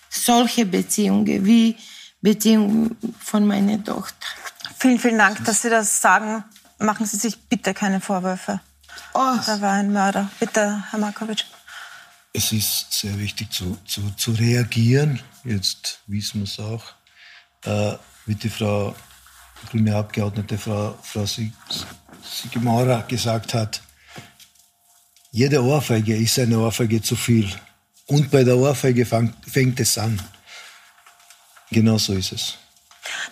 solche 0.10 0.66
Beziehungen 0.66 1.46
wie 1.46 1.76
Beziehung 2.22 2.96
von 3.20 3.48
meiner 3.48 3.84
Tochter. 3.84 4.28
Vielen, 4.78 5.00
vielen 5.00 5.18
Dank, 5.18 5.44
dass 5.46 5.62
Sie 5.62 5.70
das 5.70 6.02
sagen. 6.02 6.44
Machen 6.80 7.06
Sie 7.06 7.18
sich 7.18 7.38
bitte 7.50 7.74
keine 7.74 8.02
Vorwürfe. 8.02 8.62
Oh. 9.14 9.36
Da 9.46 9.62
war 9.62 9.74
ein 9.74 9.92
Mörder. 9.92 10.30
Bitte, 10.40 10.84
Herr 10.90 11.00
Markovic 11.00 11.46
es 12.34 12.52
ist 12.52 12.94
sehr 12.94 13.18
wichtig 13.18 13.52
zu, 13.52 13.78
zu, 13.86 14.02
zu 14.16 14.32
reagieren. 14.32 15.22
Jetzt 15.44 16.00
wissen 16.08 16.42
wir 16.42 16.46
es 16.46 16.60
auch. 16.60 16.84
Äh, 17.66 17.98
wie 18.26 18.36
die 18.36 18.50
Frau 18.50 18.96
grüne 19.70 19.96
Abgeordnete, 19.96 20.58
Frau, 20.58 20.98
Frau 21.04 21.26
Sigmara 21.26 23.02
gesagt 23.02 23.54
hat, 23.54 23.82
jede 25.32 25.64
Ohrfeige 25.64 26.16
ist 26.16 26.40
eine 26.40 26.60
Ohrfeige 26.60 27.02
zu 27.02 27.16
viel. 27.16 27.50
Und 28.08 28.32
bei 28.32 28.44
der 28.44 28.58
Ohrfeige 28.58 29.06
fang, 29.06 29.34
fängt 29.46 29.80
es 29.80 29.98
an. 29.98 30.22
Genau 31.72 31.98
so 31.98 32.14
ist 32.14 32.32
es. 32.32 32.58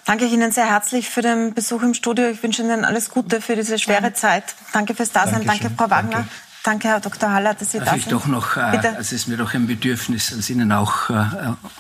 Danke 0.06 0.26
ich 0.26 0.34
Ihnen 0.34 0.52
sehr 0.52 0.68
herzlich 0.68 1.10
für 1.10 1.22
den 1.22 1.54
Besuch 1.54 1.82
im 1.82 1.94
Studio. 1.94 2.30
Ich 2.30 2.42
wünsche 2.44 2.62
Ihnen 2.62 2.86
alles 2.86 3.10
Gute 3.10 3.42
für 3.42 3.56
diese 3.56 3.80
schwere 3.80 4.14
Zeit. 4.14 4.44
Danke 4.74 4.94
fürs 4.96 5.12
Dasein. 5.12 5.46
Danke, 5.46 5.72
Frau 5.76 5.90
Wagner. 5.90 6.12
Danke. 6.12 6.30
Danke, 6.68 6.90
Herr 6.90 7.00
Dr. 7.00 7.32
Haller, 7.32 7.54
dass 7.54 7.72
Sie 7.72 7.80
Darf 7.80 7.92
da 7.92 7.96
ich 7.96 8.04
sind. 8.04 8.12
doch 8.12 8.28
noch, 8.28 8.58
äh, 8.58 8.72
Bitte? 8.72 8.98
es 9.00 9.14
ist 9.14 9.30
mir 9.30 9.38
doch 9.38 9.54
ein 9.54 9.68
Bedürfnis, 9.68 10.34
als 10.34 10.50
Ihnen 10.50 10.74
auch, 10.74 11.10
äh, 11.10 11.24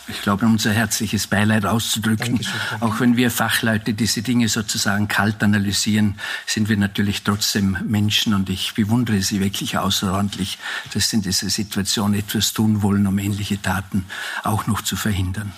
ich 0.07 0.21
glaube, 0.21 0.45
unser 0.45 0.71
herzliches 0.71 1.27
Beileid 1.27 1.65
auszudrücken. 1.65 2.35
Dankeschön, 2.35 2.53
danke. 2.69 2.85
Auch 2.85 2.99
wenn 3.01 3.17
wir 3.17 3.29
Fachleute 3.29 3.93
diese 3.93 4.21
Dinge 4.21 4.47
sozusagen 4.47 5.09
kalt 5.09 5.43
analysieren, 5.43 6.17
sind 6.45 6.69
wir 6.69 6.77
natürlich 6.77 7.23
trotzdem 7.23 7.77
Menschen 7.85 8.33
und 8.33 8.49
ich 8.49 8.75
bewundere 8.75 9.21
Sie 9.21 9.41
wirklich 9.41 9.77
außerordentlich, 9.77 10.57
dass 10.93 11.09
Sie 11.09 11.17
in 11.17 11.21
dieser 11.21 11.49
Situation 11.49 12.13
etwas 12.13 12.53
tun 12.53 12.81
wollen, 12.81 13.07
um 13.07 13.19
ähnliche 13.19 13.61
Taten 13.61 14.05
auch 14.45 14.67
noch 14.67 14.81
zu 14.81 14.95
verhindern. 14.95 15.51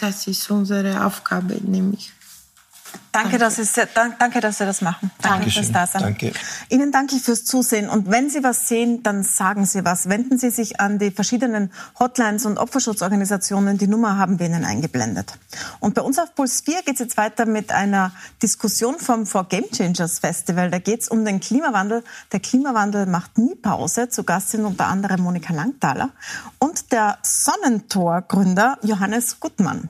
Das 0.00 0.28
ist 0.28 0.48
unsere 0.48 1.04
Aufgabe, 1.04 1.58
nämlich. 1.60 2.12
Danke, 3.12 3.38
dass 3.38 3.56
Sie, 3.56 3.64
danke, 3.94 4.40
dass 4.40 4.58
Sie 4.58 4.64
das 4.64 4.82
machen. 4.82 5.10
Danke 5.20 5.38
Dankeschön. 5.38 5.64
fürs 5.64 5.72
Dasein. 5.72 6.02
Danke. 6.02 6.32
Ihnen 6.68 6.92
danke 6.92 7.16
ich 7.16 7.22
fürs 7.22 7.44
Zusehen. 7.44 7.88
Und 7.88 8.08
wenn 8.08 8.30
Sie 8.30 8.44
was 8.44 8.68
sehen, 8.68 9.02
dann 9.02 9.24
sagen 9.24 9.66
Sie 9.66 9.84
was. 9.84 10.08
Wenden 10.08 10.38
Sie 10.38 10.50
sich 10.50 10.80
an 10.80 10.98
die 10.98 11.10
verschiedenen 11.10 11.72
Hotlines 11.98 12.46
und 12.46 12.58
Opferschutzorganisationen. 12.58 13.78
Die 13.78 13.88
Nummer 13.88 14.16
haben 14.16 14.38
wir 14.38 14.46
Ihnen 14.46 14.64
eingeblendet. 14.64 15.34
Und 15.80 15.94
bei 15.94 16.02
uns 16.02 16.18
auf 16.20 16.34
Puls 16.36 16.60
4 16.60 16.82
geht 16.82 16.94
es 16.94 17.00
jetzt 17.00 17.16
weiter 17.16 17.46
mit 17.46 17.72
einer 17.72 18.12
Diskussion 18.42 18.98
vom 18.98 19.26
For 19.26 19.48
Game 19.48 19.70
Changers 19.72 20.20
Festival. 20.20 20.70
Da 20.70 20.78
geht 20.78 21.02
es 21.02 21.08
um 21.08 21.24
den 21.24 21.40
Klimawandel. 21.40 22.04
Der 22.30 22.38
Klimawandel 22.38 23.06
macht 23.06 23.38
nie 23.38 23.56
Pause. 23.56 24.08
Zu 24.08 24.22
Gast 24.22 24.50
sind 24.50 24.64
unter 24.64 24.86
anderem 24.86 25.20
Monika 25.22 25.52
Langthaler 25.52 26.10
und 26.60 26.92
der 26.92 27.18
Sonnentor-Gründer 27.22 28.78
Johannes 28.82 29.40
Gutmann. 29.40 29.88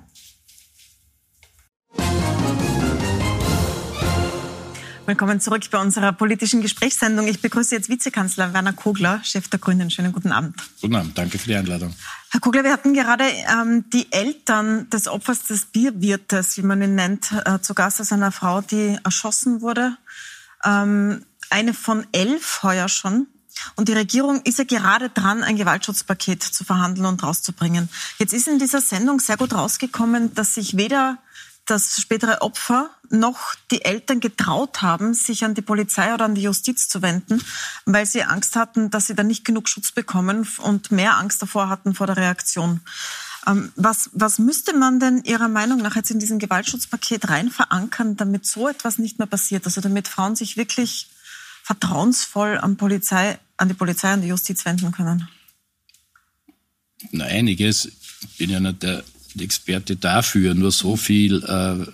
Willkommen 5.11 5.41
zurück 5.41 5.65
bei 5.73 5.79
unserer 5.81 6.13
politischen 6.13 6.63
Gesprächssendung. 6.63 7.27
Ich 7.27 7.43
begrüße 7.43 7.75
jetzt 7.75 7.89
Vizekanzler 7.89 8.55
Werner 8.55 8.73
Kogler, 8.73 9.21
Chef 9.25 9.49
der 9.49 9.59
Grünen. 9.59 9.91
Schönen 9.91 10.13
guten 10.13 10.31
Abend. 10.31 10.55
Guten 10.81 10.95
Abend, 10.95 11.19
danke 11.19 11.37
für 11.37 11.49
die 11.49 11.57
Einladung. 11.57 11.93
Herr 12.31 12.39
Kogler, 12.39 12.63
wir 12.63 12.73
hatten 12.73 12.95
gerade 12.95 13.25
ähm, 13.25 13.91
die 13.91 14.13
Eltern 14.13 14.89
des 14.91 15.09
Opfers 15.09 15.43
des 15.43 15.65
Bierwirtes, 15.65 16.57
wie 16.59 16.63
man 16.63 16.81
ihn 16.81 16.95
nennt, 16.95 17.33
äh, 17.45 17.61
zu 17.61 17.75
Gast 17.75 17.99
als 17.99 18.13
einer 18.13 18.31
Frau, 18.31 18.61
die 18.61 18.99
erschossen 19.03 19.63
wurde. 19.63 19.97
Ähm, 20.65 21.27
eine 21.51 21.75
von 21.75 22.07
elf 22.13 22.63
heuer 22.63 22.89
schon. 22.89 23.27
Und 23.75 23.89
die 23.89 23.95
Regierung 23.95 24.41
ist 24.43 24.59
ja 24.59 24.65
gerade 24.65 25.11
dran, 25.11 25.43
ein 25.43 25.57
Gewaltschutzpaket 25.57 26.41
zu 26.41 26.63
verhandeln 26.63 27.07
und 27.07 27.21
rauszubringen. 27.25 27.89
Jetzt 28.19 28.33
ist 28.33 28.47
in 28.47 28.61
dieser 28.61 28.81
Sendung 28.81 29.19
sehr 29.19 29.37
gut 29.37 29.55
rausgekommen, 29.55 30.37
dass 30.37 30.55
sich 30.55 30.77
weder 30.77 31.19
das 31.67 32.01
spätere 32.01 32.43
Opfer 32.43 32.91
noch 33.11 33.55
die 33.71 33.85
Eltern 33.85 34.21
getraut 34.21 34.83
haben, 34.83 35.15
sich 35.15 35.45
an 35.45 35.55
die 35.55 35.63
Polizei 35.63 36.15
oder 36.15 36.25
an 36.25 36.35
die 36.35 36.43
Justiz 36.43 36.89
zu 36.89 37.03
wenden, 37.03 37.43
weil 37.85 38.07
sie 38.07 38.23
Angst 38.23 38.57
hatten, 38.57 38.91
dass 38.91 39.07
sie 39.07 39.15
dann 39.15 39.27
nicht 39.27 39.45
genug 39.45 39.69
Schutz 39.69 39.93
bekommen 39.93 40.47
und 40.59 40.93
mehr 40.93 41.17
Angst 41.17 41.43
davor 41.43 41.69
hatten 41.69 41.95
vor 41.95 42.07
der 42.07 42.17
Reaktion. 42.17 42.81
Ähm, 43.47 43.73
was, 43.77 44.11
was 44.13 44.39
müsste 44.39 44.77
man 44.77 45.01
denn 45.01 45.23
Ihrer 45.25 45.49
Meinung 45.49 45.79
nach 45.79 45.97
jetzt 45.97 46.11
in 46.11 46.19
diesem 46.19 46.39
Gewaltschutzpaket 46.39 47.29
rein 47.29 47.51
verankern, 47.51 48.17
damit 48.17 48.47
so 48.47 48.69
etwas 48.69 48.99
nicht 48.99 49.19
mehr 49.19 49.27
passiert? 49.27 49.65
Also 49.67 49.81
damit 49.81 50.09
Frauen 50.09 50.37
sich 50.37 50.57
wirklich 50.57 51.09
vertrauensvoll 51.63 52.59
an, 52.59 52.77
Polizei, 52.77 53.39
an 53.57 53.69
die 53.69 53.75
Polizei, 53.75 54.13
an 54.13 54.23
die 54.23 54.29
Justiz 54.29 54.65
wenden 54.65 54.93
können? 54.93 55.29
Na, 57.13 57.25
einiges. 57.25 57.87
Ich 57.87 58.37
bin 58.37 58.51
ja 58.51 58.61
nicht 58.61 58.83
der 58.83 59.05
Experte 59.39 59.97
dafür. 59.97 60.55
Nur 60.55 60.73
so 60.73 60.97
viel, 60.97 61.43
äh, 61.45 61.91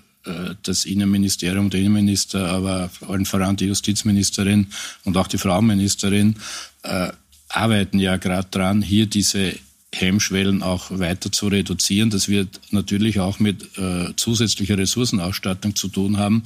das 0.62 0.84
Innenministerium, 0.84 1.70
der 1.70 1.80
Innenminister, 1.80 2.48
aber 2.48 2.90
allen 3.08 3.26
voran 3.26 3.56
die 3.56 3.66
Justizministerin 3.66 4.68
und 5.04 5.16
auch 5.16 5.28
die 5.28 5.38
Frauenministerin 5.38 6.36
äh, 6.82 7.10
arbeiten 7.48 7.98
ja 7.98 8.16
gerade 8.16 8.48
dran, 8.50 8.82
hier 8.82 9.06
diese 9.06 9.54
Hemmschwellen 9.94 10.62
auch 10.62 10.90
weiter 10.90 11.32
zu 11.32 11.48
reduzieren. 11.48 12.10
Das 12.10 12.28
wird 12.28 12.60
natürlich 12.70 13.20
auch 13.20 13.38
mit 13.38 13.78
äh, 13.78 14.14
zusätzlicher 14.16 14.76
Ressourcenausstattung 14.76 15.74
zu 15.74 15.88
tun 15.88 16.18
haben. 16.18 16.42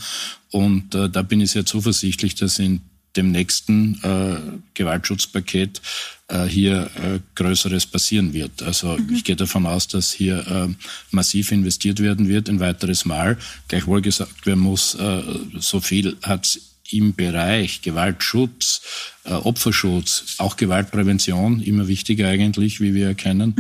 Und 0.51 0.95
äh, 0.95 1.09
da 1.09 1.23
bin 1.23 1.41
ich 1.41 1.51
sehr 1.51 1.67
zuversichtlich, 1.67 2.35
dass 2.35 2.59
in 2.59 2.81
dem 3.17 3.33
nächsten 3.33 4.01
äh, 4.03 4.37
Gewaltschutzpaket 4.75 5.81
äh, 6.29 6.45
hier 6.45 6.91
äh, 6.97 7.19
Größeres 7.35 7.87
passieren 7.87 8.33
wird. 8.33 8.63
Also 8.63 8.97
mhm. 8.97 9.13
ich 9.15 9.25
gehe 9.25 9.37
davon 9.37 9.67
aus, 9.67 9.89
dass 9.89 10.13
hier 10.13 10.47
äh, 10.47 10.69
massiv 11.11 11.53
investiert 11.53 12.01
werden 12.01 12.29
wird, 12.29 12.49
ein 12.49 12.61
weiteres 12.61 13.05
Mal. 13.05 13.37
Gleichwohl 13.69 14.01
gesagt 14.01 14.47
werden 14.47 14.61
muss, 14.61 14.95
äh, 14.95 15.23
so 15.59 15.81
viel 15.81 16.17
hat 16.23 16.59
im 16.93 17.15
Bereich 17.15 17.83
Gewaltschutz, 17.83 18.83
äh, 19.25 19.33
Opferschutz, 19.33 20.37
auch 20.39 20.57
Gewaltprävention, 20.57 21.61
immer 21.61 21.89
wichtiger 21.89 22.29
eigentlich, 22.29 22.81
wie 22.81 22.95
wir 22.95 23.09
erkennen. 23.09 23.55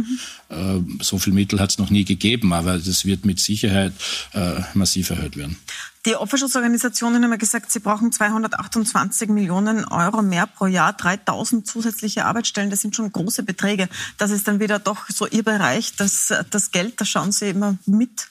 Mhm. 0.48 0.86
Äh, 0.98 1.02
so 1.04 1.18
viel 1.18 1.32
Mittel 1.32 1.60
hat 1.60 1.70
es 1.70 1.78
noch 1.78 1.90
nie 1.90 2.04
gegeben, 2.04 2.52
aber 2.52 2.78
das 2.78 3.04
wird 3.04 3.24
mit 3.24 3.40
Sicherheit 3.40 3.92
äh, 4.32 4.60
massiv 4.74 5.10
erhöht 5.10 5.36
werden. 5.36 5.56
Die 6.06 6.16
Opferschutzorganisationen 6.16 7.22
haben 7.22 7.30
ja 7.30 7.36
gesagt, 7.36 7.70
sie 7.70 7.80
brauchen 7.80 8.10
228 8.10 9.28
Millionen 9.28 9.84
Euro 9.84 10.22
mehr 10.22 10.46
pro 10.46 10.66
Jahr, 10.66 10.94
3000 10.94 11.66
zusätzliche 11.66 12.24
Arbeitsstellen. 12.24 12.70
Das 12.70 12.80
sind 12.80 12.96
schon 12.96 13.12
große 13.12 13.42
Beträge. 13.42 13.86
Das 14.16 14.30
ist 14.30 14.48
dann 14.48 14.60
wieder 14.60 14.78
doch 14.78 15.10
so 15.10 15.26
Ihr 15.26 15.42
Bereich, 15.42 15.94
das, 15.96 16.32
das 16.50 16.70
Geld, 16.70 16.98
da 17.00 17.04
schauen 17.04 17.32
Sie 17.32 17.50
immer 17.50 17.76
mit. 17.84 18.28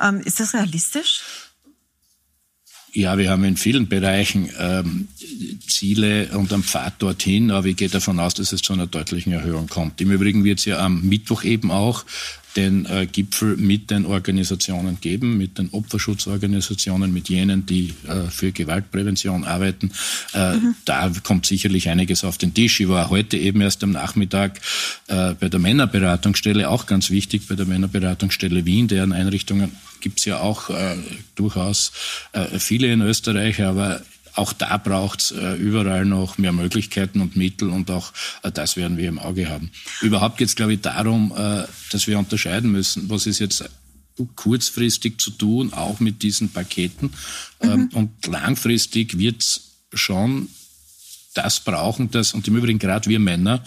Ähm, 0.00 0.20
ist 0.20 0.38
das 0.38 0.54
realistisch? 0.54 1.47
Ja, 2.98 3.16
wir 3.16 3.30
haben 3.30 3.44
in 3.44 3.56
vielen 3.56 3.86
Bereichen 3.86 4.50
ähm, 4.58 5.06
Ziele 5.66 6.28
und 6.32 6.52
am 6.52 6.62
Pfad 6.62 7.00
dorthin, 7.00 7.50
aber 7.50 7.66
ich 7.66 7.76
gehe 7.76 7.88
davon 7.88 8.18
aus, 8.18 8.34
dass 8.34 8.52
es 8.52 8.62
zu 8.62 8.72
einer 8.72 8.86
deutlichen 8.86 9.32
Erhöhung 9.32 9.68
kommt. 9.68 10.00
Im 10.00 10.10
Übrigen 10.10 10.44
wird 10.44 10.58
es 10.58 10.64
ja 10.64 10.78
am 10.78 11.02
Mittwoch 11.02 11.44
eben 11.44 11.70
auch 11.70 12.04
den 12.56 12.86
äh, 12.86 13.06
Gipfel 13.06 13.56
mit 13.56 13.90
den 13.90 14.04
Organisationen 14.04 15.00
geben, 15.00 15.36
mit 15.38 15.58
den 15.58 15.68
Opferschutzorganisationen, 15.70 17.12
mit 17.12 17.28
jenen, 17.28 17.66
die 17.66 17.94
äh, 18.08 18.30
für 18.30 18.50
Gewaltprävention 18.50 19.44
arbeiten. 19.44 19.92
Äh, 20.34 20.56
mhm. 20.56 20.74
Da 20.84 21.12
kommt 21.22 21.46
sicherlich 21.46 21.88
einiges 21.88 22.24
auf 22.24 22.36
den 22.36 22.54
Tisch. 22.54 22.80
Ich 22.80 22.88
war 22.88 23.10
heute 23.10 23.36
eben 23.36 23.60
erst 23.60 23.84
am 23.84 23.92
Nachmittag 23.92 24.60
äh, 25.06 25.34
bei 25.34 25.48
der 25.48 25.60
Männerberatungsstelle, 25.60 26.68
auch 26.68 26.86
ganz 26.86 27.10
wichtig, 27.10 27.46
bei 27.48 27.54
der 27.54 27.66
Männerberatungsstelle 27.66 28.64
Wien, 28.64 28.88
deren 28.88 29.12
Einrichtungen 29.12 29.72
gibt's 30.00 30.24
ja 30.24 30.40
auch 30.40 30.70
äh, 30.70 30.96
durchaus 31.34 31.92
äh, 32.32 32.58
viele 32.58 32.92
in 32.92 33.02
Österreich, 33.02 33.62
aber 33.62 34.00
auch 34.38 34.52
da 34.52 34.76
braucht 34.76 35.20
es 35.20 35.30
äh, 35.32 35.54
überall 35.54 36.04
noch 36.04 36.38
mehr 36.38 36.52
Möglichkeiten 36.52 37.20
und 37.20 37.36
Mittel 37.36 37.68
und 37.70 37.90
auch 37.90 38.12
äh, 38.42 38.52
das 38.52 38.76
werden 38.76 38.96
wir 38.96 39.08
im 39.08 39.18
Auge 39.18 39.48
haben. 39.48 39.70
Überhaupt 40.00 40.38
geht 40.38 40.48
es, 40.48 40.56
glaube 40.56 40.74
ich, 40.74 40.80
darum, 40.80 41.32
äh, 41.36 41.64
dass 41.90 42.06
wir 42.06 42.18
unterscheiden 42.18 42.70
müssen, 42.70 43.10
was 43.10 43.26
ist 43.26 43.40
jetzt 43.40 43.68
kurzfristig 44.34 45.20
zu 45.20 45.30
tun, 45.30 45.72
auch 45.72 46.00
mit 46.00 46.22
diesen 46.22 46.50
Paketen. 46.50 47.12
Ähm, 47.60 47.80
mhm. 47.80 47.88
Und 47.92 48.26
langfristig 48.26 49.18
wird 49.18 49.42
es 49.42 49.72
schon 49.92 50.48
das 51.34 51.60
brauchen, 51.60 52.10
das, 52.10 52.34
und 52.34 52.48
im 52.48 52.56
Übrigen 52.56 52.80
gerade 52.80 53.08
wir 53.08 53.20
Männer, 53.20 53.62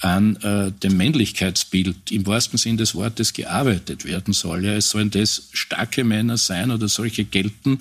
an 0.00 0.36
äh, 0.36 0.72
dem 0.72 0.96
Männlichkeitsbild 0.98 2.10
im 2.10 2.26
wahrsten 2.26 2.58
Sinn 2.58 2.76
des 2.76 2.94
Wortes 2.94 3.32
gearbeitet 3.32 4.04
werden 4.04 4.34
soll. 4.34 4.64
Ja, 4.64 4.74
es 4.74 4.90
sollen 4.90 5.10
das 5.10 5.48
starke 5.52 6.04
Männer 6.04 6.36
sein 6.36 6.70
oder 6.70 6.88
solche 6.88 7.24
gelten, 7.24 7.78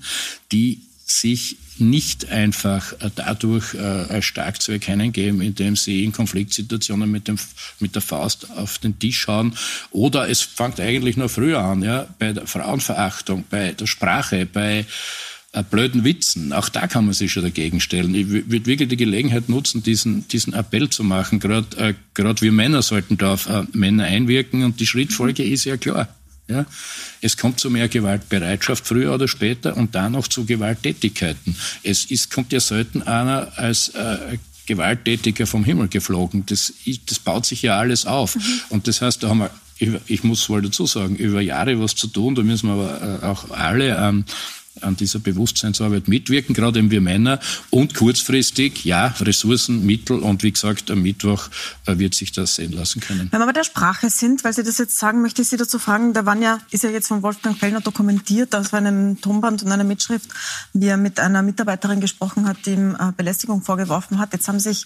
die 0.54 0.82
sich 1.20 1.58
nicht 1.78 2.30
einfach 2.30 2.94
äh, 2.94 3.10
dadurch 3.16 3.74
äh, 3.74 4.22
stark 4.22 4.62
zu 4.62 4.72
erkennen 4.72 5.12
geben, 5.12 5.42
indem 5.42 5.76
sie 5.76 6.04
in 6.04 6.12
Konfliktsituationen 6.12 7.10
mit, 7.10 7.28
dem, 7.28 7.38
mit 7.80 7.96
der 7.96 8.02
Faust 8.02 8.50
auf 8.52 8.78
den 8.78 9.00
Tisch 9.00 9.28
hauen. 9.28 9.56
Oder 9.92 10.30
es 10.30 10.42
fängt 10.42 10.80
eigentlich 10.80 11.18
noch 11.18 11.30
früher 11.30 11.60
an, 11.60 11.82
ja, 11.82 12.08
bei 12.20 12.34
der 12.34 12.48
Frauenverachtung, 12.48 13.44
bei 13.50 13.74
der 13.74 13.88
Sprache, 13.88 14.46
bei 14.46 14.86
äh, 15.52 15.64
blöden 15.64 16.04
Witzen. 16.04 16.52
Auch 16.54 16.70
da 16.70 16.88
kann 16.88 17.06
man 17.06 17.14
sich 17.14 17.32
schon 17.32 17.44
dagegen 17.44 17.80
stellen. 17.80 18.14
Ich 18.16 18.28
würde 18.28 18.66
wirklich 18.66 18.90
die 18.90 18.98
Gelegenheit 18.98 19.50
nutzen, 19.50 19.84
diesen, 19.84 20.28
diesen 20.28 20.54
Appell 20.54 20.90
zu 20.90 21.04
machen. 21.04 21.40
Gerade 21.40 21.96
äh, 22.16 22.42
wir 22.42 22.52
Männer 22.52 22.82
sollten 22.82 23.18
da 23.18 23.34
auf 23.34 23.48
äh, 23.48 23.64
Männer 23.72 24.06
einwirken 24.06 24.64
und 24.64 24.80
die 24.80 24.88
Schrittfolge 24.88 25.44
ist 25.44 25.66
ja 25.66 25.78
klar. 25.78 26.08
Ja? 26.48 26.66
Es 27.22 27.38
kommt 27.38 27.60
zu 27.60 27.70
mehr 27.70 27.88
Gewaltbereitschaft 27.88 28.86
früher 28.86 29.14
oder 29.14 29.28
später 29.28 29.78
und 29.78 29.96
dann 29.96 30.14
noch 30.14 30.28
zu 30.28 30.46
Gewalttätigkeiten. 30.46 31.56
Es 31.84 32.06
ist, 32.06 32.32
kommt 32.32 32.52
ja 32.52 32.60
selten 32.60 33.02
einer 33.02 33.58
als 33.58 33.90
äh, 33.90 34.38
Gewalttätiger 34.66 35.46
vom 35.48 35.64
Himmel 35.64 35.88
geflogen. 35.88 36.46
Das, 36.46 36.74
das 37.06 37.20
baut 37.20 37.46
sich 37.46 37.62
ja 37.62 37.78
alles 37.78 38.06
auf. 38.06 38.36
Mhm. 38.36 38.42
Und 38.70 38.88
das 38.88 39.02
heißt, 39.02 39.24
da 39.24 39.30
haben 39.30 39.40
wir 39.40 39.52
ich 40.08 40.24
muss 40.24 40.48
wohl 40.50 40.62
dazu 40.62 40.86
sagen, 40.86 41.16
über 41.16 41.42
Jahre 41.42 41.80
was 41.82 41.96
zu 41.96 42.08
tun. 42.08 42.36
Da 42.36 42.44
müssen 42.44 42.68
wir 42.68 42.74
aber 42.74 43.22
äh, 43.22 43.26
auch 43.26 43.50
alle 43.50 43.98
an 43.98 44.24
an 44.84 44.96
dieser 44.96 45.20
Bewusstseinsarbeit 45.20 46.08
mitwirken, 46.08 46.54
gerade 46.54 46.80
eben 46.80 46.92
wir 46.92 47.02
Männer. 47.02 47.40
Und 47.70 47.94
kurzfristig, 47.94 48.86
ja, 48.86 49.08
Ressourcen, 49.20 49.86
Mittel 49.86 50.20
und 50.20 50.44
wie 50.44 50.52
gesagt, 50.52 50.92
am 50.92 51.02
Mittwoch 51.02 51.50
äh, 51.86 51.98
wird 51.98 52.16
sich 52.16 52.32
das 52.32 52.56
sehen 52.56 52.72
lassen 52.72 53.00
können. 53.00 53.28
Wenn 53.32 53.40
wir 53.40 53.46
bei 53.46 53.54
der 53.54 53.64
Sprache 53.64 54.10
sind, 54.10 54.44
weil 54.44 54.54
Sie 54.54 54.64
das 54.64 54.78
jetzt 54.78 54.98
sagen, 54.98 55.22
möchte 55.22 55.42
ich 55.42 55.48
Sie 55.48 55.58
dazu 55.58 55.80
fragen, 55.80 56.14
da 56.14 56.26
waren 56.26 56.42
ja, 56.42 56.60
ist 56.72 56.84
ja 56.84 56.90
jetzt 56.90 57.08
von 57.08 57.22
Wolfgang 57.22 57.58
Fellner 57.58 57.82
dokumentiert, 57.82 58.54
war 58.54 58.74
einem 58.74 59.22
Tonband 59.22 59.64
und 59.64 59.72
einer 59.72 59.84
Mitschrift, 59.84 60.30
wie 60.74 60.88
er 60.88 60.98
mit 60.98 61.20
einer 61.20 61.42
Mitarbeiterin 61.42 62.02
gesprochen 62.02 62.48
hat, 62.48 62.58
die 62.66 62.72
ihm 62.72 62.96
äh, 63.00 63.12
Belästigung 63.16 63.62
vorgeworfen 63.62 64.20
hat. 64.20 64.34
Jetzt 64.34 64.48
haben 64.48 64.60
sich 64.60 64.86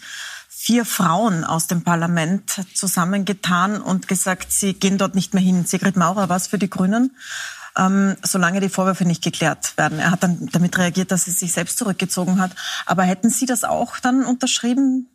vier 0.49 0.85
Frauen 0.85 1.43
aus 1.43 1.67
dem 1.67 1.83
Parlament 1.83 2.65
zusammengetan 2.73 3.79
und 3.81 4.07
gesagt, 4.07 4.51
sie 4.51 4.73
gehen 4.73 4.97
dort 4.97 5.15
nicht 5.15 5.33
mehr 5.33 5.43
hin. 5.43 5.65
Sigrid 5.65 5.95
Maurer 5.95 6.29
war 6.29 6.37
es 6.37 6.47
für 6.47 6.57
die 6.57 6.69
Grünen 6.69 7.11
ähm, 7.77 8.15
solange 8.23 8.59
die 8.59 8.69
Vorwürfe 8.69 9.05
nicht 9.05 9.23
geklärt 9.23 9.77
werden. 9.77 9.99
Er 9.99 10.11
hat 10.11 10.23
dann 10.23 10.49
damit 10.51 10.77
reagiert, 10.77 11.11
dass 11.11 11.25
sie 11.25 11.31
sich 11.31 11.51
selbst 11.51 11.77
zurückgezogen 11.77 12.39
hat. 12.39 12.51
Aber 12.85 13.03
hätten 13.03 13.29
Sie 13.29 13.45
das 13.45 13.63
auch 13.63 13.99
dann 13.99 14.23
unterschrieben? 14.23 15.07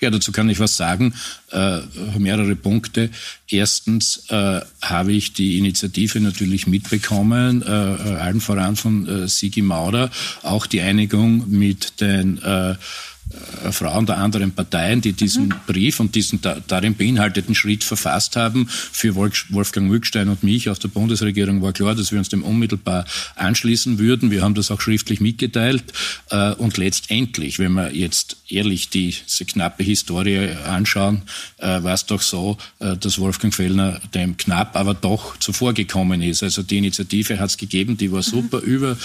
Ja, 0.00 0.10
dazu 0.10 0.32
kann 0.32 0.48
ich 0.48 0.60
was 0.60 0.76
sagen. 0.76 1.14
Äh, 1.52 1.80
mehrere 2.18 2.56
Punkte. 2.56 3.10
Erstens 3.48 4.24
äh, 4.28 4.60
habe 4.82 5.12
ich 5.12 5.34
die 5.34 5.58
Initiative 5.58 6.20
natürlich 6.20 6.66
mitbekommen, 6.66 7.62
äh, 7.62 7.66
allen 7.66 8.40
voran 8.40 8.76
von 8.76 9.06
äh, 9.06 9.28
Sigi 9.28 9.62
Mauder, 9.62 10.10
auch 10.42 10.66
die 10.66 10.80
Einigung 10.80 11.48
mit 11.48 12.00
den 12.00 12.38
äh, 12.38 12.74
Frauen 13.72 14.06
der 14.06 14.18
anderen 14.18 14.52
Parteien, 14.52 15.00
die 15.00 15.12
diesen 15.12 15.46
mhm. 15.46 15.54
Brief 15.66 16.00
und 16.00 16.14
diesen 16.14 16.40
da, 16.40 16.58
darin 16.66 16.94
beinhalteten 16.94 17.54
Schritt 17.54 17.84
verfasst 17.84 18.36
haben. 18.36 18.68
Für 18.68 19.14
Wolfgang 19.14 19.88
Mückstein 19.88 20.28
und 20.28 20.42
mich 20.42 20.70
aus 20.70 20.78
der 20.78 20.88
Bundesregierung 20.88 21.60
war 21.62 21.72
klar, 21.72 21.94
dass 21.94 22.10
wir 22.12 22.18
uns 22.18 22.28
dem 22.28 22.42
unmittelbar 22.42 23.04
anschließen 23.36 23.98
würden. 23.98 24.30
Wir 24.30 24.42
haben 24.42 24.54
das 24.54 24.70
auch 24.70 24.80
schriftlich 24.80 25.20
mitgeteilt. 25.20 25.84
Äh, 26.30 26.52
und 26.54 26.76
letztendlich, 26.78 27.58
wenn 27.58 27.72
wir 27.72 27.94
jetzt 27.94 28.36
ehrlich 28.48 28.88
diese 28.88 29.44
knappe 29.44 29.82
Historie 29.82 30.50
anschauen, 30.66 31.22
äh, 31.58 31.82
war 31.82 31.94
es 31.94 32.06
doch 32.06 32.22
so, 32.22 32.56
dass 32.78 33.18
Wolfgang 33.18 33.54
Fellner 33.54 34.00
dem 34.14 34.36
knapp, 34.36 34.76
aber 34.76 34.94
doch 34.94 35.36
zuvor 35.38 35.74
gekommen 35.74 36.22
ist. 36.22 36.42
Also 36.42 36.62
die 36.62 36.78
Initiative 36.78 37.38
hat 37.38 37.50
es 37.50 37.56
gegeben, 37.56 37.96
die 37.96 38.10
war 38.10 38.18
mhm. 38.18 38.22
super 38.22 38.60
mhm. 38.60 38.66
über 38.66 38.96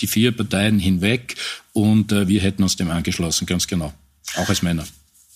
die 0.00 0.06
vier 0.06 0.32
Parteien 0.32 0.78
hinweg. 0.78 1.36
Und 1.72 2.12
äh, 2.12 2.28
wir 2.28 2.40
hätten 2.40 2.62
uns 2.62 2.76
dem 2.76 2.90
angeschlossen, 2.90 3.46
ganz 3.46 3.66
genau. 3.66 3.92
Auch 4.36 4.48
als 4.48 4.62
Männer. 4.62 4.84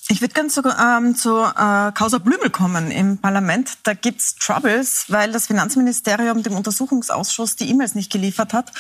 Ich 0.08 0.20
würde 0.20 0.34
ganz 0.34 0.54
sogar 0.54 0.98
ähm, 0.98 1.16
zu 1.16 1.30
äh, 1.40 1.90
Causa 1.92 2.18
Blümel 2.18 2.50
kommen 2.50 2.90
im 2.90 3.16
Parlament. 3.16 3.78
Da 3.84 3.94
gibt's 3.94 4.36
Troubles, 4.36 5.06
weil 5.08 5.32
das 5.32 5.46
Finanzministerium 5.46 6.42
dem 6.42 6.56
Untersuchungsausschuss 6.56 7.56
die 7.56 7.70
E-Mails 7.70 7.94
nicht 7.94 8.12
geliefert 8.12 8.52
hat. 8.52 8.70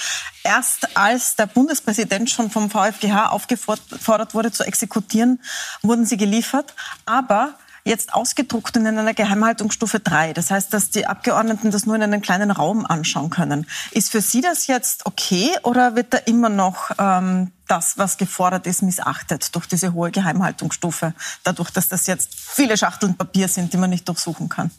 Erst 0.42 0.98
als 0.98 1.34
der 1.36 1.46
Bundespräsident 1.46 2.28
schon 2.28 2.50
vom 2.50 2.68
VfGH 2.68 3.28
aufgefordert 3.28 4.34
wurde 4.34 4.52
zu 4.52 4.64
exekutieren, 4.64 5.40
wurden 5.80 6.04
sie 6.04 6.18
geliefert. 6.18 6.74
Aber 7.06 7.54
jetzt 7.84 8.14
ausgedruckt 8.14 8.76
und 8.76 8.86
in 8.86 8.98
einer 8.98 9.14
Geheimhaltungsstufe 9.14 10.00
3. 10.00 10.32
Das 10.32 10.50
heißt, 10.50 10.72
dass 10.72 10.90
die 10.90 11.06
Abgeordneten 11.06 11.70
das 11.70 11.84
nur 11.84 11.94
in 11.96 12.02
einem 12.02 12.22
kleinen 12.22 12.50
Raum 12.50 12.86
anschauen 12.86 13.30
können. 13.30 13.66
Ist 13.90 14.10
für 14.10 14.22
Sie 14.22 14.40
das 14.40 14.66
jetzt 14.66 15.04
okay 15.06 15.50
oder 15.62 15.94
wird 15.94 16.14
da 16.14 16.18
immer 16.18 16.48
noch 16.48 16.90
ähm, 16.98 17.52
das, 17.68 17.98
was 17.98 18.16
gefordert 18.16 18.66
ist, 18.66 18.82
missachtet 18.82 19.54
durch 19.54 19.66
diese 19.66 19.92
hohe 19.92 20.10
Geheimhaltungsstufe, 20.10 21.14
dadurch, 21.44 21.70
dass 21.70 21.88
das 21.88 22.06
jetzt 22.06 22.34
viele 22.34 22.76
Schachteln 22.76 23.16
Papier 23.16 23.48
sind, 23.48 23.72
die 23.72 23.76
man 23.76 23.90
nicht 23.90 24.08
durchsuchen 24.08 24.48
kann? 24.48 24.70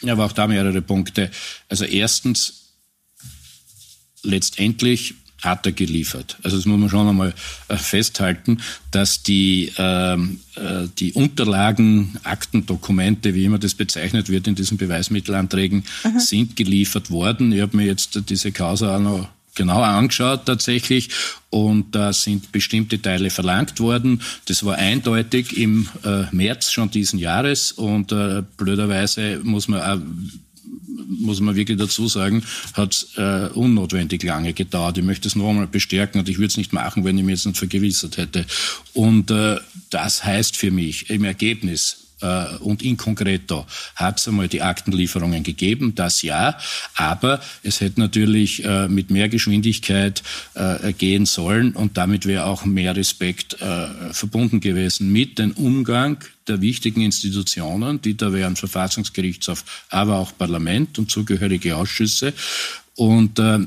Ja, 0.00 0.14
aber 0.14 0.24
auch 0.24 0.32
da 0.32 0.46
mehrere 0.46 0.80
Punkte. 0.80 1.30
Also 1.68 1.84
erstens, 1.84 2.72
letztendlich 4.22 5.14
hat 5.42 5.66
er 5.66 5.72
geliefert. 5.72 6.36
Also 6.42 6.56
das 6.56 6.66
muss 6.66 6.78
man 6.78 6.88
schon 6.88 7.08
einmal 7.08 7.34
äh, 7.68 7.76
festhalten, 7.76 8.60
dass 8.90 9.22
die, 9.22 9.72
ähm, 9.78 10.40
äh, 10.56 10.88
die 10.98 11.12
Unterlagen, 11.12 12.18
Akten, 12.24 12.66
Dokumente, 12.66 13.34
wie 13.34 13.44
immer 13.44 13.58
das 13.58 13.74
bezeichnet 13.74 14.28
wird 14.28 14.46
in 14.46 14.54
diesen 14.54 14.76
Beweismittelanträgen, 14.76 15.84
mhm. 16.04 16.18
sind 16.18 16.56
geliefert 16.56 17.10
worden. 17.10 17.52
Ich 17.52 17.60
habe 17.60 17.76
mir 17.76 17.86
jetzt 17.86 18.20
diese 18.28 18.52
Causa 18.52 18.96
auch 18.96 19.00
noch 19.00 19.28
genau 19.54 19.82
angeschaut 19.82 20.46
tatsächlich 20.46 21.10
und 21.50 21.94
da 21.94 22.12
sind 22.12 22.52
bestimmte 22.52 23.02
Teile 23.02 23.30
verlangt 23.30 23.80
worden. 23.80 24.22
Das 24.46 24.64
war 24.64 24.76
eindeutig 24.76 25.56
im 25.56 25.88
äh, 26.04 26.24
März 26.30 26.70
schon 26.70 26.90
diesen 26.90 27.18
Jahres 27.18 27.72
und 27.72 28.12
äh, 28.12 28.42
blöderweise 28.56 29.40
muss 29.42 29.68
man 29.68 29.82
auch 29.82 30.00
muss 31.08 31.40
man 31.40 31.56
wirklich 31.56 31.78
dazu 31.78 32.08
sagen, 32.08 32.44
hat 32.74 33.06
äh, 33.16 33.48
unnotwendig 33.48 34.22
lange 34.22 34.52
gedauert. 34.52 34.98
Ich 34.98 35.04
möchte 35.04 35.28
es 35.28 35.36
noch 35.36 35.48
einmal 35.48 35.66
bestärken 35.66 36.18
und 36.18 36.28
ich 36.28 36.38
würde 36.38 36.48
es 36.48 36.56
nicht 36.56 36.72
machen, 36.72 37.04
wenn 37.04 37.18
ich 37.18 37.24
mir 37.24 37.32
jetzt 37.32 37.46
nicht 37.46 37.58
vergewissert 37.58 38.16
hätte. 38.16 38.46
Und 38.92 39.30
äh, 39.30 39.56
das 39.90 40.24
heißt 40.24 40.56
für 40.56 40.70
mich 40.70 41.10
im 41.10 41.24
Ergebnis, 41.24 41.99
äh, 42.20 42.56
und 42.60 42.82
in 42.82 42.96
concreto 42.96 43.66
hat 43.96 44.18
es 44.18 44.28
einmal 44.28 44.48
die 44.48 44.62
Aktenlieferungen 44.62 45.42
gegeben, 45.42 45.94
das 45.94 46.22
ja, 46.22 46.58
aber 46.94 47.40
es 47.62 47.80
hätte 47.80 48.00
natürlich 48.00 48.64
äh, 48.64 48.88
mit 48.88 49.10
mehr 49.10 49.28
Geschwindigkeit 49.28 50.22
äh, 50.54 50.92
gehen 50.92 51.26
sollen 51.26 51.72
und 51.72 51.96
damit 51.96 52.26
wäre 52.26 52.44
auch 52.44 52.64
mehr 52.64 52.96
Respekt 52.96 53.60
äh, 53.60 54.12
verbunden 54.12 54.60
gewesen 54.60 55.12
mit 55.12 55.38
dem 55.38 55.52
Umgang 55.52 56.18
der 56.48 56.60
wichtigen 56.60 57.02
Institutionen, 57.02 58.00
die 58.02 58.16
da 58.16 58.32
wären 58.32 58.56
Verfassungsgerichtshof, 58.56 59.64
aber 59.88 60.16
auch 60.16 60.36
Parlament 60.36 60.98
und 60.98 61.10
zugehörige 61.10 61.76
Ausschüsse. 61.76 62.32
Und 62.96 63.38
äh, 63.38 63.60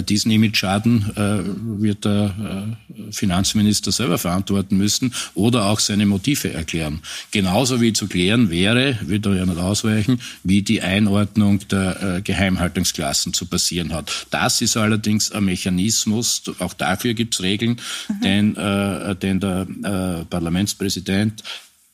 diesen 0.00 0.30
Image-Schaden 0.30 1.12
äh, 1.16 1.80
wird 1.82 2.04
der 2.04 2.76
äh, 2.88 3.12
Finanzminister 3.12 3.92
selber 3.92 4.18
verantworten 4.18 4.76
müssen 4.76 5.12
oder 5.34 5.66
auch 5.66 5.80
seine 5.80 6.06
Motive 6.06 6.52
erklären. 6.52 7.00
Genauso 7.30 7.80
wie 7.80 7.92
zu 7.92 8.06
klären 8.06 8.50
wäre, 8.50 8.98
wird 9.02 9.26
er 9.26 9.34
ja 9.34 9.46
nicht 9.46 9.58
ausweichen, 9.58 10.20
wie 10.44 10.62
die 10.62 10.80
Einordnung 10.80 11.60
der 11.68 12.02
äh, 12.02 12.22
Geheimhaltungsklassen 12.22 13.34
zu 13.34 13.46
passieren 13.46 13.92
hat. 13.92 14.26
Das 14.30 14.60
ist 14.60 14.76
allerdings 14.76 15.32
ein 15.32 15.44
Mechanismus, 15.44 16.42
auch 16.58 16.74
dafür 16.74 17.14
gibt 17.14 17.34
es 17.34 17.42
Regeln, 17.42 17.80
mhm. 18.08 18.20
den, 18.22 18.56
äh, 18.56 19.16
den 19.16 19.40
der 19.40 19.66
äh, 19.82 20.24
Parlamentspräsident 20.24 21.42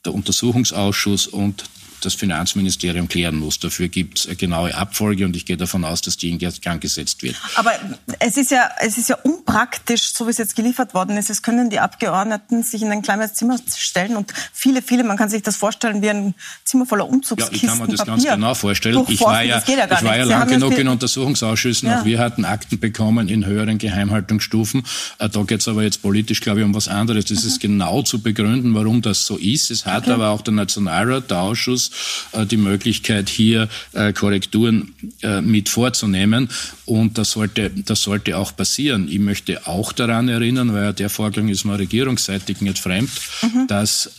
der 0.05 0.14
Untersuchungsausschuss 0.14 1.26
und 1.26 1.64
das 2.01 2.14
Finanzministerium 2.14 3.09
klären 3.09 3.36
muss. 3.36 3.59
Dafür 3.59 3.88
gibt 3.88 4.20
es 4.20 4.26
eine 4.26 4.36
genaue 4.36 4.74
Abfolge 4.74 5.24
und 5.24 5.36
ich 5.36 5.46
gehe 5.46 5.57
davon 5.57 5.84
aus, 5.84 6.01
dass 6.01 6.16
die 6.16 6.30
in 6.30 6.38
Gang 6.38 6.80
gesetzt 6.80 7.22
wird. 7.22 7.36
Aber 7.57 7.72
es 8.18 8.36
ist 8.36 8.51
ja, 8.51 8.70
es 8.80 8.99
ist 8.99 9.09
ja 9.09 9.16
unpraktisch, 9.16 10.12
so 10.12 10.26
wie 10.26 10.30
es 10.30 10.38
jetzt 10.38 10.57
geliefert 10.57 10.94
worden 10.94 11.16
ist. 11.16 11.30
Es 11.30 11.42
können 11.42 11.70
die 11.70 11.80
Abgeordneten 11.80 12.62
sich 12.62 12.82
in 12.82 12.90
ein 12.90 13.03
kleines 13.03 13.34
Zimmer 13.34 13.57
stellen 13.76 14.16
und 14.16 14.32
viele, 14.53 14.82
viele, 14.82 15.05
man 15.05 15.16
kann 15.16 15.28
sich 15.28 15.42
das 15.42 15.57
vorstellen 15.57 16.03
wie 16.03 16.11
ein 16.11 16.34
Zimmer 16.64 16.86
voller 16.86 17.09
Umzugskisten. 17.09 17.68
Ja, 17.68 17.74
ich 17.74 17.78
kann 17.78 17.86
mir 17.86 17.92
das 17.92 18.07
Papier. 18.07 18.12
ganz 18.12 18.34
genau 18.34 18.55
vorstellen. 18.55 19.05
Ich 19.09 19.20
war 19.20 19.42
ja, 19.42 19.62
ja, 19.66 19.84
ich 19.84 20.05
war 20.05 20.16
ja 20.16 20.24
lang 20.24 20.49
genug 20.49 20.78
in 20.78 20.88
Untersuchungsausschüssen. 20.88 21.88
Ja. 21.88 22.01
Auch 22.01 22.05
wir 22.05 22.18
hatten 22.18 22.44
Akten 22.44 22.78
bekommen 22.78 23.28
in 23.28 23.46
höheren 23.46 23.78
Geheimhaltungsstufen. 23.78 24.84
Äh, 25.18 25.28
da 25.28 25.42
geht 25.42 25.61
es 25.61 25.68
aber 25.68 25.82
jetzt 25.82 26.03
politisch, 26.03 26.40
glaube 26.40 26.61
ich, 26.61 26.64
um 26.64 26.74
was 26.74 26.88
anderes. 26.88 27.26
Das 27.26 27.42
mhm. 27.42 27.49
ist 27.49 27.61
genau 27.61 28.03
zu 28.03 28.20
begründen, 28.20 28.74
warum 28.74 29.03
das 29.03 29.24
so 29.24 29.36
ist. 29.36 29.70
Es 29.70 29.86
hat 29.86 30.05
okay. 30.05 30.12
aber 30.12 30.30
auch 30.30 30.42
der 30.42 30.55
Nationalrat, 30.55 31.30
der 31.30 31.40
Ausschuss, 31.40 31.88
äh, 32.32 32.47
die 32.47 32.57
Möglichkeit, 32.57 33.28
hier 33.28 33.68
äh, 33.93 34.12
Korrekturen 34.12 34.95
äh, 35.22 35.41
mit 35.41 35.68
vorzunehmen. 35.68 36.49
Und 36.84 37.18
das 37.18 37.32
sollte, 37.32 37.70
das 37.70 38.03
sollte 38.03 38.36
auch 38.36 38.55
passieren. 38.57 39.09
Ich 39.09 39.18
möchte 39.18 39.66
auch 39.66 39.93
daran 39.93 40.28
erinnern, 40.28 40.72
weil 40.72 40.93
der 40.93 41.11
Vorgang 41.11 41.49
ist 41.49 41.64
mir 41.64 41.78
regierungsseitig 41.78 42.61
nicht 42.61 42.78
fremd, 42.78 43.11
mhm. 43.43 43.66
dass 43.66 44.11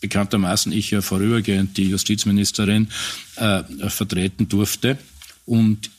bekanntermaßen 0.00 0.72
ich 0.72 0.90
ja 0.90 1.02
vorübergehend 1.02 1.76
die 1.76 1.90
Justizministerin 1.90 2.88
äh, 3.36 3.62
vertreten 3.88 4.48
durfte. 4.48 4.98
Und 5.44 5.90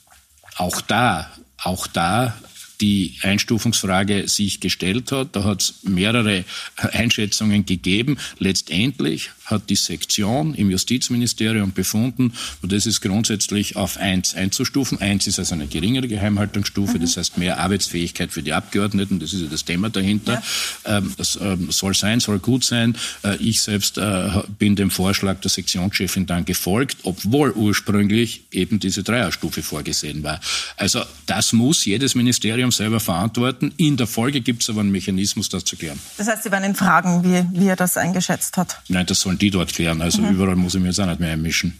auch 0.55 0.81
da, 0.81 1.29
auch 1.63 1.87
da 1.87 2.37
die 2.81 3.17
Einstufungsfrage 3.21 4.27
sich 4.27 4.59
gestellt 4.59 5.11
hat. 5.11 5.35
Da 5.35 5.43
hat 5.43 5.61
es 5.61 5.73
mehrere 5.83 6.45
Einschätzungen 6.75 7.65
gegeben. 7.65 8.17
Letztendlich 8.37 9.31
hat 9.49 9.69
die 9.69 9.75
Sektion 9.75 10.53
im 10.53 10.69
Justizministerium 10.69 11.73
befunden, 11.73 12.33
und 12.61 12.71
das 12.71 12.85
ist 12.85 13.01
grundsätzlich 13.01 13.75
auf 13.75 13.97
eins 13.97 14.35
einzustufen. 14.35 14.99
Eins 15.01 15.27
ist 15.27 15.39
also 15.39 15.55
eine 15.55 15.67
geringere 15.67 16.07
Geheimhaltungsstufe, 16.07 16.97
mhm. 16.97 17.01
das 17.01 17.17
heißt 17.17 17.37
mehr 17.37 17.59
Arbeitsfähigkeit 17.59 18.31
für 18.31 18.43
die 18.43 18.53
Abgeordneten, 18.53 19.19
das 19.19 19.33
ist 19.33 19.41
ja 19.41 19.47
das 19.47 19.65
Thema 19.65 19.89
dahinter. 19.89 20.41
Ja. 20.85 20.97
Ähm, 20.97 21.13
das 21.17 21.37
ähm, 21.41 21.71
soll 21.71 21.93
sein, 21.93 22.19
soll 22.19 22.39
gut 22.39 22.63
sein. 22.63 22.95
Äh, 23.23 23.37
ich 23.37 23.61
selbst 23.61 23.97
äh, 23.97 24.29
bin 24.57 24.75
dem 24.75 24.91
Vorschlag 24.91 25.39
der 25.41 25.49
Sektionschefin 25.49 26.25
dann 26.25 26.45
gefolgt, 26.45 26.97
obwohl 27.03 27.51
ursprünglich 27.51 28.43
eben 28.51 28.79
diese 28.79 29.03
Dreierstufe 29.03 29.63
vorgesehen 29.63 30.23
war. 30.23 30.39
Also 30.77 31.03
das 31.25 31.53
muss 31.53 31.85
jedes 31.85 32.15
Ministerium 32.15 32.71
selber 32.71 32.99
verantworten. 32.99 33.73
In 33.77 33.97
der 33.97 34.07
Folge 34.07 34.41
gibt 34.41 34.63
es 34.63 34.69
aber 34.69 34.81
einen 34.81 34.91
Mechanismus, 34.91 35.49
das 35.49 35.63
zu 35.63 35.75
klären. 35.75 35.99
Das 36.17 36.27
heißt, 36.27 36.43
Sie 36.43 36.51
werden 36.51 36.65
ihn 36.65 36.75
fragen, 36.75 37.23
wie, 37.23 37.59
wie 37.59 37.67
er 37.67 37.75
das 37.75 37.97
eingeschätzt 37.97 38.57
hat? 38.57 38.81
Nein, 38.87 39.05
das 39.05 39.21
sollen 39.21 39.38
die 39.41 39.49
dort 39.49 39.73
klären. 39.73 40.01
Also 40.01 40.21
mhm. 40.21 40.35
überall 40.35 40.55
muss 40.55 40.75
ich 40.75 40.81
mir 40.81 40.87
jetzt 40.87 40.99
auch 40.99 41.05
nicht 41.05 41.19
mehr 41.19 41.33
einmischen. 41.33 41.79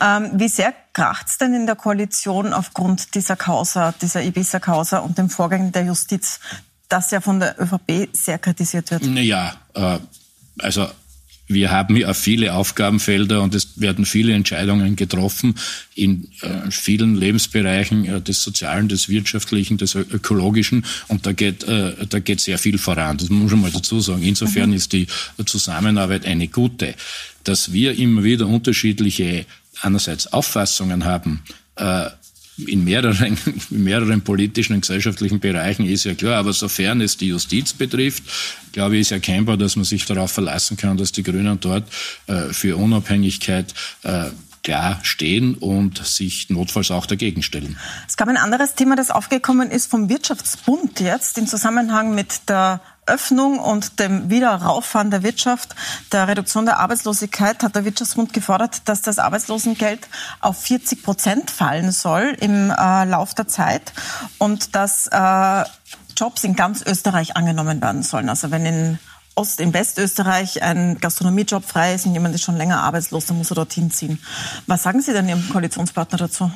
Ähm, 0.00 0.30
wie 0.34 0.48
sehr 0.48 0.72
kracht 0.92 1.26
es 1.28 1.38
denn 1.38 1.54
in 1.54 1.66
der 1.66 1.76
Koalition 1.76 2.52
aufgrund 2.52 3.14
dieser 3.14 3.36
Causa, 3.36 3.92
dieser 3.92 4.22
Ibiza-Causa 4.22 4.98
und 4.98 5.18
dem 5.18 5.30
Vorgang 5.30 5.72
der 5.72 5.84
Justiz, 5.84 6.40
das 6.88 7.10
ja 7.10 7.20
von 7.20 7.40
der 7.40 7.60
ÖVP 7.60 8.08
sehr 8.12 8.38
kritisiert 8.38 8.90
wird? 8.90 9.04
Naja, 9.04 9.54
äh, 9.74 9.98
also 10.60 10.88
wir 11.48 11.70
haben 11.70 11.96
ja 11.96 12.12
viele 12.14 12.54
Aufgabenfelder 12.54 13.42
und 13.42 13.54
es 13.54 13.80
werden 13.80 14.04
viele 14.04 14.34
Entscheidungen 14.34 14.96
getroffen 14.96 15.54
in 15.94 16.28
äh, 16.42 16.70
vielen 16.70 17.16
Lebensbereichen 17.16 18.04
äh, 18.04 18.20
des 18.20 18.42
Sozialen, 18.42 18.88
des 18.88 19.08
Wirtschaftlichen, 19.08 19.78
des 19.78 19.94
Ökologischen 19.94 20.84
und 21.08 21.26
da 21.26 21.32
geht, 21.32 21.64
äh, 21.64 22.06
da 22.06 22.18
geht 22.20 22.40
sehr 22.40 22.58
viel 22.58 22.78
voran. 22.78 23.16
Das 23.16 23.30
muss 23.30 23.50
man 23.50 23.62
mal 23.62 23.70
dazu 23.70 24.00
sagen. 24.00 24.22
Insofern 24.22 24.70
mhm. 24.70 24.76
ist 24.76 24.92
die 24.92 25.06
Zusammenarbeit 25.44 26.26
eine 26.26 26.48
gute. 26.48 26.94
Dass 27.44 27.72
wir 27.72 27.98
immer 27.98 28.24
wieder 28.24 28.46
unterschiedliche 28.46 29.46
einerseits 29.80 30.32
Auffassungen 30.32 31.04
haben, 31.04 31.42
äh, 31.76 32.06
in 32.66 32.84
mehreren, 32.84 33.38
in 33.70 33.84
mehreren 33.84 34.22
politischen 34.22 34.74
und 34.74 34.80
gesellschaftlichen 34.80 35.40
Bereichen 35.40 35.86
ist 35.86 36.04
ja 36.04 36.14
klar. 36.14 36.36
Aber 36.36 36.52
sofern 36.52 37.00
es 37.00 37.16
die 37.16 37.28
Justiz 37.28 37.72
betrifft, 37.72 38.24
glaube 38.72 38.96
ich, 38.96 39.02
ist 39.02 39.12
erkennbar, 39.12 39.56
dass 39.56 39.76
man 39.76 39.84
sich 39.84 40.04
darauf 40.04 40.32
verlassen 40.32 40.76
kann, 40.76 40.96
dass 40.96 41.12
die 41.12 41.22
Grünen 41.22 41.60
dort 41.60 41.84
äh, 42.26 42.52
für 42.52 42.76
Unabhängigkeit 42.76 43.72
äh, 44.02 44.26
klar 44.62 44.98
stehen 45.02 45.54
und 45.54 46.04
sich 46.04 46.50
notfalls 46.50 46.90
auch 46.90 47.06
dagegen 47.06 47.42
stellen. 47.42 47.78
Es 48.06 48.16
gab 48.16 48.28
ein 48.28 48.36
anderes 48.36 48.74
Thema, 48.74 48.96
das 48.96 49.10
aufgekommen 49.10 49.70
ist 49.70 49.90
vom 49.90 50.08
Wirtschaftsbund 50.08 51.00
jetzt 51.00 51.38
im 51.38 51.46
Zusammenhang 51.46 52.14
mit 52.14 52.48
der 52.48 52.80
Öffnung 53.08 53.58
und 53.58 53.98
dem 54.00 54.30
Wiederauffahren 54.30 55.10
der 55.10 55.22
Wirtschaft, 55.22 55.74
der 56.12 56.28
Reduktion 56.28 56.66
der 56.66 56.78
Arbeitslosigkeit 56.78 57.62
hat 57.62 57.74
der 57.74 57.84
Wirtschaftsbund 57.84 58.32
gefordert, 58.32 58.82
dass 58.84 59.02
das 59.02 59.18
Arbeitslosengeld 59.18 60.08
auf 60.40 60.60
40 60.62 61.02
Prozent 61.02 61.50
fallen 61.50 61.90
soll 61.90 62.36
im 62.40 62.70
äh, 62.70 63.04
Lauf 63.04 63.34
der 63.34 63.48
Zeit 63.48 63.92
und 64.38 64.74
dass 64.74 65.08
äh, 65.08 65.64
Jobs 66.16 66.44
in 66.44 66.54
ganz 66.54 66.82
Österreich 66.82 67.36
angenommen 67.36 67.80
werden 67.80 68.02
sollen. 68.02 68.28
Also 68.28 68.50
wenn 68.50 68.66
in 68.66 68.98
Ost, 69.34 69.60
in 69.60 69.72
Westösterreich 69.72 70.62
ein 70.62 70.98
Gastronomiejob 70.98 71.64
frei 71.64 71.94
ist 71.94 72.06
und 72.06 72.12
jemand 72.12 72.34
ist 72.34 72.42
schon 72.42 72.56
länger 72.56 72.82
arbeitslos, 72.82 73.26
dann 73.26 73.38
muss 73.38 73.52
er 73.52 73.54
dorthin 73.54 73.90
ziehen. 73.90 74.18
Was 74.66 74.82
sagen 74.82 75.00
Sie 75.00 75.12
denn 75.12 75.28
Ihrem 75.28 75.48
Koalitionspartner 75.48 76.18
dazu? 76.18 76.50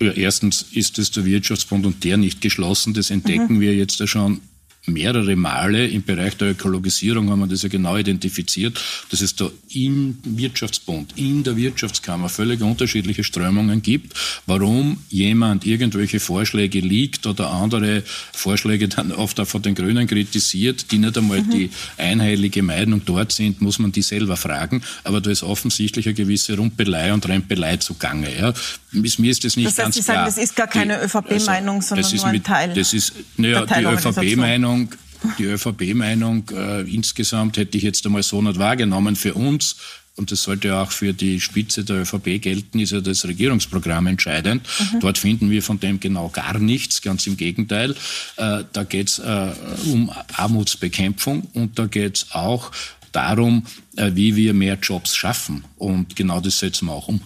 Ja, 0.00 0.12
erstens 0.12 0.62
ist 0.62 0.98
es 0.98 1.10
der 1.10 1.24
Wirtschaftsbund 1.24 1.84
und 1.84 2.04
der 2.04 2.16
nicht 2.16 2.40
geschlossen. 2.40 2.94
Das 2.94 3.10
entdecken 3.10 3.56
mhm. 3.56 3.60
wir 3.60 3.74
jetzt 3.74 4.00
ja 4.00 4.06
schon 4.06 4.40
mehrere 4.86 5.36
Male 5.36 5.86
im 5.86 6.02
Bereich 6.02 6.36
der 6.36 6.50
Ökologisierung 6.50 7.30
haben 7.30 7.40
wir 7.40 7.46
das 7.46 7.62
ja 7.62 7.68
genau 7.68 7.96
identifiziert, 7.96 8.80
dass 9.10 9.20
es 9.20 9.34
da 9.34 9.50
im 9.72 10.18
Wirtschaftsbund, 10.24 11.12
in 11.16 11.42
der 11.42 11.56
Wirtschaftskammer 11.56 12.28
völlig 12.28 12.60
unterschiedliche 12.60 13.24
Strömungen 13.24 13.82
gibt, 13.82 14.14
warum 14.46 14.98
jemand 15.08 15.66
irgendwelche 15.66 16.20
Vorschläge 16.20 16.80
liegt 16.80 17.26
oder 17.26 17.50
andere 17.50 18.02
Vorschläge 18.32 18.88
dann 18.88 19.12
oft 19.12 19.40
auch 19.40 19.46
von 19.46 19.62
den 19.62 19.74
Grünen 19.74 20.06
kritisiert, 20.06 20.90
die 20.92 20.98
nicht 20.98 21.18
einmal 21.18 21.42
mhm. 21.42 21.50
die 21.50 21.70
einheilige 21.96 22.62
Meinung 22.62 23.02
dort 23.04 23.32
sind, 23.32 23.60
muss 23.60 23.78
man 23.78 23.92
die 23.92 24.02
selber 24.02 24.36
fragen. 24.36 24.82
Aber 25.04 25.20
da 25.20 25.30
ist 25.30 25.42
offensichtlich 25.42 26.06
eine 26.06 26.14
gewisse 26.14 26.56
Rumpelei 26.56 27.12
und 27.12 27.28
Rempelei 27.28 27.76
zugange. 27.78 28.28
Ja. 28.36 28.54
Mir 28.92 29.30
ist 29.30 29.44
das 29.44 29.56
nicht 29.56 29.66
das 29.66 29.78
heißt, 29.78 29.84
ganz 29.84 29.94
Sie 29.96 30.02
sagen, 30.02 30.24
das 30.24 30.38
ist 30.38 30.56
gar 30.56 30.68
keine 30.68 31.02
ÖVP-Meinung, 31.02 31.76
also, 31.76 31.96
sondern 31.96 32.16
nur 32.16 32.26
ein 32.26 32.42
Teil. 32.42 32.74
Das 32.74 32.92
ist, 32.92 33.12
naja, 33.36 33.66
die 33.66 33.84
ÖVP-Meinung 33.84 34.75
Meinung, 34.76 34.94
die 35.38 35.44
ÖVP-Meinung 35.44 36.50
äh, 36.52 36.82
insgesamt 36.82 37.56
hätte 37.56 37.76
ich 37.78 37.84
jetzt 37.84 38.04
einmal 38.06 38.22
so 38.22 38.42
nicht 38.42 38.58
wahrgenommen. 38.58 39.16
Für 39.16 39.34
uns 39.34 39.76
und 40.16 40.32
das 40.32 40.42
sollte 40.42 40.74
auch 40.74 40.92
für 40.92 41.12
die 41.12 41.40
Spitze 41.40 41.84
der 41.84 42.02
ÖVP 42.02 42.40
gelten, 42.40 42.78
ist 42.78 42.92
ja 42.92 43.00
das 43.02 43.26
Regierungsprogramm 43.26 44.06
entscheidend. 44.06 44.62
Mhm. 44.92 45.00
Dort 45.00 45.18
finden 45.18 45.50
wir 45.50 45.62
von 45.62 45.78
dem 45.78 46.00
genau 46.00 46.30
gar 46.30 46.58
nichts, 46.58 47.02
ganz 47.02 47.26
im 47.26 47.36
Gegenteil. 47.36 47.94
Äh, 48.36 48.64
da 48.72 48.84
geht 48.84 49.08
es 49.08 49.18
äh, 49.18 49.52
um 49.92 50.10
Armutsbekämpfung 50.34 51.42
und 51.52 51.78
da 51.78 51.86
geht 51.86 52.16
es 52.16 52.32
auch 52.32 52.72
darum, 53.12 53.66
äh, 53.96 54.12
wie 54.14 54.36
wir 54.36 54.54
mehr 54.54 54.78
Jobs 54.80 55.14
schaffen. 55.14 55.64
Und 55.76 56.16
genau 56.16 56.40
das 56.40 56.58
setzen 56.58 56.86
wir 56.86 56.92
auch 56.92 57.08
um. 57.08 57.20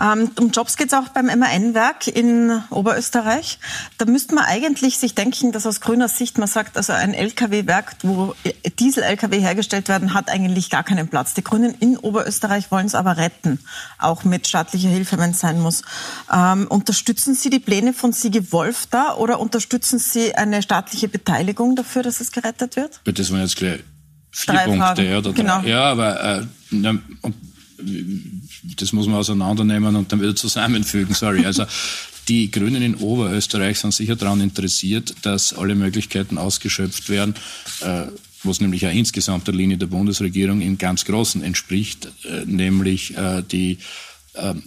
Ähm, 0.00 0.30
um 0.40 0.50
Jobs 0.50 0.76
geht 0.76 0.88
es 0.88 0.94
auch 0.94 1.08
beim 1.08 1.26
MAN-Werk 1.26 2.08
in 2.08 2.62
Oberösterreich. 2.70 3.58
Da 3.98 4.06
müsste 4.06 4.34
man 4.34 4.44
eigentlich 4.44 4.98
sich 4.98 5.14
denken, 5.14 5.52
dass 5.52 5.66
aus 5.66 5.80
grüner 5.80 6.08
Sicht 6.08 6.38
man 6.38 6.48
sagt, 6.48 6.76
also 6.76 6.92
ein 6.92 7.14
Lkw-Werk, 7.14 7.96
wo 8.02 8.34
Diesel-Lkw 8.78 9.40
hergestellt 9.40 9.88
werden, 9.88 10.14
hat 10.14 10.30
eigentlich 10.30 10.70
gar 10.70 10.82
keinen 10.82 11.08
Platz. 11.08 11.34
Die 11.34 11.44
Grünen 11.44 11.74
in 11.78 11.96
Oberösterreich 11.96 12.70
wollen 12.70 12.86
es 12.86 12.94
aber 12.94 13.16
retten, 13.18 13.60
auch 13.98 14.24
mit 14.24 14.48
staatlicher 14.48 14.88
Hilfe, 14.88 15.18
wenn 15.18 15.30
es 15.30 15.40
sein 15.40 15.60
muss. 15.60 15.82
Ähm, 16.32 16.66
unterstützen 16.68 17.34
Sie 17.34 17.50
die 17.50 17.60
Pläne 17.60 17.92
von 17.92 18.12
Sigi 18.12 18.50
Wolf 18.52 18.86
da 18.90 19.14
oder 19.14 19.38
unterstützen 19.38 19.98
Sie 19.98 20.34
eine 20.34 20.62
staatliche 20.62 21.08
Beteiligung 21.08 21.76
dafür, 21.76 22.02
dass 22.02 22.20
es 22.20 22.32
gerettet 22.32 22.76
wird? 22.76 23.00
Das 23.04 23.30
waren 23.30 23.42
jetzt 23.42 23.56
gleich 23.56 23.84
vier 24.32 24.54
drei 24.54 24.64
Punkte. 24.64 24.82
Fragen. 24.82 25.04
Ja, 25.04 25.20
genau. 25.20 25.60
ja, 25.60 25.82
aber 25.84 26.40
äh, 26.40 26.42
das 28.78 28.92
muss 28.92 29.06
man 29.06 29.16
auseinandernehmen 29.16 29.96
und 29.96 30.12
dann 30.12 30.20
wieder 30.20 30.36
zusammenfügen, 30.36 31.14
sorry. 31.14 31.44
Also 31.44 31.64
die 32.28 32.50
Grünen 32.50 32.82
in 32.82 32.94
Oberösterreich 32.96 33.78
sind 33.78 33.92
sicher 33.92 34.16
daran 34.16 34.40
interessiert, 34.40 35.14
dass 35.22 35.52
alle 35.52 35.74
Möglichkeiten 35.74 36.38
ausgeschöpft 36.38 37.08
werden, 37.08 37.34
äh, 37.80 38.06
was 38.42 38.60
nämlich 38.60 38.82
ja 38.82 38.90
insgesamt 38.90 39.46
der 39.46 39.54
Linie 39.54 39.78
der 39.78 39.86
Bundesregierung 39.86 40.60
im 40.60 40.78
ganz 40.78 41.04
Großen 41.04 41.42
entspricht, 41.42 42.08
äh, 42.24 42.44
nämlich 42.46 43.16
äh, 43.16 43.42
die 43.42 43.78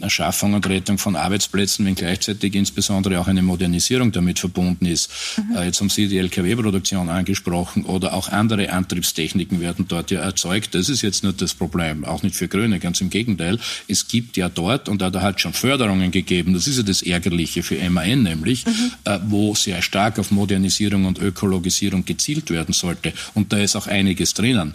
Erschaffung 0.02 0.54
und 0.54 0.68
Rettung 0.68 0.98
von 0.98 1.16
Arbeitsplätzen, 1.16 1.86
wenn 1.86 1.96
gleichzeitig 1.96 2.56
insbesondere 2.56 3.20
auch 3.20 3.28
eine 3.28 3.42
Modernisierung 3.42 4.12
damit 4.12 4.40
verbunden 4.40 4.86
ist. 4.86 5.10
Mhm. 5.38 5.58
Äh, 5.58 5.66
jetzt 5.66 5.82
haben 5.82 5.90
Sie 5.90 6.08
die 6.08 6.18
Lkw-Produktion 6.20 7.10
angesprochen 7.10 7.84
oder 7.86 8.14
auch 8.14 8.30
andere 8.30 8.72
Antriebstechniken 8.72 9.60
werden 9.60 9.86
dort 9.88 10.12
ja 10.12 10.22
erzeugt. 10.22 10.74
Das 10.74 10.88
ist 10.88 11.02
jetzt 11.02 11.24
nicht 11.24 11.42
das 11.42 11.54
Problem, 11.54 12.06
auch 12.06 12.24
nicht 12.24 12.36
für 12.36 12.48
Grüne, 12.48 12.80
ganz 12.80 13.02
im 13.02 13.10
Gegenteil. 13.10 13.60
Es 13.88 14.08
gibt 14.08 14.38
ja 14.38 14.48
dort, 14.48 14.88
und 14.88 15.02
da 15.02 15.12
hat 15.22 15.42
schon 15.42 15.54
Förderungen 15.54 16.12
gegeben, 16.12 16.54
das 16.54 16.68
ist 16.68 16.78
ja 16.78 16.84
das 16.84 17.02
Ärgerliche 17.02 17.64
für 17.64 17.78
MAN 17.90 18.24
nämlich, 18.24 18.66
mhm. 18.66 18.92
Äh, 19.04 19.20
wo 19.28 19.54
sehr 19.54 19.82
stark 19.82 20.20
auf 20.20 20.32
Modernisierung 20.32 21.06
und 21.06 21.20
Ökologisierung 21.20 22.06
gezielt 22.06 22.50
werden 22.50 22.74
sollte. 22.74 23.14
Und 23.34 23.52
da 23.52 23.58
ist 23.58 23.76
auch 23.76 23.88
einiges 23.88 24.34
drinnen. 24.34 24.74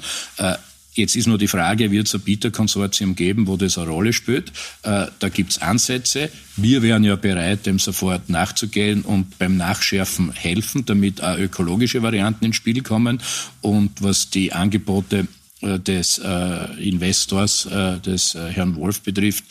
Jetzt 0.95 1.17
ist 1.17 1.27
nur 1.27 1.39
die 1.39 1.49
Frage, 1.49 1.91
wird 1.91 2.07
es 2.07 2.15
ein 2.15 2.21
Bieterkonsortium 2.21 3.15
geben, 3.15 3.47
wo 3.47 3.57
das 3.57 3.79
eine 3.79 3.89
Rolle 3.89 4.13
spielt? 4.13 4.51
Äh, 4.83 5.07
da 5.19 5.29
gibt 5.31 5.53
es 5.53 5.59
Ansätze. 5.59 6.31
Wir 6.57 6.83
wären 6.83 7.03
ja 7.03 7.17
bereit, 7.17 7.65
dem 7.65 7.79
sofort 7.79 8.29
nachzugehen 8.29 9.03
und 9.03 9.39
beim 9.39 9.57
Nachschärfen 9.57 10.33
helfen, 10.33 10.85
damit 10.85 11.23
auch 11.23 11.39
ökologische 11.39 12.03
Varianten 12.03 12.45
ins 12.45 12.57
Spiel 12.57 12.83
kommen. 12.83 13.23
Und 13.63 14.03
was 14.03 14.29
die 14.29 14.53
Angebote 14.53 15.27
äh, 15.63 15.79
des 15.79 16.19
äh, 16.19 16.89
Investors, 16.89 17.69
des 18.05 18.35
Herrn 18.35 18.77
Wolf 18.77 19.01
betrifft, 19.01 19.45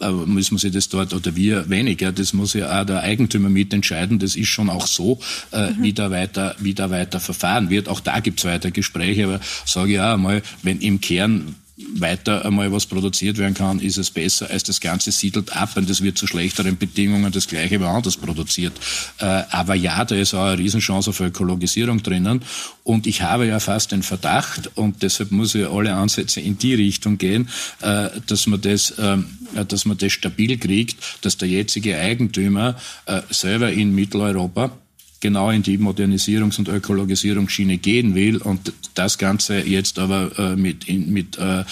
äh, 0.00 0.10
muss 0.10 0.50
man 0.50 0.58
sich 0.58 0.72
das 0.72 0.88
dort 0.88 1.12
oder 1.12 1.34
wir 1.36 1.68
weniger. 1.68 2.12
Das 2.12 2.32
muss 2.32 2.54
ja 2.54 2.80
auch 2.80 2.86
der 2.86 3.02
Eigentümer 3.02 3.48
mitentscheiden. 3.48 4.18
Das 4.18 4.36
ist 4.36 4.48
schon 4.48 4.70
auch 4.70 4.86
so, 4.86 5.18
äh, 5.52 5.70
mhm. 5.70 5.82
wie 5.82 5.92
da 5.92 6.10
weiter, 6.10 6.56
wie 6.58 6.74
da 6.74 6.90
weiter 6.90 7.20
verfahren 7.20 7.70
wird. 7.70 7.88
Auch 7.88 8.00
da 8.00 8.20
gibt 8.20 8.40
es 8.40 8.44
weiter 8.44 8.70
Gespräche, 8.70 9.24
aber 9.24 9.40
sage 9.64 9.94
ich 9.94 10.00
auch 10.00 10.14
einmal, 10.14 10.42
wenn 10.62 10.80
im 10.80 11.00
Kern 11.00 11.56
weiter 11.94 12.44
einmal 12.44 12.72
was 12.72 12.86
produziert 12.86 13.38
werden 13.38 13.54
kann, 13.54 13.78
ist 13.78 13.98
es 13.98 14.10
besser, 14.10 14.50
als 14.50 14.64
das 14.64 14.80
Ganze 14.80 15.12
siedelt 15.12 15.54
ab 15.54 15.76
und 15.76 15.88
das 15.88 16.02
wird 16.02 16.18
zu 16.18 16.26
schlechteren 16.26 16.76
Bedingungen 16.76 17.30
das 17.30 17.46
Gleiche 17.46 17.80
woanders 17.80 18.16
produziert. 18.16 18.72
Äh, 19.18 19.24
aber 19.50 19.74
ja, 19.74 20.04
da 20.04 20.14
ist 20.16 20.34
auch 20.34 20.44
eine 20.44 20.58
Riesenchance 20.58 21.10
auf 21.10 21.20
Ökologisierung 21.20 22.02
drinnen 22.02 22.42
und 22.82 23.06
ich 23.06 23.22
habe 23.22 23.46
ja 23.46 23.60
fast 23.60 23.92
den 23.92 24.02
Verdacht 24.02 24.70
und 24.76 25.02
deshalb 25.02 25.30
muss 25.30 25.54
ich 25.54 25.66
alle 25.66 25.94
Ansätze 25.94 26.40
in 26.40 26.58
die 26.58 26.74
Richtung 26.74 27.16
gehen, 27.18 27.48
äh, 27.80 28.08
dass 28.26 28.46
man 28.46 28.60
das, 28.60 28.94
ähm, 28.98 29.26
dass 29.68 29.84
man 29.84 29.98
das 29.98 30.12
stabil 30.12 30.58
kriegt, 30.58 30.96
dass 31.22 31.36
der 31.36 31.48
jetzige 31.48 31.96
Eigentümer 31.96 32.76
äh, 33.06 33.22
selber 33.30 33.72
in 33.72 33.94
Mitteleuropa 33.94 34.72
genau 35.20 35.50
in 35.50 35.62
die 35.62 35.78
Modernisierungs- 35.78 36.58
und 36.58 36.68
Ökologisierungsschiene 36.68 37.78
gehen 37.78 38.14
will 38.14 38.38
und 38.38 38.72
das 38.94 39.18
Ganze 39.18 39.60
jetzt 39.60 39.98
aber 39.98 40.30
äh, 40.38 40.56
mit, 40.56 40.88
in, 40.88 41.12
mit 41.12 41.38
äh, 41.38 41.64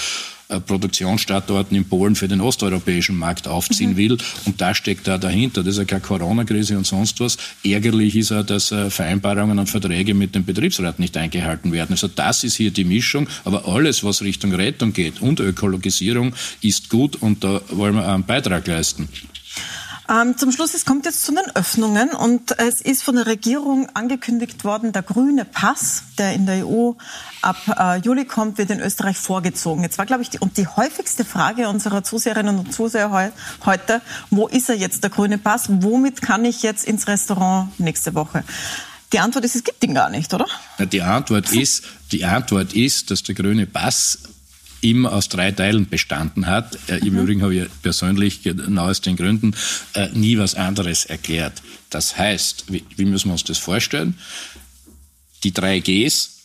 äh, 0.49 0.61
Produktionsstandorten 0.61 1.76
in 1.76 1.88
Polen 1.88 2.14
für 2.14 2.28
den 2.28 2.40
osteuropäischen 2.40 3.16
Markt 3.16 3.49
aufziehen 3.49 3.92
mhm. 3.92 3.97
will. 3.97 4.18
Und 4.44 4.61
da 4.61 4.74
steckt 4.74 5.09
da 5.09 5.18
dahinter. 5.18 5.64
Das 5.64 5.72
ist 5.72 5.78
ja 5.78 5.84
keine 5.84 6.03
Corona-Krise 6.03 6.78
und 6.78 6.86
sonst 6.86 7.18
was. 7.18 7.36
Ärgerlich 7.64 8.14
ist 8.14 8.30
ja, 8.30 8.44
dass 8.44 8.70
äh, 8.70 8.88
Vereinbarungen 8.90 9.59
und 9.59 9.68
Verträge 9.68 10.14
mit 10.14 10.36
dem 10.36 10.44
Betriebsrat 10.44 11.01
nicht 11.01 11.16
eingehalten 11.16 11.72
werden. 11.72 11.92
Also 11.92 12.07
das 12.07 12.44
ist 12.44 12.55
hier 12.55 12.70
die 12.70 12.84
Mischung. 12.84 13.28
Aber 13.44 13.66
alles, 13.66 14.05
was 14.05 14.22
Richtung 14.22 14.55
Rettung 14.55 14.92
geht 14.92 15.20
und 15.20 15.40
Ökologisierung, 15.40 16.32
ist 16.62 16.90
gut 16.90 17.16
und 17.16 17.42
da 17.42 17.61
wollen 17.70 17.97
wir 17.97 18.07
einen 18.07 18.24
Beitrag 18.24 18.68
leisten. 18.68 19.09
Ähm, 20.09 20.36
zum 20.36 20.52
Schluss, 20.52 20.74
es 20.74 20.84
kommt 20.84 21.04
jetzt 21.04 21.24
zu 21.24 21.32
den 21.32 21.44
Öffnungen 21.57 22.11
und 22.11 22.59
es 22.59 22.80
ist 22.80 23.02
von 23.02 23.16
der 23.16 23.26
Regierung 23.26 23.88
angekündigt 23.94 24.64
worden, 24.64 24.92
der 24.92 25.02
grüne 25.02 25.44
Pass, 25.44 26.04
der 26.18 26.32
in 26.32 26.46
der 26.46 26.66
EU 26.66 26.92
ab 27.42 27.57
äh, 27.76 27.98
Juli 27.98 28.24
kommt, 28.24 28.59
wird 28.59 28.70
in 28.70 28.80
Österreich 28.80 29.16
vorgezogen. 29.16 29.82
Jetzt 29.82 29.98
war, 29.98 30.07
glaube 30.07 30.22
ich, 30.22 30.30
die, 30.30 30.38
und 30.38 30.57
die 30.59 30.68
häufigste 30.68 31.24
Frage 31.24 31.68
unserer 31.68 32.04
Zuseherinnen 32.04 32.59
und 32.59 32.72
Zuseher 32.72 33.11
heu, 33.11 33.30
heute, 33.64 34.00
wo 34.30 34.46
ist 34.46 34.68
er 34.68 34.76
jetzt, 34.76 35.02
der 35.02 35.11
grüne 35.11 35.38
Pass? 35.38 35.64
Womit 35.68 36.22
kann 36.22 36.44
ich 36.44 36.62
jetzt 36.62 36.84
ins 36.84 37.09
Restaurant 37.09 37.78
nächste 37.80 38.14
Woche? 38.14 38.44
Die 39.12 39.18
Antwort 39.18 39.44
ist, 39.44 39.57
es 39.57 39.64
gibt 39.64 39.82
ihn 39.82 39.94
gar 39.94 40.11
nicht, 40.11 40.32
oder? 40.34 40.46
Ja, 40.78 40.86
die 40.86 41.02
Antwort 41.02 41.52
ist, 41.52 41.84
die 42.12 42.24
Antwort 42.24 42.74
ist, 42.74 43.11
dass 43.11 43.24
der 43.24 43.34
grüne 43.34 43.66
Pass 43.66 44.18
immer 44.81 45.12
aus 45.12 45.29
drei 45.29 45.53
Teilen 45.53 45.89
bestanden 45.89 46.47
hat. 46.47 46.79
Äh, 46.89 46.99
Im 46.99 47.14
mhm. 47.14 47.20
Übrigen 47.20 47.43
habe 47.43 47.55
ich 47.55 47.68
persönlich, 47.83 48.43
genau 48.43 48.89
aus 48.89 49.01
den 49.01 49.16
Gründen, 49.16 49.55
äh, 49.95 50.09
nie 50.12 50.39
was 50.39 50.55
anderes 50.55 51.05
erklärt. 51.05 51.62
Das 51.91 52.16
heißt, 52.16 52.72
wie, 52.72 52.85
wie 52.97 53.05
müssen 53.05 53.29
wir 53.29 53.33
uns 53.33 53.45
das 53.45 53.59
vorstellen? 53.59 54.18
Die 55.45 55.53
drei 55.53 55.81
Gs, 55.81 56.43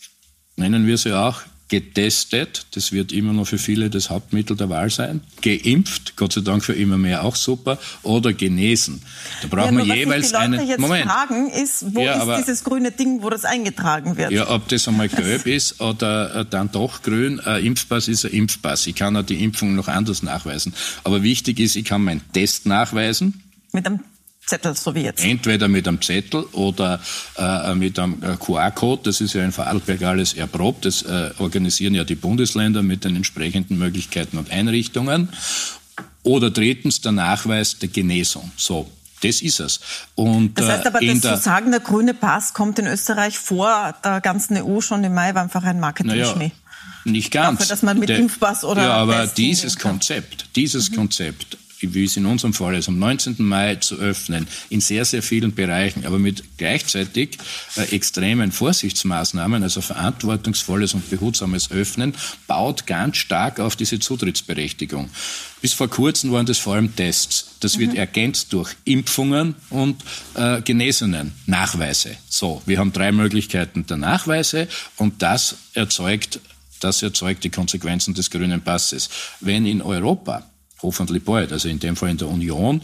nennen 0.56 0.86
wir 0.86 0.98
sie 0.98 1.16
auch, 1.16 1.42
getestet, 1.72 2.66
das 2.72 2.92
wird 2.92 3.12
immer 3.12 3.32
noch 3.32 3.46
für 3.46 3.56
viele 3.56 3.88
das 3.88 4.10
Hauptmittel 4.10 4.54
der 4.58 4.68
Wahl 4.68 4.90
sein, 4.90 5.22
geimpft, 5.40 6.16
Gott 6.16 6.34
sei 6.34 6.42
Dank 6.42 6.62
für 6.62 6.74
immer 6.74 6.98
mehr 6.98 7.24
auch 7.24 7.34
super, 7.34 7.78
oder 8.02 8.34
genesen. 8.34 9.00
Da 9.40 9.48
brauchen 9.48 9.78
ja, 9.78 9.86
wir 9.86 9.96
jeweils 9.96 10.34
einen 10.34 10.68
jetzt 10.68 10.80
Moment. 10.80 11.06
Fragen 11.06 11.48
ist, 11.48 11.94
wo 11.94 12.02
ja, 12.02 12.12
ist 12.12 12.20
aber, 12.20 12.36
dieses 12.36 12.62
grüne 12.62 12.92
Ding, 12.92 13.22
wo 13.22 13.30
das 13.30 13.46
eingetragen 13.46 14.18
wird? 14.18 14.32
Ja, 14.32 14.50
ob 14.50 14.68
das 14.68 14.86
einmal 14.86 15.08
gelb 15.08 15.46
ist 15.46 15.80
oder 15.80 16.40
äh, 16.40 16.44
dann 16.44 16.70
doch 16.70 17.00
grün, 17.00 17.40
ein 17.40 17.64
Impfpass 17.64 18.06
ist 18.06 18.26
ein 18.26 18.32
Impfpass. 18.32 18.86
Ich 18.86 18.94
kann 18.94 19.16
auch 19.16 19.22
die 19.22 19.42
Impfung 19.42 19.74
noch 19.74 19.88
anders 19.88 20.22
nachweisen. 20.22 20.74
Aber 21.04 21.22
wichtig 21.22 21.58
ist, 21.58 21.76
ich 21.76 21.86
kann 21.86 22.04
meinen 22.04 22.20
Test 22.34 22.66
nachweisen. 22.66 23.42
Mit 23.72 23.86
einem 23.86 24.00
Zettel, 24.46 24.74
so 24.74 24.94
wie 24.94 25.02
jetzt. 25.02 25.24
Entweder 25.24 25.68
mit 25.68 25.86
einem 25.86 26.02
Zettel 26.02 26.42
oder 26.52 27.00
äh, 27.36 27.74
mit 27.74 27.98
einem 27.98 28.22
äh, 28.22 28.36
QR-Code. 28.36 29.02
Das 29.04 29.20
ist 29.20 29.34
ja 29.34 29.44
in 29.44 29.52
Vorarlberg 29.52 30.02
alles 30.02 30.34
erprobt. 30.34 30.84
Das 30.84 31.02
äh, 31.02 31.30
organisieren 31.38 31.94
ja 31.94 32.04
die 32.04 32.16
Bundesländer 32.16 32.82
mit 32.82 33.04
den 33.04 33.16
entsprechenden 33.16 33.78
Möglichkeiten 33.78 34.38
und 34.38 34.50
Einrichtungen. 34.50 35.28
Oder 36.24 36.50
drittens 36.50 37.00
der 37.00 37.12
Nachweis 37.12 37.78
der 37.78 37.88
Genesung. 37.88 38.50
So. 38.56 38.90
Das 39.22 39.40
ist 39.40 39.60
es. 39.60 39.78
Und, 40.16 40.58
das 40.58 40.68
heißt 40.68 40.86
aber, 40.86 41.00
äh, 41.00 41.16
das 41.18 41.38
zu 41.38 41.44
sagen, 41.44 41.70
der 41.70 41.78
grüne 41.78 42.12
Pass 42.12 42.54
kommt 42.54 42.80
in 42.80 42.88
Österreich 42.88 43.38
vor 43.38 43.94
der 44.04 44.20
ganzen 44.20 44.56
EU 44.56 44.80
schon 44.80 45.04
im 45.04 45.14
Mai, 45.14 45.32
war 45.34 45.42
einfach 45.42 45.62
ein 45.62 45.78
Marketing-Schmäh. 45.78 46.46
Naja, 46.48 46.50
nicht 47.04 47.30
ganz. 47.30 47.60
Dafür, 47.60 47.68
dass 47.70 47.82
man 47.82 47.98
mit 47.98 48.08
der, 48.08 48.18
Impfpass 48.18 48.64
oder 48.64 48.82
Ja, 48.82 48.94
aber 48.94 49.26
dieses 49.26 49.78
Konzept, 49.78 50.46
dieses 50.56 50.90
mhm. 50.90 50.96
Konzept 50.96 51.56
wie 51.82 52.04
es 52.04 52.16
in 52.16 52.26
unserem 52.26 52.54
Fall 52.54 52.74
ist, 52.74 52.88
am 52.88 52.98
19. 52.98 53.36
Mai 53.38 53.76
zu 53.76 53.96
öffnen, 53.96 54.46
in 54.70 54.80
sehr, 54.80 55.04
sehr 55.04 55.22
vielen 55.22 55.54
Bereichen, 55.54 56.06
aber 56.06 56.18
mit 56.18 56.44
gleichzeitig 56.56 57.38
äh, 57.76 57.82
extremen 57.94 58.52
Vorsichtsmaßnahmen, 58.52 59.62
also 59.62 59.80
verantwortungsvolles 59.80 60.94
und 60.94 61.10
behutsames 61.10 61.70
Öffnen, 61.70 62.14
baut 62.46 62.86
ganz 62.86 63.16
stark 63.16 63.60
auf 63.60 63.76
diese 63.76 63.98
Zutrittsberechtigung. 63.98 65.10
Bis 65.62 65.74
vor 65.74 65.88
kurzem 65.88 66.32
waren 66.32 66.44
das 66.44 66.58
vor 66.58 66.74
allem 66.74 66.94
Tests. 66.96 67.56
Das 67.60 67.78
wird 67.78 67.92
mhm. 67.92 67.98
ergänzt 67.98 68.52
durch 68.52 68.74
Impfungen 68.84 69.54
und 69.70 70.02
äh, 70.34 70.60
Genesenen, 70.60 71.32
Nachweise. 71.46 72.16
So, 72.28 72.60
wir 72.66 72.78
haben 72.78 72.92
drei 72.92 73.12
Möglichkeiten 73.12 73.86
der 73.86 73.96
Nachweise 73.96 74.66
und 74.96 75.22
das 75.22 75.56
erzeugt, 75.74 76.40
das 76.80 77.02
erzeugt 77.02 77.44
die 77.44 77.50
Konsequenzen 77.50 78.14
des 78.14 78.30
grünen 78.30 78.60
Passes. 78.60 79.08
Wenn 79.40 79.64
in 79.64 79.82
Europa 79.82 80.44
hoffentlich 80.82 81.24
bald, 81.24 81.52
also 81.52 81.68
in 81.68 81.78
dem 81.78 81.96
Fall 81.96 82.10
in 82.10 82.18
der 82.18 82.28
Union, 82.28 82.82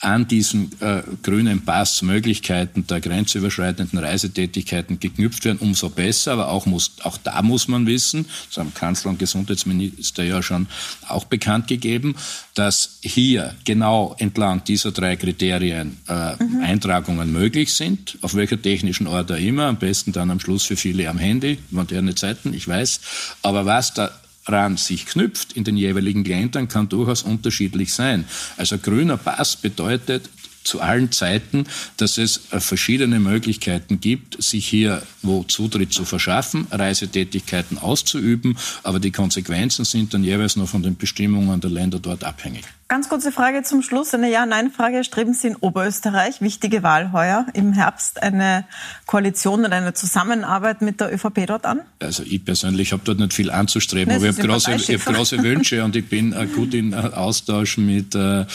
an 0.00 0.28
diesen 0.28 0.70
äh, 0.80 1.02
grünen 1.22 1.64
Pass 1.64 2.02
Möglichkeiten 2.02 2.86
der 2.86 3.00
grenzüberschreitenden 3.00 3.98
Reisetätigkeiten 3.98 5.00
geknüpft 5.00 5.44
werden, 5.46 5.58
umso 5.60 5.88
besser. 5.88 6.32
Aber 6.32 6.48
auch, 6.48 6.66
muss, 6.66 6.92
auch 7.02 7.16
da 7.16 7.40
muss 7.40 7.66
man 7.66 7.86
wissen, 7.86 8.26
das 8.48 8.58
haben 8.58 8.74
Kanzler 8.74 9.10
und 9.10 9.18
Gesundheitsminister 9.18 10.22
ja 10.22 10.42
schon 10.42 10.66
auch 11.08 11.24
bekannt 11.24 11.66
gegeben, 11.66 12.14
dass 12.54 12.98
hier 13.00 13.54
genau 13.64 14.14
entlang 14.18 14.62
dieser 14.64 14.92
drei 14.92 15.16
Kriterien 15.16 15.96
äh, 16.08 16.42
mhm. 16.42 16.60
Eintragungen 16.62 17.32
möglich 17.32 17.74
sind, 17.74 18.18
auf 18.20 18.34
welcher 18.34 18.60
technischen 18.60 19.06
Order 19.06 19.38
immer, 19.38 19.64
am 19.64 19.78
besten 19.78 20.12
dann 20.12 20.30
am 20.30 20.40
Schluss 20.40 20.64
für 20.64 20.76
viele 20.76 21.08
am 21.08 21.18
Handy, 21.18 21.58
moderne 21.70 22.14
Zeiten, 22.14 22.52
ich 22.52 22.68
weiß. 22.68 23.00
Aber 23.42 23.64
was 23.64 23.94
da 23.94 24.10
ran 24.46 24.76
sich 24.76 25.06
knüpft 25.06 25.52
in 25.52 25.64
den 25.64 25.76
jeweiligen 25.76 26.24
Ländern, 26.24 26.68
kann 26.68 26.88
durchaus 26.88 27.22
unterschiedlich 27.22 27.92
sein. 27.92 28.24
Also 28.56 28.78
grüner 28.78 29.16
Pass 29.16 29.56
bedeutet 29.56 30.30
zu 30.66 30.80
allen 30.80 31.12
Zeiten, 31.12 31.64
dass 31.96 32.18
es 32.18 32.52
äh, 32.52 32.60
verschiedene 32.60 33.20
Möglichkeiten 33.20 34.00
gibt, 34.00 34.42
sich 34.42 34.66
hier 34.66 35.02
wo 35.22 35.44
Zutritt 35.44 35.92
zu 35.92 36.04
verschaffen, 36.04 36.66
Reisetätigkeiten 36.70 37.78
auszuüben, 37.78 38.58
aber 38.82 39.00
die 39.00 39.12
Konsequenzen 39.12 39.84
sind 39.84 40.12
dann 40.12 40.24
jeweils 40.24 40.56
noch 40.56 40.68
von 40.68 40.82
den 40.82 40.96
Bestimmungen 40.96 41.60
der 41.60 41.70
Länder 41.70 41.98
dort 41.98 42.24
abhängig. 42.24 42.64
Ganz 42.88 43.08
kurze 43.08 43.32
Frage 43.32 43.64
zum 43.64 43.82
Schluss, 43.82 44.14
eine 44.14 44.30
Ja-Nein-Frage. 44.30 45.02
Streben 45.02 45.34
Sie 45.34 45.48
in 45.48 45.56
Oberösterreich, 45.56 46.40
wichtige 46.40 46.84
Wahl 46.84 47.10
heuer 47.10 47.44
im 47.52 47.72
Herbst, 47.72 48.22
eine 48.22 48.64
Koalition 49.06 49.64
oder 49.64 49.74
eine 49.74 49.92
Zusammenarbeit 49.92 50.82
mit 50.82 51.00
der 51.00 51.12
ÖVP 51.12 51.46
dort 51.48 51.66
an? 51.66 51.80
Also 51.98 52.22
ich 52.22 52.44
persönlich 52.44 52.92
habe 52.92 53.02
dort 53.04 53.18
nicht 53.18 53.34
viel 53.34 53.50
anzustreben, 53.50 54.10
nee, 54.10 54.16
aber 54.16 54.28
ich 54.28 54.38
habe 54.38 54.46
große, 54.46 54.72
hab 54.72 55.14
große 55.14 55.42
Wünsche 55.42 55.82
und 55.82 55.96
ich 55.96 56.08
bin 56.08 56.32
äh, 56.32 56.46
gut 56.46 56.74
in 56.74 56.92
äh, 56.92 56.96
Austausch 56.96 57.76
mit 57.76 58.14
äh, 58.14 58.46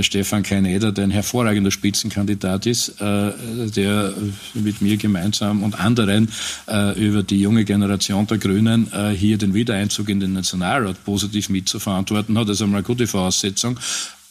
Stefan 0.00 0.44
Keineder, 0.44 0.92
der 0.92 1.02
ein 1.02 1.10
hervorragender 1.10 1.72
Spitzenkandidat 1.72 2.66
ist, 2.66 3.00
äh, 3.00 3.32
der 3.74 4.14
mit 4.54 4.82
mir 4.82 4.98
gemeinsam 4.98 5.64
und 5.64 5.80
anderen 5.80 6.30
äh, 6.68 6.96
über 7.04 7.24
die 7.24 7.40
junge 7.40 7.64
Generation 7.64 8.24
der 8.28 8.38
Grünen 8.38 8.92
äh, 8.92 9.08
hier 9.08 9.36
den 9.36 9.52
Wiedereinzug 9.52 10.10
in 10.10 10.20
den 10.20 10.34
Nationalrat 10.34 11.04
positiv 11.04 11.48
mitzuverantworten 11.48 12.38
hat. 12.38 12.48
Das 12.48 12.58
ist 12.58 12.62
einmal 12.62 12.78
eine 12.78 12.86
gute 12.86 13.08
Voraussetzung. 13.08 13.79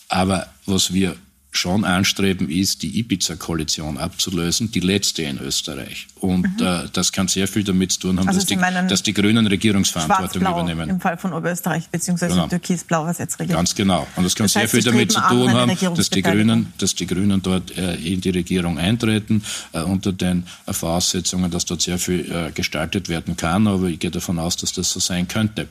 Aber 0.07 0.47
was 0.65 0.93
wir 0.93 1.15
schon 1.51 1.83
anstreben, 1.83 2.49
ist, 2.49 2.83
die 2.83 2.99
Ibiza-Koalition 2.99 3.97
abzulösen, 3.97 4.71
die 4.71 4.79
letzte 4.81 5.23
in 5.23 5.39
Österreich. 5.39 6.07
Und 6.19 6.59
mhm. 6.59 6.65
äh, 6.65 6.87
das 6.93 7.11
kann 7.11 7.27
sehr 7.27 7.47
viel 7.47 7.63
damit 7.63 7.91
zu 7.91 8.01
tun 8.01 8.19
haben, 8.19 8.27
also 8.27 8.39
dass, 8.39 8.45
die, 8.45 8.55
dass, 8.87 9.03
die, 9.03 9.13
Grünen 9.13 9.47
Regierungsverantwortung 9.47 10.41
übernehmen. 10.41 10.89
Im 10.89 10.99
Fall 10.99 11.17
von 11.17 11.33
Oberösterreich 11.33 11.89
beziehungsweise 11.89 12.35
genau. 12.35 12.47
Türkis-Blau, 12.47 13.05
was 13.05 13.17
jetzt 13.17 13.39
regiert. 13.39 13.57
Ganz 13.57 13.73
genau. 13.73 14.07
Und 14.15 14.23
das 14.23 14.35
kann 14.35 14.45
das 14.45 14.55
heißt, 14.55 14.71
sehr 14.71 14.81
viel 14.81 14.91
damit 14.91 15.11
zu 15.11 15.21
tun 15.21 15.51
haben, 15.51 15.75
dass 15.95 16.09
die, 16.09 16.21
Grünen, 16.21 16.71
dass 16.77 16.93
die 16.93 17.07
Grünen 17.07 17.41
dort 17.41 17.75
äh, 17.75 17.95
in 17.95 18.21
die 18.21 18.29
Regierung 18.29 18.77
eintreten, 18.77 19.43
äh, 19.73 19.81
unter 19.81 20.13
den 20.13 20.45
Voraussetzungen, 20.67 21.49
dass 21.49 21.65
dort 21.65 21.81
sehr 21.81 21.97
viel 21.97 22.31
äh, 22.31 22.51
gestaltet 22.51 23.09
werden 23.09 23.35
kann. 23.35 23.67
Aber 23.67 23.87
ich 23.87 23.99
gehe 23.99 24.11
davon 24.11 24.37
aus, 24.37 24.55
dass 24.57 24.71
das 24.73 24.91
so 24.91 24.99
sein 24.99 25.27
könnte. 25.27 25.67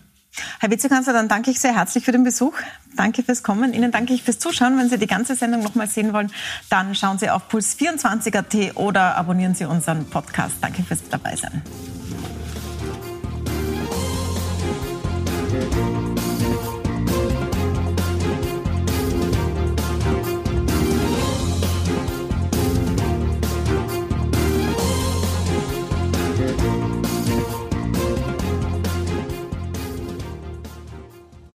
Herr 0.61 0.71
Vizekanzler, 0.71 1.13
dann 1.13 1.29
danke 1.29 1.51
ich 1.51 1.61
sehr 1.61 1.75
herzlich 1.75 2.05
für 2.05 2.13
den 2.13 2.25
Besuch. 2.25 2.55
Danke 2.97 3.23
fürs 3.23 3.43
Kommen. 3.43 3.73
Ihnen 3.73 3.91
danke 3.91 4.13
ich 4.13 4.23
fürs 4.23 4.39
Zuschauen. 4.39 4.79
Wenn 4.79 4.89
Sie 4.89 4.99
die 4.99 5.07
ganze 5.07 5.35
Sendung 5.35 5.63
noch 5.63 5.75
mal 5.75 5.89
sehen 5.89 6.13
wollen, 6.13 6.33
dann 6.69 6.95
schauen 6.95 7.19
Sie 7.19 7.31
auf 7.31 7.49
puls24.at 7.51 8.77
oder 8.77 9.17
abonnieren 9.17 9.55
Sie 9.55 9.65
unseren 9.65 10.07
Podcast. 10.07 10.57
Danke 10.61 10.83
fürs 10.83 11.01
Dabeisein. 11.09 11.63